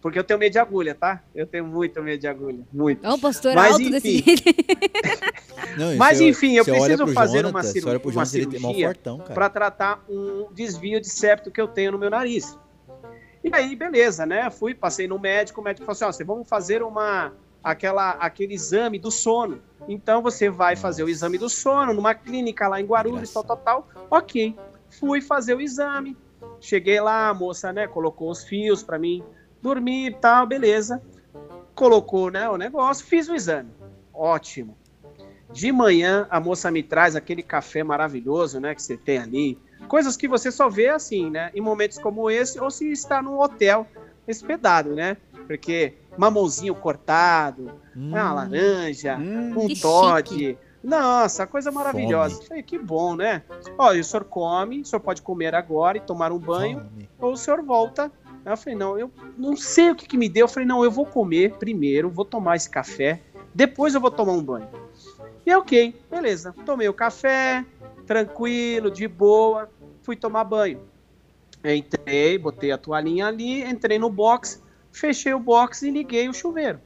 porque 0.01 0.17
eu 0.17 0.23
tenho 0.23 0.39
medo 0.39 0.53
de 0.53 0.59
agulha, 0.59 0.95
tá? 0.95 1.21
Eu 1.35 1.45
tenho 1.45 1.65
muito 1.67 2.01
medo 2.01 2.21
de 2.21 2.27
agulha, 2.29 2.59
muito. 2.71 3.05
Olha 3.05 3.15
o 3.15 3.19
pastor 3.19 3.53
Mas, 3.53 3.73
alto 3.73 3.89
desse 3.89 4.17
enfim. 4.17 4.23
jeito. 4.25 4.43
Não, 5.75 5.97
Mas, 5.97 6.19
você- 6.19 6.29
enfim, 6.29 6.55
eu 6.55 6.63
preciso 6.63 7.07
fazer 7.07 7.39
Jonathan, 7.39 7.49
uma 7.49 7.63
você 7.63 7.71
ciru- 7.73 7.89
olha 7.89 7.99
pro 7.99 8.11
uma 8.11 8.21
tem 8.21 8.31
cirurgia 8.31 8.95
para 9.33 9.49
tratar 9.49 10.05
um 10.09 10.47
desvio 10.53 11.01
de 11.01 11.09
septo 11.09 11.51
que 11.51 11.59
eu 11.59 11.67
tenho 11.67 11.91
no 11.91 11.97
meu 11.99 12.09
nariz. 12.09 12.57
E 13.43 13.49
aí, 13.53 13.75
beleza, 13.75 14.25
né? 14.25 14.49
Fui, 14.49 14.73
passei 14.73 15.07
no 15.07 15.19
médico, 15.19 15.59
o 15.59 15.63
médico 15.63 15.85
falou 15.85 15.93
assim: 15.93 16.05
ó, 16.05 16.11
você 16.11 16.23
vamos 16.23 16.47
fazer 16.47 16.81
uma 16.81 17.33
aquela 17.63 18.11
aquele 18.11 18.53
exame 18.53 18.97
do 18.97 19.11
sono. 19.11 19.61
Então 19.87 20.21
você 20.21 20.49
vai 20.49 20.75
fazer 20.75 21.03
o 21.03 21.09
exame 21.09 21.37
do 21.37 21.49
sono 21.49 21.93
numa 21.93 22.15
clínica 22.15 22.67
lá 22.67 22.79
em 22.79 22.85
Guarulhos, 22.85 23.31
tal, 23.33 23.43
tal, 23.43 23.57
tal. 23.57 23.87
Ok. 24.09 24.55
Fui 24.99 25.21
fazer 25.21 25.55
o 25.55 25.61
exame. 25.61 26.15
Cheguei 26.59 26.99
lá, 27.01 27.29
a 27.29 27.33
moça, 27.33 27.73
né, 27.73 27.87
colocou 27.87 28.29
os 28.29 28.43
fios 28.43 28.81
para 28.83 28.97
mim 28.97 29.23
dormir 29.61 30.07
e 30.07 30.13
tal, 30.13 30.45
beleza. 30.45 31.01
Colocou, 31.75 32.29
né, 32.29 32.49
o 32.49 32.57
negócio, 32.57 33.05
fiz 33.05 33.27
o 33.27 33.35
exame. 33.35 33.71
Ótimo. 34.13 34.77
De 35.51 35.71
manhã, 35.71 36.27
a 36.29 36.39
moça 36.39 36.71
me 36.71 36.81
traz 36.81 37.15
aquele 37.15 37.43
café 37.43 37.83
maravilhoso, 37.83 38.59
né, 38.59 38.73
que 38.73 38.81
você 38.81 38.97
tem 38.97 39.17
ali. 39.17 39.57
Coisas 39.87 40.17
que 40.17 40.27
você 40.27 40.51
só 40.51 40.69
vê 40.69 40.89
assim, 40.89 41.29
né, 41.29 41.51
em 41.53 41.61
momentos 41.61 41.97
como 41.99 42.29
esse, 42.29 42.59
ou 42.59 42.71
se 42.71 42.91
está 42.91 43.21
num 43.21 43.39
hotel 43.39 43.87
hospedado, 44.27 44.95
né? 44.95 45.17
Porque 45.47 45.97
mamãozinho 46.17 46.73
cortado, 46.75 47.71
Hum, 47.95 48.09
uma 48.09 48.33
laranja, 48.33 49.17
Hum, 49.17 49.53
um 49.57 49.67
Que 49.67 49.79
Todd. 49.79 50.29
chique. 50.29 50.57
Nossa, 50.83 51.45
coisa 51.47 51.71
maravilhosa. 51.71 52.35
Fome. 52.35 52.47
Falei, 52.47 52.63
que 52.63 52.77
bom, 52.77 53.15
né? 53.15 53.43
Olha, 53.77 54.01
o 54.01 54.03
senhor 54.03 54.25
come, 54.25 54.81
o 54.81 54.85
senhor 54.85 54.99
pode 54.99 55.21
comer 55.21 55.53
agora 55.55 55.97
e 55.97 56.01
tomar 56.01 56.31
um 56.31 56.39
banho, 56.39 56.79
fome. 56.79 57.09
ou 57.19 57.33
o 57.33 57.37
senhor 57.37 57.61
volta. 57.63 58.11
Aí 58.45 58.51
eu 58.51 58.57
falei, 58.57 58.77
não, 58.77 58.97
eu 58.99 59.11
não 59.37 59.55
sei 59.55 59.91
o 59.91 59.95
que, 59.95 60.05
que 60.07 60.17
me 60.17 60.27
deu. 60.27 60.43
Eu 60.45 60.47
falei, 60.49 60.67
não, 60.67 60.83
eu 60.83 60.91
vou 60.91 61.05
comer 61.05 61.57
primeiro, 61.57 62.09
vou 62.09 62.25
tomar 62.25 62.55
esse 62.57 62.69
café, 62.69 63.21
depois 63.53 63.93
eu 63.95 64.01
vou 64.01 64.11
tomar 64.11 64.33
um 64.33 64.43
banho. 64.43 64.67
E 65.45 65.53
ok, 65.55 65.93
beleza. 66.09 66.53
Tomei 66.65 66.89
o 66.89 66.93
café, 66.93 67.65
tranquilo, 68.05 68.91
de 68.91 69.07
boa, 69.07 69.69
fui 70.03 70.15
tomar 70.15 70.43
banho. 70.43 70.81
Entrei, 71.63 72.37
botei 72.37 72.71
a 72.71 72.77
toalhinha 72.77 73.27
ali, 73.27 73.63
entrei 73.63 73.97
no 73.97 74.09
box, 74.09 74.61
fechei 74.91 75.33
o 75.33 75.39
box 75.39 75.81
e 75.83 75.91
liguei 75.91 76.27
o 76.27 76.33
chuveiro. 76.33 76.79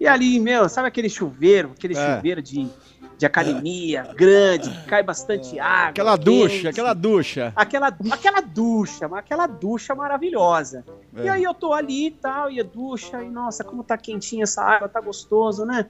E 0.00 0.06
ali, 0.08 0.40
meu, 0.40 0.68
sabe 0.68 0.88
aquele 0.88 1.08
chuveiro, 1.08 1.70
aquele 1.76 1.96
É. 1.96 2.16
chuveiro 2.16 2.42
de, 2.42 2.68
de 3.16 3.24
academia, 3.24 4.02
grande, 4.16 4.68
que 4.68 4.86
cai 4.86 5.00
bastante 5.04 5.60
água. 5.60 5.90
Aquela 5.90 6.18
quente. 6.18 6.24
ducha, 6.24 6.68
aquela 6.70 6.92
ducha. 6.94 7.52
Aquela, 7.54 7.96
aquela 8.10 8.40
ducha, 8.40 9.06
aquela 9.06 9.46
ducha 9.46 9.94
maravilhosa. 9.94 10.84
É. 11.14 11.26
E 11.26 11.28
aí 11.28 11.44
eu 11.44 11.54
tô 11.54 11.72
ali 11.72 12.08
e 12.08 12.10
tal, 12.10 12.50
e 12.50 12.58
a 12.58 12.64
ducha, 12.64 13.22
e 13.22 13.30
nossa, 13.30 13.62
como 13.62 13.84
tá 13.84 13.96
quentinha 13.96 14.42
essa 14.42 14.64
água, 14.64 14.88
tá 14.88 15.00
gostoso, 15.00 15.64
né? 15.64 15.88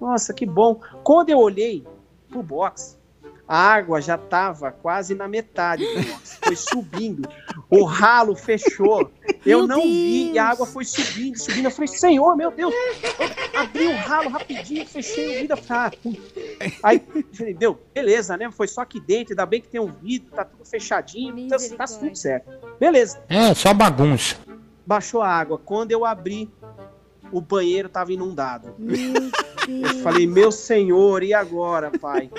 Nossa, 0.00 0.34
que 0.34 0.44
bom. 0.44 0.80
Quando 1.04 1.30
eu 1.30 1.38
olhei 1.38 1.86
pro 2.28 2.42
box, 2.42 2.98
a 3.52 3.74
água 3.74 4.00
já 4.00 4.16
tava 4.16 4.72
quase 4.72 5.14
na 5.14 5.28
metade 5.28 5.84
do 5.84 6.02
box. 6.10 6.38
Foi 6.42 6.56
subindo. 6.56 7.28
O 7.68 7.84
ralo 7.84 8.34
fechou. 8.34 9.10
Eu 9.44 9.58
Meu 9.58 9.66
não 9.66 9.82
vi 9.82 10.32
e 10.32 10.38
a 10.38 10.44
Deus. 10.44 10.54
água 10.54 10.66
foi 10.66 10.84
subindo, 10.86 11.36
subindo. 11.38 11.66
Eu 11.66 11.70
falei, 11.70 11.88
Senhor, 11.88 12.34
meu 12.34 12.50
Deus. 12.50 12.72
Eu 12.72 13.60
abri 13.60 13.86
o 13.88 13.96
ralo 13.96 14.30
rapidinho, 14.30 14.86
fechei 14.86 15.36
o 15.36 15.40
vidro. 15.42 15.58
Ah. 15.68 15.90
Aí, 16.82 17.02
falei, 17.34 17.52
deu, 17.52 17.78
beleza, 17.92 18.38
né? 18.38 18.50
Foi 18.50 18.66
só 18.66 18.80
aqui 18.80 18.98
dentro. 18.98 19.34
Ainda 19.34 19.44
bem 19.44 19.60
que 19.60 19.68
tem 19.68 19.80
um 19.82 19.92
vidro, 19.92 20.30
tá 20.34 20.46
tudo 20.46 20.64
fechadinho. 20.64 21.34
Tá, 21.48 21.56
tá 21.56 21.62
Misericórdia. 21.62 21.98
tudo 21.98 22.16
certo. 22.16 22.50
Beleza. 22.80 23.22
É, 23.28 23.52
só 23.52 23.74
bagunça. 23.74 24.36
Baixou 24.86 25.20
a 25.20 25.28
água. 25.28 25.58
Quando 25.62 25.90
eu 25.92 26.06
abri, 26.06 26.48
o 27.30 27.38
banheiro 27.42 27.90
tava 27.90 28.14
inundado. 28.14 28.74
Meu 28.78 28.96
Eu 29.12 29.66
Deus. 29.66 30.00
falei, 30.00 30.26
meu 30.26 30.50
senhor, 30.50 31.22
e 31.22 31.34
agora, 31.34 31.90
pai? 32.00 32.30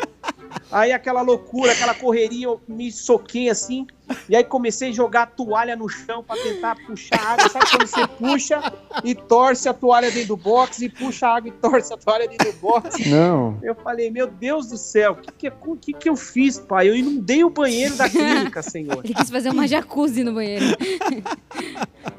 Aí 0.71 0.91
aquela 0.91 1.21
loucura, 1.21 1.71
aquela 1.71 1.93
correria, 1.93 2.47
eu 2.47 2.61
me 2.67 2.91
soquei 2.91 3.49
assim, 3.49 3.85
e 4.27 4.35
aí 4.35 4.43
comecei 4.43 4.89
a 4.89 4.91
jogar 4.91 5.23
a 5.23 5.25
toalha 5.27 5.75
no 5.75 5.87
chão 5.87 6.23
pra 6.23 6.35
tentar 6.35 6.75
puxar 6.85 7.19
a 7.19 7.33
água. 7.33 7.49
Sabe 7.49 7.65
quando 7.69 7.87
você 7.87 8.07
puxa 8.07 8.73
e 9.03 9.15
torce 9.15 9.69
a 9.69 9.73
toalha 9.73 10.11
dentro 10.11 10.29
do 10.29 10.37
box, 10.37 10.81
e 10.81 10.89
puxa 10.89 11.27
a 11.27 11.37
água 11.37 11.49
e 11.49 11.51
torce 11.51 11.93
a 11.93 11.97
toalha 11.97 12.27
dentro 12.27 12.51
do 12.51 12.57
box? 12.59 13.09
Não. 13.09 13.57
Eu 13.61 13.75
falei, 13.75 14.09
meu 14.09 14.27
Deus 14.27 14.67
do 14.67 14.77
céu, 14.77 15.13
o 15.13 15.15
que, 15.15 15.31
que, 15.31 15.51
que, 15.81 15.93
que 15.93 16.09
eu 16.09 16.15
fiz, 16.15 16.59
pai? 16.59 16.89
Eu 16.89 16.95
inundei 16.95 17.43
o 17.43 17.49
banheiro 17.49 17.95
da 17.95 18.09
clínica, 18.09 18.61
senhor. 18.61 19.01
Ele 19.03 19.13
quis 19.13 19.29
fazer 19.29 19.49
uma 19.49 19.67
jacuzzi 19.67 20.23
no 20.23 20.33
banheiro. 20.33 20.65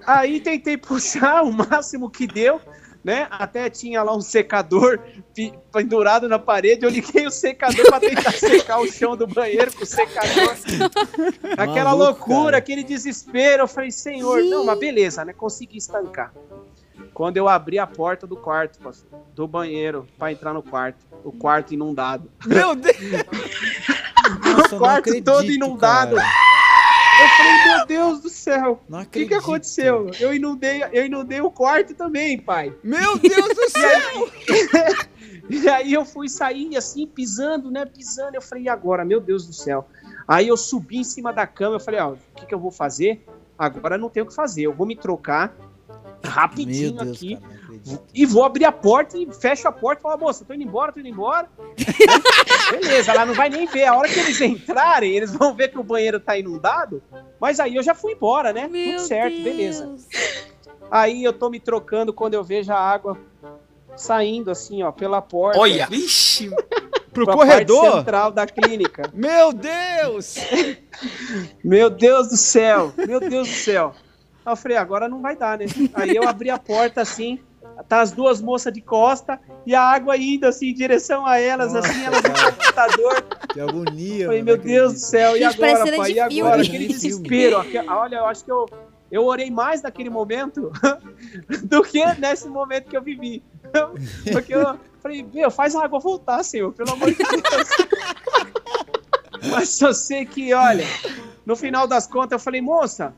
Aí 0.07 0.41
tentei 0.41 0.77
puxar 0.77 1.43
o 1.43 1.53
máximo 1.53 2.11
que 2.11 2.27
deu, 2.27 2.61
né? 3.05 3.29
Até 3.31 3.69
tinha 3.69 4.03
lá 4.03 4.17
um 4.17 4.23
secador 4.23 4.99
pendurado 5.71 6.27
na 6.27 6.39
parede. 6.39 6.87
Eu 6.87 6.91
liguei 6.91 7.27
o 7.27 7.31
secador 7.31 7.85
para 7.87 8.01
tentar 8.01 8.33
secar 8.33 8.81
o 8.81 8.91
chão 8.91 9.15
do 9.15 9.27
banheiro 9.27 9.71
com 9.75 9.83
o 9.83 9.87
secador. 9.87 10.57
Aquela 11.59 11.91
Maluco, 11.91 12.05
loucura, 12.05 12.45
cara. 12.45 12.57
aquele 12.59 12.83
desespero. 12.83 13.65
Eu 13.65 13.69
falei, 13.69 13.91
senhor, 13.91 14.43
não, 14.43 14.65
mas 14.65 14.79
beleza, 14.79 15.23
né? 15.23 15.35
Consegui 15.35 15.77
estancar. 15.77 16.33
Quando 17.13 17.37
eu 17.37 17.49
abri 17.49 17.79
a 17.79 17.87
porta 17.87 18.27
do 18.27 18.37
quarto, 18.37 18.79
do 19.35 19.47
banheiro, 19.47 20.07
para 20.19 20.33
entrar 20.33 20.55
no 20.55 20.63
quarto, 20.63 21.05
o 21.23 21.31
quarto 21.31 21.75
inundado. 21.75 22.31
Meu 22.47 22.75
Deus! 22.75 22.97
Nossa, 24.57 24.77
o 24.77 24.79
quarto 24.79 25.11
acredito, 25.11 25.25
todo 25.25 25.51
inundado. 25.51 26.17
cara. 26.17 26.29
Eu 27.25 27.29
falei, 27.29 27.77
meu 27.77 27.87
Deus 27.87 28.21
do 28.21 28.29
céu. 28.29 28.81
O 28.91 29.07
que, 29.07 29.27
que 29.27 29.35
aconteceu? 29.35 30.11
Eu 30.21 30.35
inundei, 30.35 30.83
eu 30.93 31.07
inundei 31.07 31.41
o 31.41 31.51
quarto 31.51 31.95
também, 31.95 32.39
pai. 32.39 32.75
Meu 32.83 33.19
Deus 33.19 33.49
do 33.49 33.69
céu! 33.71 34.31
E 35.49 35.69
aí 35.69 35.93
eu 35.93 36.07
fui 36.07 36.27
sair 36.27 36.75
assim, 36.75 37.07
pisando, 37.07 37.71
né? 37.71 37.85
Pisando. 37.85 38.35
Eu 38.35 38.41
falei, 38.41 38.65
e 38.65 38.69
agora? 38.69 39.05
Meu 39.05 39.21
Deus 39.21 39.47
do 39.47 39.53
céu. 39.53 39.87
Aí 40.27 40.49
eu 40.49 40.57
subi 40.57 40.99
em 40.99 41.05
cima 41.05 41.33
da 41.35 41.47
cama. 41.47 41.77
Eu 41.77 41.81
falei, 41.81 42.01
ó, 42.01 42.13
o 42.13 42.19
que, 42.35 42.47
que 42.47 42.55
eu 42.55 42.59
vou 42.59 42.71
fazer? 42.71 43.23
Agora 43.59 43.99
não 43.99 44.09
tenho 44.09 44.25
o 44.25 44.29
que 44.29 44.35
fazer. 44.35 44.63
Eu 44.63 44.73
vou 44.73 44.87
me 44.87 44.97
trocar 44.97 45.55
rapidinho 46.25 46.93
Deus, 46.93 47.17
aqui. 47.17 47.37
cara. 47.37 47.64
E 48.15 48.25
vou 48.25 48.45
abrir 48.45 48.65
a 48.65 48.73
porta 48.73 49.19
e 49.19 49.31
fecho 49.33 49.69
a 49.69 49.73
porta 49.73 50.01
e 50.01 50.03
falo, 50.03 50.19
moça, 50.19 50.45
tô 50.45 50.55
indo 50.55 50.63
embora, 50.63 50.93
tô 50.93 51.01
indo 51.01 51.09
embora. 51.09 51.49
Beleza, 52.71 53.13
ela 53.13 53.27
não 53.27 53.35
vai 53.35 53.51
nem 53.51 53.67
ver. 53.67 53.85
A 53.85 53.97
hora 53.97 54.09
que 54.09 54.19
eles 54.19 54.41
entrarem, 54.41 55.15
eles 55.15 55.33
vão 55.33 55.55
ver 55.55 55.69
que 55.69 55.79
o 55.79 55.85
banheiro 55.85 56.19
tá 56.19 56.39
inundado. 56.39 57.03
Mas 57.39 57.61
aí 57.61 57.77
eu 57.77 57.83
já 57.83 57.95
fui 57.95 58.13
embora, 58.13 58.53
né? 58.53 58.67
Meu 58.69 58.97
Tudo 58.97 59.07
certo, 59.07 59.35
Deus. 59.35 59.45
beleza. 59.45 59.97
Aí 60.91 61.23
eu 61.23 61.33
tô 61.33 61.51
me 61.51 61.61
trocando 61.61 62.13
quando 62.13 62.35
eu 62.35 62.43
vejo 62.43 62.73
a 62.73 62.79
água 62.79 63.19
saindo 63.97 64.51
assim, 64.51 64.83
ó, 64.83 64.91
pela 64.91 65.21
porta. 65.21 65.59
Olha! 65.59 65.87
Vixe! 65.87 66.51
Pro 67.13 67.25
pra 67.27 67.37
parte 67.37 67.49
corredor? 67.49 67.93
central 67.99 68.33
da 68.33 68.45
clínica. 68.45 69.09
Meu 69.15 69.53
Deus! 69.53 70.35
Meu 71.63 71.89
Deus 71.89 72.29
do 72.29 72.37
céu! 72.37 72.93
Meu 72.97 73.21
Deus 73.21 73.47
do 73.49 73.55
céu! 73.55 73.95
Aí 74.45 74.53
eu 74.53 74.57
falei, 74.57 74.77
agora 74.77 75.09
não 75.09 75.23
vai 75.23 75.37
dar, 75.37 75.57
né? 75.57 75.67
Aí 75.95 76.17
eu 76.17 76.29
abri 76.29 76.51
a 76.51 76.59
porta 76.59 77.01
assim, 77.01 77.39
tá 77.83 78.01
as 78.01 78.13
duas 78.13 78.41
moças 78.41 78.73
de 78.73 78.81
costa 78.81 79.41
e 79.67 79.75
a 79.75 79.83
água 79.83 80.17
indo 80.17 80.47
assim 80.47 80.69
em 80.69 80.75
direção 80.75 81.27
a 81.27 81.39
elas, 81.39 81.73
Nossa, 81.73 81.89
assim, 81.89 82.05
elas 82.05 82.23
no 82.23 82.33
cara. 82.33 82.53
computador. 82.53 83.23
Que 83.53 83.61
agonia. 83.61 84.25
Eu 84.25 84.27
falei, 84.27 84.43
mano, 84.43 84.45
meu 84.45 84.59
Deus 84.59 84.93
do 84.95 84.99
céu, 84.99 85.37
e 85.37 85.45
agora, 85.45 85.97
pai? 85.97 86.13
E 86.13 86.21
agora? 86.21 86.63
Aquele 86.63 86.89
desespero. 86.89 87.65
Olha, 87.89 88.17
eu 88.17 88.27
acho 88.27 88.45
que 88.45 88.53
eu, 88.53 88.67
eu 89.11 89.25
orei 89.25 89.51
mais 89.51 89.83
naquele 89.83 90.11
momento 90.11 90.71
do 91.65 91.83
que 91.83 92.05
nesse 92.17 92.49
momento 92.49 92.89
que 92.89 92.97
eu 92.97 93.03
vivi. 93.03 93.43
Porque 94.33 94.55
eu 94.55 94.79
falei, 95.01 95.27
meu, 95.33 95.51
faz 95.51 95.75
a 95.75 95.85
água 95.85 95.99
voltar, 95.99 96.43
Senhor, 96.43 96.73
pelo 96.73 96.93
amor 96.93 97.11
de 97.11 97.19
Deus. 97.19 97.69
Mas 99.51 99.69
só 99.71 99.93
sei 99.93 100.25
que, 100.25 100.55
olha, 100.55 100.85
no 101.45 101.55
final 101.55 101.87
das 101.87 102.07
contas, 102.07 102.33
eu 102.33 102.39
falei, 102.39 102.61
moça, 102.61 103.15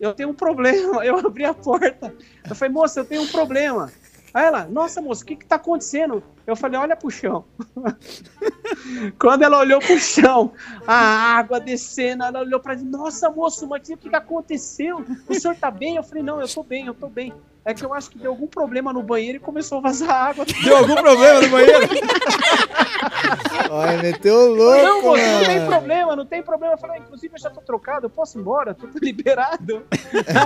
eu 0.00 0.14
tenho 0.14 0.30
um 0.30 0.34
problema. 0.34 1.04
Eu 1.04 1.18
abri 1.18 1.44
a 1.44 1.54
porta. 1.54 2.14
Eu 2.48 2.54
falei, 2.54 2.72
moça, 2.72 3.00
eu 3.00 3.04
tenho 3.04 3.22
um 3.22 3.26
problema. 3.26 3.90
Aí 4.32 4.44
ela, 4.44 4.64
nossa, 4.64 5.00
moça, 5.00 5.22
o 5.22 5.26
que 5.26 5.36
que 5.36 5.46
tá 5.46 5.56
acontecendo? 5.56 6.22
Eu 6.46 6.54
falei, 6.54 6.78
olha 6.78 6.96
pro 6.96 7.10
chão. 7.10 7.44
Quando 9.18 9.42
ela 9.42 9.58
olhou 9.58 9.80
pro 9.80 9.98
chão, 9.98 10.52
a 10.86 10.94
água 11.36 11.58
descendo, 11.58 12.24
ela 12.24 12.40
olhou 12.40 12.60
pra 12.60 12.76
mim, 12.76 12.84
nossa, 12.84 13.30
moço, 13.30 13.66
mas 13.66 13.88
o 13.88 13.96
que 13.96 14.08
que 14.08 14.16
aconteceu? 14.16 15.04
O 15.28 15.34
senhor 15.34 15.56
tá 15.56 15.70
bem? 15.70 15.96
Eu 15.96 16.02
falei, 16.02 16.22
não, 16.22 16.40
eu 16.40 16.48
tô 16.48 16.62
bem, 16.62 16.86
eu 16.86 16.94
tô 16.94 17.08
bem. 17.08 17.32
É 17.68 17.74
que 17.74 17.84
eu 17.84 17.92
acho 17.92 18.08
que 18.08 18.16
deu 18.18 18.30
algum 18.30 18.46
problema 18.46 18.94
no 18.94 19.02
banheiro 19.02 19.36
e 19.36 19.40
começou 19.40 19.76
a 19.76 19.80
vazar 19.82 20.10
água. 20.10 20.46
Deu 20.64 20.74
algum 20.74 20.94
problema 20.94 21.42
no 21.42 21.48
banheiro? 21.50 21.86
Olha, 23.70 24.02
meteu 24.02 24.34
o 24.34 24.54
louco, 24.54 24.82
não, 24.82 25.02
moço, 25.02 25.22
não 25.22 25.44
tem 25.44 25.66
problema, 25.66 26.16
não 26.16 26.24
tem 26.24 26.42
problema. 26.42 26.72
Eu 26.72 26.78
falei, 26.78 26.96
ah, 26.96 27.02
inclusive 27.02 27.34
eu 27.34 27.38
já 27.38 27.50
tô 27.50 27.60
trocado, 27.60 28.06
eu 28.06 28.10
posso 28.10 28.38
ir 28.38 28.40
embora, 28.40 28.72
tô 28.72 28.86
liberado. 29.02 29.82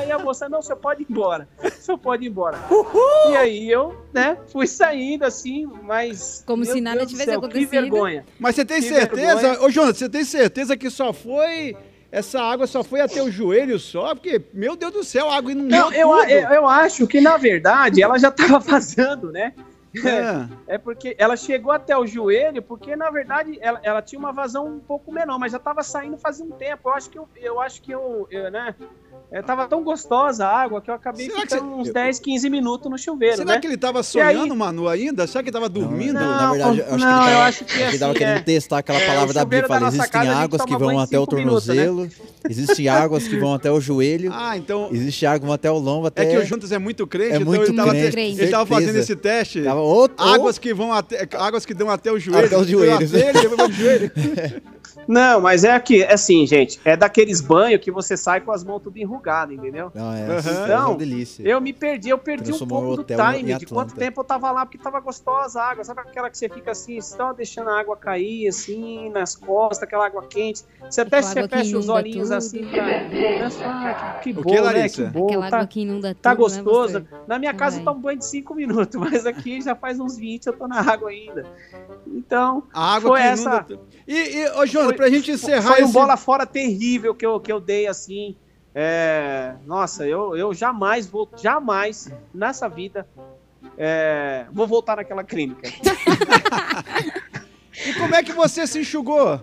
Aí 0.02 0.10
a 0.10 0.18
moça, 0.18 0.48
não, 0.48 0.60
senhor 0.60 0.78
pode 0.78 1.04
ir 1.04 1.06
embora. 1.08 1.48
Senhor 1.78 1.96
pode 1.96 2.24
ir 2.24 2.28
embora. 2.28 2.58
E 3.30 3.36
aí 3.36 3.70
eu, 3.70 3.96
né, 4.12 4.36
fui 4.48 4.66
saindo 4.66 5.24
assim, 5.24 5.64
mas. 5.84 6.42
Como 6.44 6.64
se 6.64 6.80
nada 6.80 6.98
Deus 6.98 7.10
tivesse 7.12 7.30
céu, 7.30 7.38
acontecido. 7.38 7.70
Que 7.70 7.80
vergonha. 7.80 8.24
Mas 8.36 8.56
você 8.56 8.64
tem 8.64 8.80
Que 8.82 8.88
certeza, 8.88 9.36
vergonha. 9.36 9.62
ô 9.64 9.70
Jonas, 9.70 9.96
você 9.96 10.08
tem 10.08 10.24
certeza 10.24 10.76
que 10.76 10.90
só 10.90 11.12
foi. 11.12 11.76
Essa 12.12 12.42
água 12.42 12.66
só 12.66 12.84
foi 12.84 13.00
até 13.00 13.22
o 13.22 13.30
joelho 13.30 13.78
só? 13.78 14.14
Porque, 14.14 14.42
meu 14.52 14.76
Deus 14.76 14.92
do 14.92 15.02
céu, 15.02 15.30
a 15.30 15.36
água 15.36 15.50
inundou 15.50 15.78
Não, 15.78 15.92
eu, 15.92 16.08
tudo. 16.10 16.30
eu, 16.30 16.48
eu 16.50 16.68
acho 16.68 17.06
que, 17.06 17.22
na 17.22 17.38
verdade, 17.38 18.02
ela 18.02 18.18
já 18.18 18.30
tava 18.30 18.58
vazando, 18.60 19.32
né? 19.32 19.54
É. 19.96 20.74
É 20.74 20.78
porque 20.78 21.14
ela 21.18 21.36
chegou 21.36 21.72
até 21.72 21.96
o 21.96 22.06
joelho, 22.06 22.62
porque 22.62 22.96
na 22.96 23.10
verdade 23.10 23.58
ela, 23.60 23.78
ela 23.82 24.00
tinha 24.00 24.18
uma 24.18 24.32
vazão 24.32 24.66
um 24.66 24.80
pouco 24.80 25.12
menor, 25.12 25.38
mas 25.38 25.52
já 25.52 25.58
tava 25.58 25.82
saindo 25.82 26.16
fazia 26.16 26.44
um 26.44 26.50
tempo. 26.50 26.88
Eu 26.88 26.94
acho 26.94 27.10
que 27.10 27.18
eu, 27.18 27.28
eu 27.36 27.60
acho 27.60 27.82
que 27.82 27.92
eu, 27.92 28.26
eu, 28.30 28.50
né? 28.50 28.74
É, 29.34 29.40
tava 29.40 29.66
tão 29.66 29.82
gostosa 29.82 30.44
a 30.46 30.54
água 30.62 30.82
que 30.82 30.90
eu 30.90 30.94
acabei 30.94 31.24
Será 31.24 31.40
que 31.40 31.48
ficando 31.54 31.70
você- 31.70 31.80
uns 31.80 31.86
eu- 31.88 31.94
10, 31.94 32.18
15 32.18 32.50
minutos 32.50 32.90
no 32.90 32.98
chuveiro, 32.98 33.36
Será 33.38 33.54
né? 33.54 33.60
que 33.60 33.66
ele 33.66 33.78
tava 33.78 34.00
aí- 34.00 34.04
sonhando, 34.04 34.54
Manu, 34.54 34.86
ainda? 34.88 35.26
Será 35.26 35.42
que 35.42 35.48
ele 35.48 35.54
tava 35.54 35.70
dormindo? 35.70 36.12
Não, 36.14 36.20
Não, 36.20 36.36
na 36.36 36.50
verdade, 36.50 36.78
eu 36.80 36.84
acho 36.84 36.94
que 36.94 36.98
não, 37.06 37.22
ele 37.22 37.30
eu 37.30 37.32
tava, 37.32 37.44
acho 37.46 37.64
que 37.64 37.80
ele 37.80 37.98
tava 37.98 38.10
assim, 38.12 38.18
querendo 38.18 38.36
é- 38.36 38.40
testar 38.42 38.78
aquela 38.78 38.98
é, 38.98 39.06
palavra 39.06 39.30
o 39.30 39.34
da 39.34 39.44
Bíblia. 39.46 39.68
Fala, 39.68 39.88
existem 39.88 40.10
casa, 40.10 40.36
águas 40.36 40.62
que 40.62 40.76
vão 40.76 40.98
até 41.00 41.18
o 41.18 41.22
cinco 41.22 41.36
minutos, 41.36 41.66
né? 41.66 41.74
tornozelo, 41.86 42.10
existem 42.46 42.88
águas 42.88 43.26
que 43.26 43.38
vão 43.38 43.54
até 43.54 43.70
o 43.72 43.80
joelho, 43.80 44.30
Ah, 44.34 44.54
então. 44.58 44.88
existe 44.92 45.24
água 45.24 45.40
que 45.40 45.46
vão 45.46 45.54
até 45.54 45.70
o 45.70 45.78
lombo, 45.78 46.06
até... 46.08 46.24
É 46.24 46.26
que 46.26 46.36
o 46.36 46.44
Juntas 46.44 46.70
é 46.70 46.78
muito 46.78 47.06
crente, 47.06 47.32
É 47.32 47.36
então 47.36 47.46
muito 47.46 47.62
ele 47.64 47.76
tava, 47.76 47.90
crente, 47.92 48.40
ele 48.42 48.50
tava 48.50 48.66
fazendo 48.66 48.96
esse 48.98 49.16
teste. 49.16 49.62
Tava 49.62 49.80
Águas 50.18 50.58
que 50.58 50.74
vão 50.74 50.92
até. 50.92 51.26
Águas 51.38 51.64
que 51.64 51.72
dão 51.72 51.88
até 51.88 52.12
o 52.12 52.18
joelho. 52.18 52.46
Até 52.46 52.56
os 52.58 52.66
joelhos. 52.66 53.14
Até 53.14 53.30
ele, 53.30 53.40
depois 53.40 53.68
do 53.68 53.74
joelho. 53.74 54.12
Não, 55.08 55.40
mas 55.40 55.64
é 55.64 55.78
que, 55.80 56.04
assim, 56.04 56.46
gente, 56.46 56.80
é 56.84 56.96
daqueles 56.96 57.40
banhos 57.40 57.80
que 57.80 57.90
você 57.90 58.16
sai 58.16 58.40
com 58.40 58.52
as 58.52 58.62
mãos 58.64 58.80
tudo 58.80 58.96
enrugadas, 58.98 59.54
entendeu? 59.56 59.90
Não, 59.94 60.12
é, 60.12 60.24
Aham. 60.26 60.32
é 60.36 60.52
uma 60.52 60.64
Então, 60.64 60.96
delícia. 60.96 61.42
Eu 61.46 61.60
me 61.60 61.72
perdi, 61.72 62.08
eu 62.10 62.18
perdi 62.18 62.52
um 62.52 62.58
pouco 62.66 62.96
do 62.96 63.04
time, 63.04 63.54
de 63.54 63.66
quanto 63.66 63.94
tempo 63.94 64.20
eu 64.20 64.24
tava 64.24 64.50
lá, 64.50 64.64
porque 64.66 64.78
tava 64.78 65.00
gostosa 65.00 65.60
a 65.60 65.70
água. 65.70 65.84
Sabe 65.84 66.00
aquela 66.00 66.30
que 66.30 66.38
você 66.38 66.48
fica 66.48 66.70
assim, 66.72 67.00
só 67.00 67.32
deixando 67.32 67.70
a 67.70 67.78
água 67.80 67.96
cair, 67.96 68.48
assim, 68.48 69.10
nas 69.10 69.34
costas, 69.36 69.82
aquela 69.82 70.06
água 70.06 70.22
quente. 70.28 70.62
Você 70.88 71.00
até 71.00 71.22
você 71.22 71.42
que 71.48 71.56
fecha 71.56 71.78
os 71.78 71.88
olhinhos 71.88 72.28
tudo. 72.28 72.36
assim 72.36 72.66
pra. 72.66 72.86
Ah, 73.64 74.18
que, 74.22 74.32
que 74.32 74.32
bom, 74.34 74.42
que, 74.42 74.54
né? 74.54 74.60
Larissa? 74.60 75.04
Que 75.04 75.10
bom. 75.10 75.26
Aquela 75.26 75.50
Tá, 75.50 75.56
água 75.56 75.66
que 75.66 75.80
inunda 75.80 76.08
tudo, 76.14 76.20
tá 76.22 76.30
né, 76.30 76.36
gostoso. 76.36 76.92
pastor? 77.00 77.18
Na 77.26 77.38
minha 77.38 77.54
casa 77.54 77.76
eu 77.76 77.80
Ai. 77.80 77.84
tomo 77.86 78.00
banho 78.00 78.18
de 78.18 78.26
5 78.26 78.54
minutos, 78.54 79.00
mas 79.00 79.24
aqui 79.26 79.60
já 79.62 79.74
faz 79.74 79.98
uns 79.98 80.16
20 80.16 80.46
eu 80.46 80.52
tô 80.52 80.68
na 80.68 80.80
água 80.80 81.08
ainda. 81.10 81.46
Então, 82.06 82.64
A 82.74 82.94
água 82.96 83.10
Foi 83.10 83.20
que 83.20 83.26
essa- 83.26 83.48
inunda. 83.68 83.80
E, 84.06 84.38
e 84.38 84.50
ô, 84.50 84.66
Jonas, 84.66 84.96
pra 84.96 85.08
gente 85.08 85.30
encerrar 85.30 85.74
foi 85.74 85.82
um 85.82 85.84
esse. 85.84 85.92
bola 85.92 86.16
fora 86.16 86.46
terrível 86.46 87.14
que 87.14 87.24
eu, 87.24 87.38
que 87.40 87.52
eu 87.52 87.60
dei 87.60 87.86
assim. 87.86 88.36
É, 88.74 89.54
nossa, 89.66 90.06
eu, 90.06 90.36
eu 90.36 90.54
jamais 90.54 91.06
vou, 91.06 91.28
jamais 91.36 92.10
nessa 92.34 92.68
vida 92.68 93.06
é, 93.76 94.46
vou 94.50 94.66
voltar 94.66 94.96
naquela 94.96 95.22
clínica. 95.22 95.70
E 97.86 97.94
como 97.94 98.14
é 98.14 98.22
que 98.22 98.32
você 98.32 98.66
se 98.66 98.80
enxugou? 98.80 99.40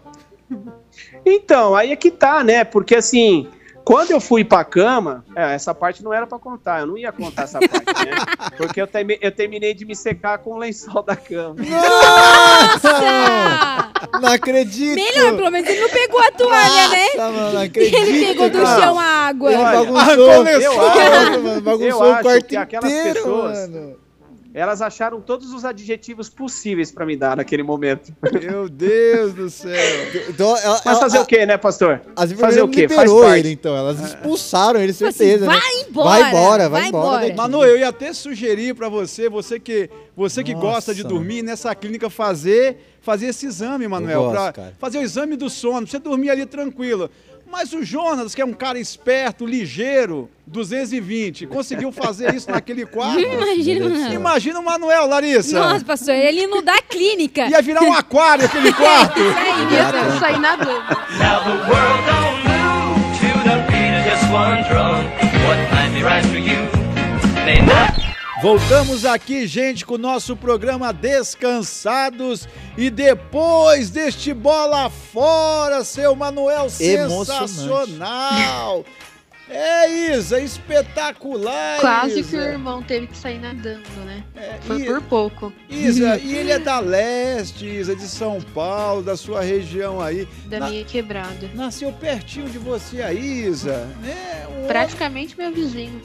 Então, 1.26 1.76
aí 1.76 1.92
é 1.92 1.96
que 1.96 2.12
tá, 2.12 2.44
né? 2.44 2.64
Porque 2.64 2.96
assim, 2.96 3.50
Quando 3.90 4.12
eu 4.12 4.22
fui 4.22 4.44
pra 4.46 4.64
cama, 4.64 5.26
é, 5.36 5.56
essa 5.56 5.74
parte 5.74 6.04
não 6.04 6.14
era 6.14 6.28
pra 6.28 6.38
contar, 6.38 6.82
eu 6.82 6.86
não 6.86 6.96
ia 6.96 7.12
contar 7.12 7.42
essa 7.46 7.58
parte, 7.58 8.06
né? 8.06 8.12
Porque 8.56 8.80
eu, 8.80 8.86
termi- 8.86 9.18
eu 9.20 9.32
terminei 9.32 9.74
de 9.74 9.84
me 9.84 9.96
secar 9.96 10.38
com 10.38 10.52
o 10.52 10.58
lençol 10.60 11.02
da 11.02 11.16
cama. 11.16 11.56
Nossa! 11.58 12.92
Não 14.22 14.30
acredito! 14.32 14.94
Melhor, 14.94 15.36
pelo 15.36 15.50
menos 15.50 15.68
ele 15.68 15.82
não 15.82 15.90
pegou 15.90 16.20
a 16.22 16.32
toalha, 16.32 16.88
né? 16.90 17.06
Nossa, 17.16 17.32
mano, 17.32 17.54
não 17.54 17.62
acredito, 17.64 17.96
ele 17.98 18.26
pegou 18.28 18.50
do 18.52 18.60
chão 18.60 19.00
a 19.00 19.04
água. 19.04 19.52
Ele 19.54 19.62
Olha, 19.64 19.92
bagunçou, 19.92 20.42
lençol. 20.44 20.76
Nossa, 20.78 21.40
mano, 21.40 21.62
bagunçou 21.62 21.88
Eu 21.90 21.96
o 21.98 22.00
quarto 22.00 22.30
acho 22.30 22.42
que 22.46 22.58
aquelas 22.58 22.92
inteiro, 22.92 23.14
pessoas- 23.16 23.70
mano. 23.70 23.96
Elas 24.52 24.82
acharam 24.82 25.22
todos 25.22 25.54
os 25.54 25.64
adjetivos 25.64 26.28
possíveis 26.28 26.92
pra 26.92 27.06
me 27.06 27.16
dar 27.16 27.38
naquele 27.38 27.62
momento. 27.62 28.12
Meu 28.42 28.68
Deus 28.68 29.34
do 29.34 29.50
céu. 29.50 29.70
Então, 30.30 30.56
ela, 30.58 30.82
Mas 30.84 30.86
ela- 30.86 31.00
fazer 31.02 31.20
o 31.20 31.26
quê, 31.26 31.46
né, 31.46 31.58
pastor? 31.58 32.02
As 32.16 32.32
fazer 32.34 32.62
o 32.62 32.68
quê? 32.68 32.88
Faz 32.88 33.02
liberou 33.02 33.22
parte. 33.24 33.40
ele, 33.40 33.52
então. 33.52 33.76
Elas 33.76 34.00
expulsaram 34.00 34.80
ele, 34.80 34.92
assim, 34.92 35.12
certeza. 35.12 35.46
né? 35.46 35.54
vai 35.54 35.82
embora. 35.88 36.10
Vai 36.10 36.30
embora, 36.30 36.70
vai 36.70 36.88
embora 36.88 37.22
daqui. 37.26 37.38
Manu, 37.38 37.64
eu 37.64 37.78
ia 37.78 37.90
até 37.90 38.12
sugerir 38.14 38.74
pra 38.76 38.90
você, 38.90 39.30
você 39.30 39.60
que, 39.60 39.90
você 40.16 40.44
que 40.44 40.54
Nossa, 40.54 40.66
gosta 40.68 40.96
de 40.96 41.04
dormir 41.04 41.44
nessa 41.44 41.74
clínica, 41.76 42.10
fazer, 42.10 42.78
fazer 43.02 43.28
esse 43.28 43.46
exame, 43.46 43.88
Manuel. 43.88 44.32
gosto, 44.32 44.62
fazer 44.80 44.98
o 44.98 45.02
exame 45.02 45.36
do 45.36 45.50
sono, 45.50 45.82
pra 45.82 45.92
você 45.92 46.00
dormir 46.00 46.30
ali 46.32 46.46
tranquilo. 46.46 47.10
Mas 47.52 47.74
o 47.74 47.84
Jonas, 47.84 48.36
que 48.36 48.42
é 48.42 48.46
um 48.46 48.54
cara 48.54 48.80
esperto, 48.80 49.46
ligeiro, 49.46 50.30
220, 50.46 51.48
conseguiu 51.48 51.92
fazer 51.92 52.34
isso 52.36 52.50
naquele 52.50 52.86
quarto. 52.88 53.20
Imagina. 53.20 54.14
Imagina 54.14 54.60
o 54.60 54.64
Manuel, 54.64 55.08
Larissa. 55.08 55.60
Nossa, 55.60 55.84
pastor, 55.84 56.14
ele 56.14 56.46
não 56.48 56.64
dá 56.64 56.80
clínica. 56.82 57.48
Ia 57.48 57.62
virar 57.62 57.82
um 57.82 57.94
aquário 57.94 58.46
aquele 58.46 58.72
quarto. 58.72 59.20
Aí, 59.36 59.74
ia 59.74 60.20
sair 60.20 60.40
nadando. 60.40 60.72
Now 61.18 61.44
the 61.44 61.56
world 61.70 62.06
don't 62.06 62.44
move 62.46 63.20
to 63.20 63.50
the 63.50 63.58
beat 63.68 63.98
of 63.98 64.10
just 64.10 64.32
one 64.32 64.64
drum. 64.70 65.04
What 65.48 65.60
might 65.74 65.92
be 65.94 66.04
right 66.04 66.26
for 66.26 66.38
you 66.38 66.70
may 67.46 67.60
not. 67.66 67.99
Voltamos 68.42 69.04
aqui, 69.06 69.46
gente, 69.46 69.86
com 69.86 69.96
o 69.96 69.98
nosso 69.98 70.34
programa 70.36 70.94
Descansados. 70.94 72.48
E 72.78 72.90
depois 72.90 73.90
deste 73.90 74.34
bola 74.34 74.90
fora, 74.90 75.84
seu 75.84 76.16
Manuel, 76.16 76.70
sensacional. 76.70 78.06
É, 79.50 79.90
Isa, 80.16 80.40
espetacular. 80.40 81.80
Quase 81.82 82.20
Isa. 82.20 82.30
que 82.30 82.36
o 82.38 82.42
irmão 82.42 82.82
teve 82.84 83.08
que 83.08 83.18
sair 83.18 83.40
nadando, 83.40 83.82
né? 84.06 84.24
Foi 84.62 84.82
e- 84.82 84.86
por 84.86 85.02
pouco. 85.02 85.52
Isa, 85.68 86.18
e 86.24 86.36
ele 86.38 86.52
é 86.52 86.60
da 86.60 86.80
leste, 86.80 87.66
Isa, 87.66 87.96
de 87.96 88.08
São 88.08 88.40
Paulo, 88.40 89.02
da 89.02 89.18
sua 89.18 89.42
região 89.42 90.00
aí. 90.00 90.28
Da 90.46 90.60
Na- 90.60 90.70
minha 90.70 90.86
quebrada. 90.86 91.50
Nasceu 91.56 91.92
pertinho 91.92 92.48
de 92.48 92.60
você 92.60 93.02
aí, 93.02 93.48
Isa. 93.48 93.88
Né? 94.02 94.48
Um 94.64 94.68
Praticamente 94.68 95.36
meu 95.36 95.52
vizinho. 95.52 96.00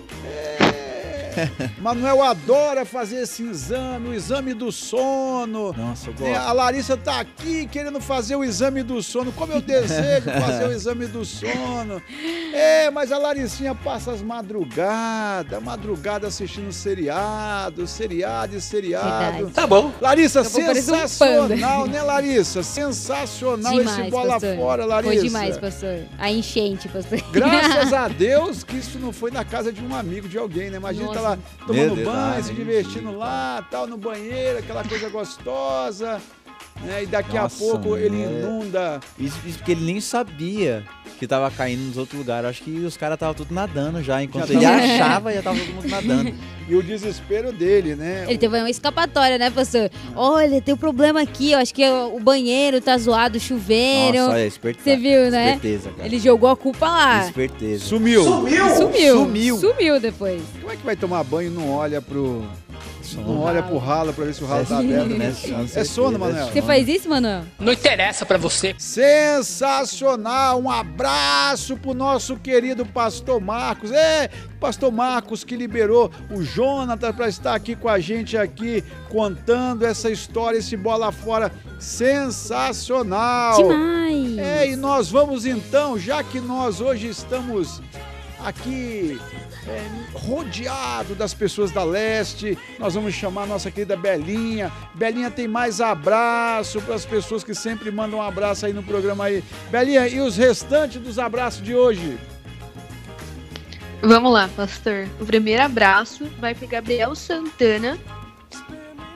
Manuel 1.80 2.22
adora 2.22 2.84
fazer 2.84 3.22
esse 3.22 3.42
exame, 3.42 4.08
o 4.08 4.14
exame 4.14 4.54
do 4.54 4.70
sono. 4.70 5.72
Nossa, 5.72 6.10
eu 6.10 6.14
gosto. 6.14 6.34
A 6.34 6.52
Larissa 6.52 6.96
tá 6.96 7.20
aqui 7.20 7.66
querendo 7.66 8.00
fazer 8.00 8.36
o 8.36 8.44
exame 8.44 8.82
do 8.82 9.02
sono. 9.02 9.32
Como 9.32 9.52
eu 9.52 9.60
desejo 9.60 10.30
fazer 10.30 10.66
o 10.66 10.72
exame 10.72 11.06
do 11.06 11.24
sono. 11.24 12.02
É, 12.52 12.90
mas 12.90 13.12
a 13.12 13.18
Laricinha 13.18 13.74
passa 13.74 14.12
as 14.12 14.22
madrugadas, 14.22 15.62
madrugada 15.62 16.26
assistindo 16.26 16.72
seriado, 16.72 17.86
seriado 17.86 18.56
e 18.56 18.60
seriado. 18.60 19.36
Verdade. 19.36 19.52
Tá 19.52 19.66
bom. 19.66 19.92
Larissa, 20.00 20.40
um 20.40 20.44
sensacional, 20.44 21.82
panda. 21.82 21.92
né, 21.92 22.02
Larissa? 22.02 22.62
Sensacional 22.62 23.80
esse 23.80 23.90
Demais, 23.90 24.10
bola 24.10 24.32
pastor. 24.32 24.56
fora, 24.56 24.84
Larissa. 24.84 25.14
Foi 25.14 25.24
demais, 25.24 25.58
pastor. 25.58 25.98
A 26.18 26.30
enchente, 26.30 26.88
pastor. 26.88 27.20
Graças 27.32 27.92
a 27.92 28.08
Deus 28.08 28.64
que 28.64 28.76
isso 28.76 28.98
não 28.98 29.12
foi 29.12 29.30
na 29.30 29.44
casa 29.44 29.72
de 29.72 29.82
um 29.82 29.94
amigo 29.94 30.28
de 30.28 30.38
alguém, 30.38 30.70
né? 30.70 30.76
Imagina 30.76 31.08
tá 31.08 31.14
Nossa. 31.14 31.23
Lá 31.24 31.38
tomando 31.66 32.04
banho, 32.04 32.44
se 32.44 32.52
divertindo 32.52 33.16
lá, 33.16 33.66
tal, 33.70 33.86
no 33.86 33.96
banheiro, 33.96 34.58
aquela 34.58 34.84
coisa 34.84 35.08
gostosa. 35.08 36.20
Né? 36.84 37.02
E 37.02 37.06
daqui 37.06 37.34
Nossa, 37.36 37.56
a 37.56 37.58
pouco 37.58 37.90
mano, 37.90 37.98
ele 37.98 38.22
é- 38.22 38.26
inunda. 38.26 39.00
Isso, 39.18 39.38
isso 39.46 39.58
porque 39.58 39.72
ele 39.72 39.84
nem 39.84 40.00
sabia 40.00 40.84
que 41.18 41.26
tava 41.26 41.50
caindo 41.50 41.80
nos 41.82 41.96
outros 41.96 42.18
lugares. 42.18 42.50
Acho 42.50 42.62
que 42.62 42.70
os 42.70 42.96
caras 42.96 43.14
estavam 43.16 43.34
tudo 43.34 43.54
nadando 43.54 44.02
já. 44.02 44.22
Enquanto 44.22 44.48
Já 44.48 44.54
ele 44.54 44.62
tava- 44.64 44.82
achava, 44.94 45.32
já 45.32 45.42
tava 45.42 45.58
todo 45.58 45.74
mundo 45.74 45.88
nadando. 45.88 46.34
E 46.66 46.74
o 46.74 46.82
desespero 46.82 47.52
dele, 47.52 47.94
né? 47.94 48.24
Ele 48.26 48.38
teve 48.38 48.58
uma 48.58 48.70
escapatória, 48.70 49.36
né, 49.36 49.50
pastor? 49.50 49.90
Olha, 50.16 50.62
tem 50.62 50.72
um 50.72 50.78
problema 50.78 51.20
aqui, 51.20 51.52
eu 51.52 51.58
acho 51.58 51.74
que 51.74 51.86
o 51.86 52.18
banheiro 52.18 52.80
tá 52.80 52.96
zoado, 52.96 53.36
o 53.36 53.40
chuveiro. 53.40 54.16
Nossa, 54.16 54.32
olha, 54.32 54.46
esperteza. 54.46 54.82
Você 54.82 54.96
viu, 54.96 55.30
né? 55.30 55.56
Esperteza, 55.56 55.90
cara. 55.90 56.06
Ele 56.08 56.18
jogou 56.18 56.48
a 56.48 56.56
culpa 56.56 56.86
lá. 56.88 57.26
Esperteza. 57.26 57.84
Sumiu. 57.84 58.24
Sumiu. 58.24 58.76
Sumiu. 59.14 59.58
Sumiu 59.58 60.00
depois. 60.00 60.40
Como 60.58 60.72
é 60.72 60.76
que 60.76 60.86
vai 60.86 60.96
tomar 60.96 61.22
banho 61.22 61.50
e 61.50 61.54
não 61.54 61.70
olha 61.70 62.00
pro. 62.00 62.42
Não 63.18 63.26
Sono. 63.26 63.40
olha 63.42 63.62
pro 63.62 63.78
ralo 63.78 64.12
pra 64.12 64.24
ver 64.24 64.34
se 64.34 64.42
o 64.42 64.46
ralo 64.46 64.66
tá 64.66 64.78
aberto, 64.78 65.08
né? 65.08 65.32
É 65.74 65.84
sono, 65.84 66.18
Manuel. 66.18 66.48
Você 66.48 66.62
faz 66.62 66.88
isso, 66.88 67.08
Manuel? 67.08 67.42
Não 67.58 67.72
interessa 67.72 68.26
pra 68.26 68.38
você. 68.38 68.74
Sensacional! 68.78 70.60
Um 70.60 70.70
abraço 70.70 71.76
pro 71.76 71.94
nosso 71.94 72.36
querido 72.36 72.84
Pastor 72.86 73.40
Marcos. 73.40 73.90
É, 73.92 74.28
Pastor 74.60 74.90
Marcos 74.92 75.44
que 75.44 75.56
liberou 75.56 76.10
o 76.30 76.42
Jonathan 76.42 77.12
para 77.12 77.28
estar 77.28 77.54
aqui 77.54 77.76
com 77.76 77.88
a 77.88 77.98
gente 77.98 78.36
aqui 78.36 78.82
contando 79.10 79.84
essa 79.84 80.10
história, 80.10 80.58
esse 80.58 80.76
bola 80.76 81.12
fora 81.12 81.52
sensacional. 81.78 83.56
Demais. 83.56 84.38
É, 84.38 84.70
e 84.70 84.76
nós 84.76 85.10
vamos 85.10 85.46
então, 85.46 85.98
já 85.98 86.22
que 86.22 86.40
nós 86.40 86.80
hoje 86.80 87.08
estamos 87.08 87.82
aqui 88.44 89.18
é, 89.68 90.18
rodeado 90.18 91.14
das 91.14 91.32
pessoas 91.32 91.70
da 91.70 91.82
leste, 91.82 92.58
nós 92.78 92.94
vamos 92.94 93.14
chamar 93.14 93.46
nossa 93.46 93.70
querida 93.70 93.96
Belinha. 93.96 94.70
Belinha 94.94 95.30
tem 95.30 95.48
mais 95.48 95.80
abraço 95.80 96.80
para 96.80 96.94
as 96.94 97.04
pessoas 97.04 97.42
que 97.42 97.54
sempre 97.54 97.90
mandam 97.90 98.18
um 98.18 98.22
abraço 98.22 98.66
aí 98.66 98.72
no 98.72 98.82
programa 98.82 99.24
aí. 99.24 99.42
Belinha, 99.70 100.06
e 100.08 100.20
os 100.20 100.36
restantes 100.36 101.00
dos 101.00 101.18
abraços 101.18 101.62
de 101.62 101.74
hoje? 101.74 102.18
Vamos 104.02 104.32
lá, 104.32 104.48
pastor. 104.54 105.08
O 105.18 105.24
primeiro 105.24 105.62
abraço 105.62 106.26
vai 106.38 106.54
para 106.54 106.66
Gabriel 106.66 107.14
Santana 107.14 107.98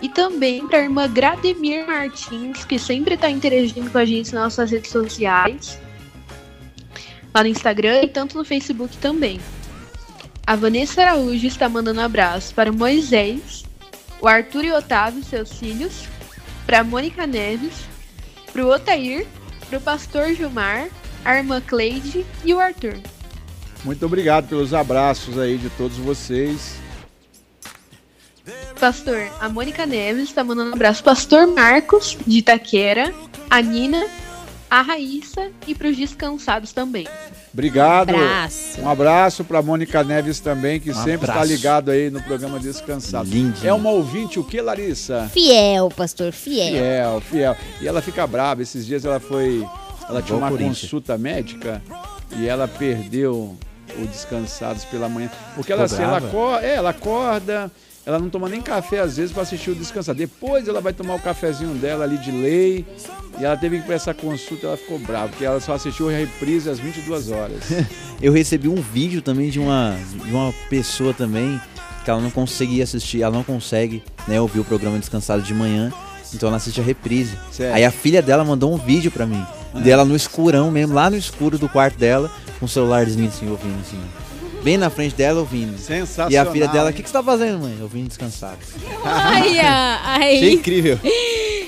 e 0.01 0.09
também 0.09 0.67
para 0.67 0.79
a 0.79 0.83
irmã 0.83 1.13
Grademir 1.13 1.87
Martins, 1.87 2.65
que 2.65 2.79
sempre 2.79 3.15
está 3.15 3.29
interagindo 3.29 3.91
com 3.91 3.99
a 3.99 4.05
gente 4.05 4.33
nas 4.33 4.45
nossas 4.45 4.71
redes 4.71 4.91
sociais, 4.91 5.79
lá 7.35 7.43
no 7.43 7.49
Instagram 7.49 8.03
e 8.03 8.09
tanto 8.09 8.39
no 8.39 8.45
Facebook 8.45 8.97
também. 8.97 9.41
A 10.49 10.57
Vanessa 10.57 11.03
Araújo 11.03 11.47
está 11.47 11.69
mandando 11.69 12.01
um 12.01 12.05
abraço 12.05 12.55
para 12.55 12.73
o 12.73 12.75
Moisés, 12.75 13.67
o 14.19 14.27
Arthur 14.27 14.65
e 14.65 14.71
o 14.71 14.79
Otávio, 14.79 15.23
seus 15.23 15.53
filhos, 15.53 16.09
para 16.65 16.81
a 16.81 16.85
Mônica 16.85 17.27
Neves, 17.27 17.75
para 18.51 18.65
o 18.65 18.73
Otair, 18.73 19.27
para 19.69 19.79
o 19.79 19.83
pastor 19.83 20.33
Gilmar, 20.33 20.89
a 21.23 21.37
irmã 21.37 21.61
Cleide 21.61 22.25
e 22.43 22.55
o 22.55 22.61
Arthur. 22.61 22.99
Muito 23.85 24.07
obrigado 24.07 24.49
pelos 24.49 24.73
abraços 24.73 25.39
aí 25.39 25.59
de 25.59 25.69
todos 25.69 25.99
vocês. 25.99 26.77
Pastor, 28.81 29.31
a 29.39 29.51
Mônica 29.51 29.85
Neves 29.85 30.31
está 30.31 30.43
mandando 30.43 30.71
um 30.71 30.75
abraço. 30.75 31.05
Pastor 31.05 31.47
Marcos, 31.47 32.17
de 32.27 32.39
Itaquera, 32.39 33.13
a 33.51 33.61
Nina, 33.61 34.03
a 34.71 34.81
Raíssa 34.81 35.53
e 35.67 35.75
para 35.75 35.89
os 35.89 35.97
descansados 35.99 36.73
também. 36.73 37.07
Obrigado. 37.53 38.11
Abraço. 38.11 38.81
Um 38.81 38.89
abraço 38.89 39.45
para 39.45 39.63
Mônica 39.63 40.03
Neves 40.05 40.41
também, 40.41 40.79
que 40.79 40.91
Um 40.91 40.95
sempre 40.95 41.29
está 41.29 41.45
ligado 41.45 41.91
aí 41.91 42.11
no 42.11 42.23
programa 42.23 42.59
Descansado. 42.59 43.29
Lindinho. 43.29 43.69
É 43.69 43.73
uma 43.73 43.91
ouvinte 43.91 44.39
o 44.39 44.45
que, 44.45 44.61
Larissa? 44.61 45.29
Fiel, 45.33 45.89
pastor, 45.91 46.33
fiel. 46.33 46.73
Fiel, 46.73 47.21
fiel. 47.21 47.57
E 47.81 47.89
ela 47.89 48.03
fica 48.03 48.27
brava. 48.27 48.63
Esses 48.63 48.87
dias 48.87 49.05
ela 49.05 49.21
foi. 49.21 49.67
Ela 50.09 50.23
tinha 50.23 50.39
uma 50.39 50.51
consulta 50.51 51.19
médica 51.19 51.83
e 52.37 52.47
ela 52.47 52.67
perdeu 52.67 53.57
o 53.97 54.07
Descansados 54.07 54.85
pela 54.85 55.09
manhã. 55.09 55.31
Porque 55.55 55.73
ela, 55.73 55.85
assim, 55.85 56.03
ela, 56.03 56.19
acorda, 56.19 56.67
é, 56.67 56.75
ela 56.75 56.91
acorda, 56.91 57.71
ela 58.09 58.19
não 58.19 58.31
toma 58.31 58.49
nem 58.49 58.63
café 58.63 59.01
às 59.01 59.19
vezes 59.19 59.33
para 59.33 59.43
assistir 59.43 59.69
o 59.69 59.75
Descansado. 59.75 60.17
Depois 60.17 60.67
ela 60.67 60.81
vai 60.81 60.95
tomar 60.95 61.17
o 61.17 61.21
cafezinho 61.21 61.75
dela 61.75 62.05
ali 62.05 62.17
de 62.17 62.31
lei. 62.31 62.87
E 63.39 63.45
ela 63.45 63.55
teve 63.55 63.83
que 63.83 63.93
ir 63.93 63.95
essa 63.95 64.15
consulta 64.15 64.67
ela 64.67 64.79
ficou 64.79 64.99
brava, 64.99 65.29
porque 65.29 65.45
ela 65.45 65.61
só 65.61 65.75
assistiu 65.75 66.09
a 66.09 66.13
reprise 66.13 66.71
às 66.71 66.79
22 66.79 67.31
horas. 67.31 67.65
Eu 68.23 68.33
recebi 68.33 68.67
um 68.67 68.81
vídeo 68.81 69.21
também 69.21 69.51
de 69.51 69.61
uma, 69.61 69.95
de 70.25 70.31
uma 70.31 70.55
pessoa 70.71 71.13
também 71.13 71.61
que 72.03 72.11
ela 72.11 72.19
não 72.19 72.31
conseguia 72.31 72.83
assistir, 72.83 73.21
ela 73.21 73.37
não 73.37 73.45
consegue 73.45 74.03
né, 74.27 74.41
ouvir 74.41 74.61
o 74.61 74.65
programa 74.65 74.99
Descansado 74.99 75.43
de 75.43 75.53
manhã, 75.53 75.93
então 76.33 76.49
ela 76.49 76.57
assiste 76.57 76.81
a 76.81 76.83
reprise. 76.83 77.37
Sério. 77.53 77.75
Aí 77.75 77.85
a 77.85 77.91
filha 77.91 78.23
dela 78.23 78.43
mandou 78.43 78.73
um 78.73 78.79
vídeo 78.79 79.11
pra 79.11 79.27
mim, 79.27 79.45
dela 79.85 80.07
no 80.07 80.17
escurão 80.17 80.71
mesmo, 80.71 80.95
lá 80.95 81.11
no 81.11 81.17
escuro 81.17 81.59
do 81.59 81.69
quarto 81.69 81.99
dela, 81.99 82.31
com 82.59 82.65
o 82.65 82.69
celularzinho 82.69 83.29
assim, 83.29 83.51
ouvindo 83.51 83.79
assim. 83.83 84.01
Bem 84.63 84.77
na 84.77 84.91
frente 84.91 85.15
dela, 85.15 85.41
ouvindo. 85.41 85.79
Sensacional. 85.79 86.31
E 86.33 86.37
a 86.37 86.45
filha 86.47 86.69
dela, 86.69 86.91
o 86.91 86.93
que, 86.93 87.03
que 87.03 87.09
você 87.09 87.13
tá 87.13 87.23
fazendo, 87.23 87.61
mãe? 87.61 87.79
Ouvindo 87.81 88.09
Descansado. 88.09 88.59
Ai, 89.05 89.59
ai. 89.63 90.37
Achei 90.37 90.53
incrível. 90.55 90.99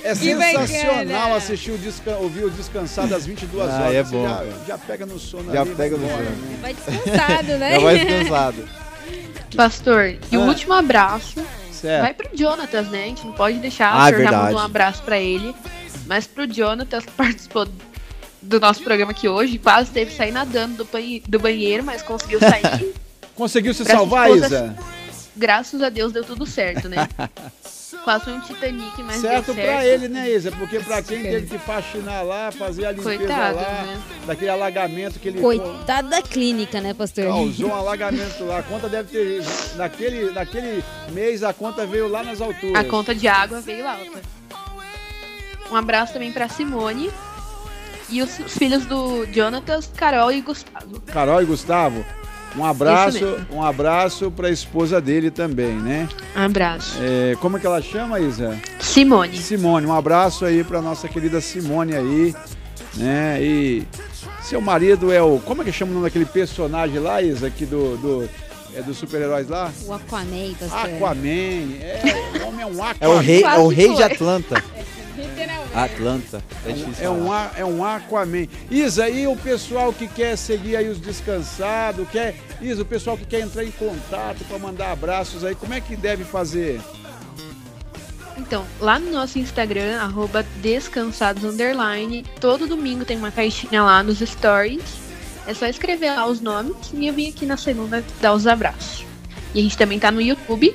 É 0.03 0.11
Que 0.11 0.16
sensacional 0.16 1.05
bacana. 1.05 1.34
assistir 1.36 1.70
o 1.72 1.78
desca... 1.78 2.11
ouvir 2.16 2.45
o 2.45 2.51
descansado 2.51 3.14
às 3.14 3.26
22 3.26 3.68
Ah, 3.70 3.80
horas. 3.82 3.95
é 3.95 4.03
bom, 4.03 4.24
Já, 4.26 4.45
já 4.66 4.78
pega 4.78 5.07
no 5.07 5.18
sono 5.18 5.53
Já 5.53 5.61
ali, 5.61 5.74
pega 5.74 5.97
no 5.97 6.09
sono. 6.09 6.59
Vai 6.61 6.74
descansado, 6.74 7.49
né? 7.59 7.70
Já 7.74 7.78
vai 7.80 7.99
descansado. 7.99 8.68
Pastor, 9.57 10.16
e 10.30 10.36
o 10.36 10.43
Ah. 10.43 10.47
último 10.47 10.72
abraço 10.74 11.41
Certo. 11.72 12.03
vai 12.03 12.14
pro 12.14 12.28
Jonatas, 12.36 12.88
né? 12.88 13.05
A 13.05 13.07
gente 13.07 13.24
não 13.26 13.32
pode 13.32 13.59
deixar, 13.59 13.93
Ah, 13.93 14.05
o 14.05 14.09
é 14.09 14.11
senhor 14.11 14.11
já 14.11 14.16
verdade. 14.30 14.45
mandou 14.45 14.61
um 14.61 14.64
abraço 14.64 15.03
pra 15.03 15.18
ele. 15.18 15.55
Mas 16.07 16.26
pro 16.26 16.53
Jonatas, 16.53 17.05
que 17.05 17.12
participou 17.12 17.66
do 18.43 18.59
nosso 18.61 18.82
programa 18.82 19.12
aqui 19.12 19.28
hoje, 19.28 19.59
quase 19.59 19.91
teve 19.91 20.11
que 20.11 20.16
sair 20.16 20.32
nadando 20.32 20.78
do, 20.78 20.84
banhe- 20.84 21.22
do 21.26 21.38
banheiro, 21.38 21.84
mas 21.84 22.03
conseguiu 22.03 22.38
sair. 22.41 22.95
Conseguiu 23.34 23.72
se 23.72 23.84
salvar, 23.86 24.28
esposa- 24.30 24.47
Isa? 24.47 24.76
Graças 25.34 25.82
a 25.82 25.88
Deus 25.88 26.12
deu 26.12 26.22
tudo 26.24 26.45
certo, 26.45 26.88
né? 26.91 27.09
Quase 28.05 28.24
foi 28.24 28.32
um 28.34 28.41
Titanic, 28.41 29.03
mas 29.03 29.20
certo 29.20 29.47
deu 29.47 29.55
certo. 29.57 29.66
pra 29.68 29.86
ele, 29.86 30.09
né, 30.09 30.30
Isa? 30.30 30.51
Porque 30.53 30.78
pra 30.80 31.03
quem 31.03 31.22
teve 31.22 31.47
que 31.49 31.59
faxinar 31.59 32.24
lá, 32.24 32.51
fazer 32.53 32.86
a 32.86 32.93
limpeza 32.93 33.16
Coitado, 33.18 33.57
lá, 33.57 33.62
né? 33.84 34.01
daquele 34.26 34.51
alagamento 34.51 35.18
que 35.18 35.28
ele 35.28 35.41
Coitado 35.41 36.09
da 36.09 36.22
clínica, 36.22 36.80
né, 36.80 36.95
pastor? 36.95 37.24
causou 37.26 37.68
um 37.70 37.74
alagamento 37.74 38.45
lá. 38.45 38.59
A 38.59 38.62
conta 38.62 38.88
deve 38.88 39.11
ter. 39.11 39.43
Naquele, 39.76 40.30
naquele 40.32 40.84
mês 41.12 41.43
a 41.43 41.53
conta 41.53 41.84
veio 41.86 42.09
lá 42.09 42.22
nas 42.22 42.41
alturas. 42.41 42.76
A 42.76 42.84
conta 42.88 43.14
de 43.14 43.26
água 43.28 43.61
veio 43.61 43.86
alta. 43.88 44.20
Um 45.70 45.76
abraço 45.76 46.12
também 46.12 46.32
pra 46.32 46.49
Simone. 46.49 47.11
E 48.11 48.22
os, 48.22 48.38
os 48.38 48.56
filhos 48.56 48.84
do 48.86 49.24
Jonatas, 49.32 49.90
Carol 49.96 50.32
e 50.32 50.40
Gustavo. 50.40 51.00
Carol 51.06 51.42
e 51.42 51.44
Gustavo, 51.44 52.04
um 52.56 52.64
abraço, 52.64 53.46
um 53.52 53.62
abraço 53.62 54.30
pra 54.30 54.50
esposa 54.50 55.00
dele 55.00 55.30
também, 55.30 55.74
né? 55.74 56.08
Um 56.36 56.42
abraço. 56.42 56.98
É, 57.00 57.36
como 57.40 57.56
é 57.56 57.61
que 57.61 57.66
ela 57.66 57.80
chama, 57.80 58.18
Isa? 58.18 58.58
Simone. 58.80 59.36
Simone, 59.36 59.86
um 59.86 59.94
abraço 59.94 60.44
aí 60.44 60.64
pra 60.64 60.82
nossa 60.82 61.08
querida 61.08 61.40
Simone 61.40 61.94
aí, 61.94 62.34
né? 62.96 63.40
E 63.40 63.86
seu 64.42 64.61
marido 64.61 65.12
é 65.12 65.22
o. 65.22 65.38
Como 65.38 65.62
é 65.62 65.64
que 65.64 65.72
chama 65.72 65.92
o 65.92 65.94
nome 65.94 66.06
daquele 66.06 66.26
personagem 66.26 66.98
lá, 66.98 67.22
Isa, 67.22 67.46
aqui 67.46 67.64
do. 67.64 67.96
do 67.96 68.28
é 68.74 68.82
dos 68.82 68.98
super-heróis 68.98 69.48
lá? 69.48 69.70
O 69.84 69.92
Aquaman, 69.92 70.54
pastor. 70.58 70.94
Aquaman. 70.94 71.74
É, 71.80 72.40
o 72.40 72.48
homem 72.48 72.62
é 72.62 72.66
um 72.66 72.82
Aquaman. 72.82 72.96
É 73.00 73.08
o 73.08 73.18
rei, 73.18 73.42
é 73.44 73.58
o 73.58 73.68
rei 73.68 73.94
de. 73.94 74.02
Atlanta. 74.02 74.62
Atlanta. 75.74 76.42
É 76.66 76.72
difícil. 76.72 77.04
É 77.04 77.10
um, 77.10 77.34
é 77.56 77.64
um 77.64 77.84
Aquaman. 77.84 78.46
Isa, 78.70 79.08
e 79.08 79.26
o 79.26 79.36
pessoal 79.36 79.92
que 79.92 80.08
quer 80.08 80.36
seguir 80.36 80.76
aí 80.76 80.88
os 80.88 80.98
descansados, 80.98 82.08
quer. 82.10 82.36
Isa, 82.60 82.82
o 82.82 82.86
pessoal 82.86 83.16
que 83.16 83.24
quer 83.24 83.40
entrar 83.40 83.64
em 83.64 83.70
contato 83.70 84.44
para 84.44 84.58
mandar 84.58 84.92
abraços 84.92 85.44
aí, 85.44 85.54
como 85.54 85.72
é 85.72 85.80
que 85.80 85.96
deve 85.96 86.24
fazer? 86.24 86.80
Então, 88.36 88.64
lá 88.80 88.98
no 88.98 89.12
nosso 89.12 89.38
Instagram, 89.38 90.00
arroba 90.00 90.44
descansados 90.62 91.44
underline, 91.44 92.24
todo 92.40 92.66
domingo 92.66 93.04
tem 93.04 93.16
uma 93.16 93.30
caixinha 93.30 93.82
lá 93.82 94.02
nos 94.02 94.18
stories. 94.18 94.82
É 95.46 95.54
só 95.54 95.66
escrever 95.66 96.10
lá 96.14 96.26
os 96.26 96.40
nomes 96.40 96.76
e 96.92 97.06
eu 97.06 97.14
vim 97.14 97.28
aqui 97.28 97.44
na 97.44 97.56
segunda 97.56 98.04
dar 98.20 98.32
os 98.32 98.46
abraços. 98.46 99.04
E 99.54 99.60
a 99.60 99.62
gente 99.62 99.76
também 99.76 99.98
tá 99.98 100.10
no 100.10 100.20
YouTube 100.20 100.74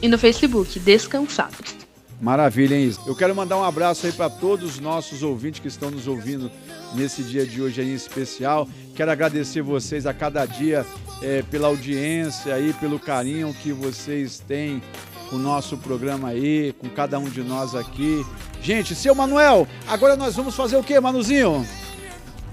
e 0.00 0.08
no 0.08 0.18
Facebook, 0.18 0.78
Descansados. 0.78 1.79
Maravilha, 2.20 2.76
hein? 2.76 2.94
Eu 3.06 3.16
quero 3.16 3.34
mandar 3.34 3.56
um 3.56 3.64
abraço 3.64 4.04
aí 4.06 4.12
para 4.12 4.28
todos 4.28 4.74
os 4.74 4.80
nossos 4.80 5.22
ouvintes 5.22 5.60
que 5.60 5.68
estão 5.68 5.90
nos 5.90 6.06
ouvindo 6.06 6.50
nesse 6.94 7.22
dia 7.22 7.46
de 7.46 7.62
hoje 7.62 7.80
aí 7.80 7.90
em 7.90 7.94
especial. 7.94 8.68
Quero 8.94 9.10
agradecer 9.10 9.62
vocês 9.62 10.06
a 10.06 10.12
cada 10.12 10.44
dia 10.44 10.84
eh, 11.22 11.42
pela 11.50 11.68
audiência 11.68 12.54
aí, 12.54 12.74
pelo 12.74 12.98
carinho 12.98 13.54
que 13.54 13.72
vocês 13.72 14.38
têm 14.38 14.82
com 15.30 15.36
o 15.36 15.38
nosso 15.38 15.78
programa 15.78 16.28
aí, 16.28 16.74
com 16.78 16.90
cada 16.90 17.18
um 17.18 17.24
de 17.24 17.42
nós 17.42 17.74
aqui. 17.74 18.22
Gente, 18.60 18.94
seu 18.94 19.14
Manuel, 19.14 19.66
agora 19.88 20.14
nós 20.14 20.36
vamos 20.36 20.54
fazer 20.54 20.76
o 20.76 20.82
quê, 20.82 21.00
Manuzinho? 21.00 21.66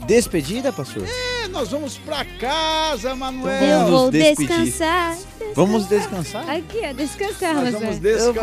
Despedida, 0.06 0.72
pastor? 0.72 1.04
É, 1.08 1.48
nós 1.48 1.70
vamos 1.70 1.98
pra 1.98 2.24
casa, 2.40 3.10
Eu 3.10 3.16
Manuel. 3.16 3.60
Vamos 3.60 3.90
vou 3.90 4.02
nos 4.04 4.12
despedir. 4.12 4.48
descansar. 4.48 5.18
Vamos 5.56 5.86
descansar? 5.88 6.50
Aqui, 6.50 6.82
ó, 6.84 6.94
descansar, 6.94 7.56
Nós 7.56 7.74
vamos 7.74 8.00
descansar. 8.00 8.34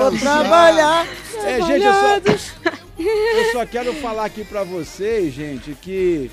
É, 1.45 1.61
gente, 1.63 1.85
eu 1.85 1.93
só, 1.93 2.71
eu 2.99 3.53
só 3.53 3.67
quero 3.67 3.95
falar 3.95 4.25
aqui 4.25 4.45
pra 4.45 4.65
vocês, 4.65 5.33
gente, 5.33 5.77
que 5.81 6.31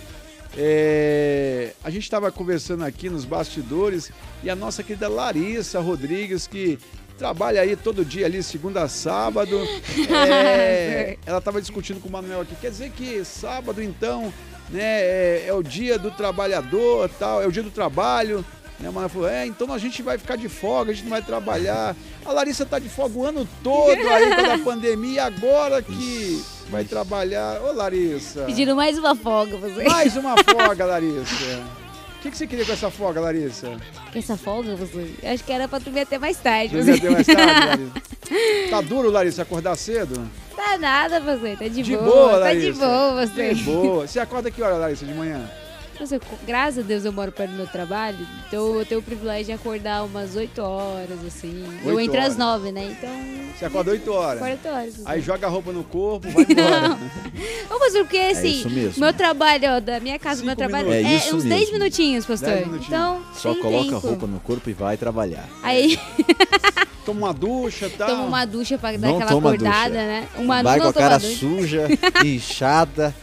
é, 0.58 1.74
a 1.84 1.90
gente 1.90 2.04
estava 2.04 2.32
conversando 2.32 2.84
aqui 2.84 3.10
nos 3.10 3.24
bastidores 3.24 4.12
e 4.44 4.50
a 4.50 4.56
nossa 4.56 4.84
querida 4.84 5.08
Larissa 5.08 5.80
Rodrigues, 5.80 6.46
que 6.48 6.78
trabalha 7.18 7.62
aí 7.62 7.76
todo 7.76 8.04
dia 8.04 8.26
ali, 8.26 8.42
segunda 8.42 8.82
a 8.84 8.90
sábado, 8.90 9.62
é, 10.10 11.18
ela 11.26 11.38
estava 11.38 11.62
discutindo 11.62 12.02
com 12.02 12.10
o 12.10 12.12
Manuel 12.12 12.42
aqui. 12.42 12.56
Quer 12.56 12.72
dizer 12.72 12.92
que 12.92 13.24
sábado, 13.24 13.82
então, 13.82 14.34
né, 14.72 15.02
é, 15.02 15.46
é 15.48 15.54
o 15.54 15.62
dia 15.62 15.98
do 15.98 16.12
trabalhador, 16.12 17.10
tal, 17.20 17.42
é 17.42 17.48
o 17.48 17.52
dia 17.52 17.64
do 17.64 17.72
trabalho. 17.72 18.46
Né, 18.80 18.90
o 18.90 18.94
Manuel 18.94 19.10
falou, 19.10 19.30
é, 19.30 19.46
então 19.46 19.72
a 19.72 19.78
gente 19.78 20.02
vai 20.02 20.18
ficar 20.18 20.36
de 20.36 20.50
folga, 20.50 20.92
a 20.92 20.94
gente 20.94 21.04
não 21.04 21.12
vai 21.12 21.22
trabalhar. 21.22 21.96
A 22.26 22.32
Larissa 22.32 22.66
tá 22.66 22.80
de 22.80 22.90
folga 22.90 23.18
o 23.18 23.26
ano 23.26 23.48
todo 23.64 23.92
aí 23.92 24.36
pela 24.36 24.58
pandemia, 24.64 25.12
e 25.12 25.20
agora 25.20 25.82
que 25.82 26.44
vai 26.70 26.84
trabalhar. 26.84 27.62
Ô, 27.62 27.74
Larissa. 27.74 28.44
Pediram 28.46 28.76
mais 28.76 28.98
uma 28.98 29.16
folga, 29.16 29.58
pastor. 29.58 29.84
Mais 29.84 30.16
uma 30.16 30.36
folga, 30.44 30.86
Larissa. 30.86 31.64
O 32.22 32.24
que, 32.24 32.30
que 32.30 32.38
você 32.38 32.46
queria 32.46 32.64
com 32.64 32.72
essa 32.72 32.92
folga, 32.92 33.20
Larissa? 33.20 33.76
Essa 34.14 34.38
folga? 34.38 34.78
Eu 35.24 35.32
acho 35.34 35.44
que 35.44 35.52
era 35.52 35.68
pra 35.68 35.80
dormir 35.80 36.02
até 36.02 36.20
mais 36.20 36.38
tarde. 36.38 36.76
Dormir 36.76 37.00
até 37.00 37.10
mais 37.10 37.26
tarde, 37.26 37.66
Larissa? 37.66 38.70
Tá 38.70 38.80
duro, 38.82 39.10
Larissa, 39.10 39.42
acordar 39.42 39.76
cedo? 39.76 40.30
Tá 40.56 40.78
nada, 40.78 41.20
pastor. 41.20 41.58
Tá 41.58 41.68
de, 41.68 41.82
De 41.82 41.98
boa. 41.98 42.04
boa, 42.06 42.30
tá 42.34 42.38
Larissa. 42.38 42.74
de 42.74 42.78
boa, 42.80 43.14
pastor. 43.26 43.54
De 43.56 43.64
boa. 43.64 44.08
Você 44.08 44.20
acorda 44.20 44.52
que 44.52 44.62
hora, 44.62 44.76
Larissa, 44.78 45.04
de 45.04 45.16
manhã? 45.16 45.50
Pastor, 46.02 46.20
graças 46.48 46.80
a 46.84 46.88
Deus 46.88 47.06
eu 47.06 47.14
moro 47.14 47.32
perto 47.32 47.52
do 47.52 47.58
meu 47.58 47.68
trabalho, 47.68 48.18
então 48.48 48.80
eu 48.80 48.84
tenho 48.84 49.00
o 49.02 49.04
privilégio 49.04 49.46
de 49.46 49.52
acordar 49.52 50.04
umas 50.04 50.36
8 50.36 50.60
horas, 50.60 51.24
assim. 51.28 51.64
eu 51.86 51.94
Oito 51.94 52.00
entro 52.10 52.18
horas. 52.20 52.32
às 52.32 52.38
9, 52.38 52.72
né? 52.72 52.86
Então. 52.98 53.10
Você 53.56 53.66
acorda 53.66 53.92
8 53.92 54.12
horas. 54.12 54.40
40 54.40 54.70
horas. 54.70 54.86
pastor. 54.96 55.12
Aí 55.12 55.22
joga 55.22 55.46
a 55.46 55.50
roupa 55.52 55.72
no 55.72 55.84
corpo, 55.84 56.28
vai 56.32 56.44
embora. 56.50 56.98
Ô, 57.70 57.78
pastor, 57.80 58.02
porque 58.04 58.18
assim, 58.18 58.50
isso 58.62 58.70
mesmo. 58.72 59.00
meu 59.06 59.14
trabalho, 59.14 59.76
ó, 59.76 59.80
da 59.80 60.00
minha 60.00 60.18
casa, 60.18 60.44
meu 60.44 60.56
trabalho 60.56 60.90
minutos. 60.90 61.28
é, 61.28 61.30
É 61.30 61.34
uns 61.36 61.44
10 61.44 61.60
mesmo. 61.60 61.74
minutinhos, 61.78 62.26
pastor. 62.26 62.50
10 62.50 62.60
minutinhos. 62.66 62.88
Então, 62.88 63.22
Só 63.36 63.54
coloca 63.54 63.82
a 63.82 63.94
tempo. 63.94 64.08
roupa 64.08 64.26
no 64.26 64.40
corpo 64.40 64.70
e 64.72 64.74
vai 64.74 64.98
trabalhar. 64.98 65.48
Aí 65.62 66.00
Toma 67.06 67.28
uma 67.28 67.34
ducha 67.34 67.92
tal. 67.96 68.08
toma 68.10 68.24
uma 68.24 68.46
ducha 68.46 68.76
pra 68.80 68.92
dar 68.94 68.98
Não 69.08 69.20
aquela 69.20 69.38
acordada, 69.38 69.90
ducha. 69.90 70.02
né? 70.02 70.28
Uma 70.38 70.64
vai 70.64 70.80
com 70.80 70.88
a 70.88 70.94
cara 70.94 71.20
ducha. 71.20 71.36
suja, 71.36 71.88
inchada. 72.26 73.14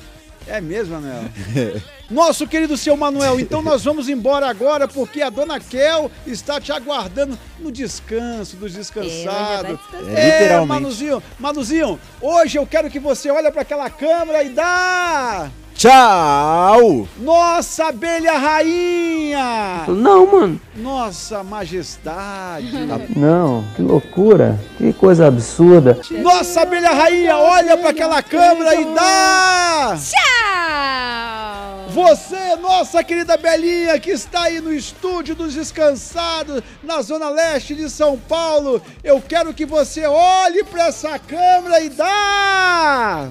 É 0.47 0.61
mesmo, 0.61 0.95
Manuel? 0.95 1.24
Nosso 2.11 2.47
querido 2.47 2.75
seu 2.77 2.97
Manuel, 2.97 3.39
então 3.39 3.61
nós 3.61 3.85
vamos 3.85 4.09
embora 4.09 4.49
agora 4.49 4.89
porque 4.89 5.21
a 5.21 5.29
dona 5.29 5.61
Kel 5.61 6.11
está 6.27 6.59
te 6.59 6.73
aguardando 6.73 7.39
no 7.59 7.71
descanso 7.71 8.57
dos 8.57 8.75
É, 8.75 8.79
descansados. 8.79 9.79
É, 10.15 10.41
literalmente. 10.41 10.69
Manuzinho, 10.69 11.23
Manuzinho, 11.39 12.01
hoje 12.21 12.57
eu 12.57 12.67
quero 12.67 12.89
que 12.89 12.99
você 12.99 13.31
olhe 13.31 13.51
para 13.51 13.61
aquela 13.61 13.91
câmera 13.91 14.43
e 14.43 14.49
dá... 14.49 15.51
Tchau! 15.79 17.07
Nossa 17.18 17.87
abelha 17.87 18.37
rainha! 18.37 19.85
Não, 19.87 20.26
mano. 20.26 20.61
Nossa 20.74 21.45
majestade! 21.45 22.72
Não, 23.16 23.64
que 23.76 23.83
loucura. 23.83 24.59
Que 24.76 24.93
coisa 24.93 25.29
absurda. 25.29 25.97
Nossa 26.20 26.62
abelha 26.62 26.91
rainha, 26.91 27.39
olha 27.39 27.76
para 27.76 27.91
aquela 27.91 28.20
câmera 28.20 28.74
e 28.74 28.85
dá... 28.87 29.97
Tchau! 29.97 31.91
Você, 31.91 32.57
nossa 32.57 33.05
querida 33.05 33.37
Belinha, 33.37 34.01
que 34.01 34.11
está 34.11 34.43
aí 34.43 34.61
no 34.61 34.72
estúdio 34.72 35.37
dos 35.37 35.55
Descansados, 35.55 36.61
na 36.83 37.01
Zona 37.03 37.31
Leste 37.31 37.76
de 37.76 37.89
São 37.89 38.18
Paulo, 38.18 38.83
eu 39.05 39.20
quero 39.20 39.55
que 39.55 39.64
você 39.64 40.05
olhe 40.05 40.64
para 40.64 40.89
essa 40.89 41.16
câmera 41.20 41.81
e 41.81 41.89
dá! 41.89 43.29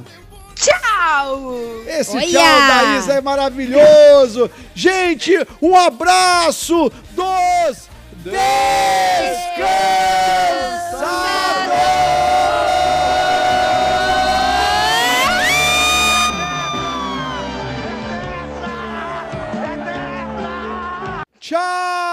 Tchau! 0.59 1.83
Esse 1.87 2.17
Olha! 2.17 2.27
tchau 2.27 2.59
da 2.67 2.97
Isa 2.97 3.13
é 3.13 3.21
maravilhoso! 3.21 4.49
Gente, 4.73 5.33
um 5.61 5.75
abraço 5.75 6.91
dos 7.11 7.87
Descansados! 8.23 8.47
Tchau! 21.39 22.06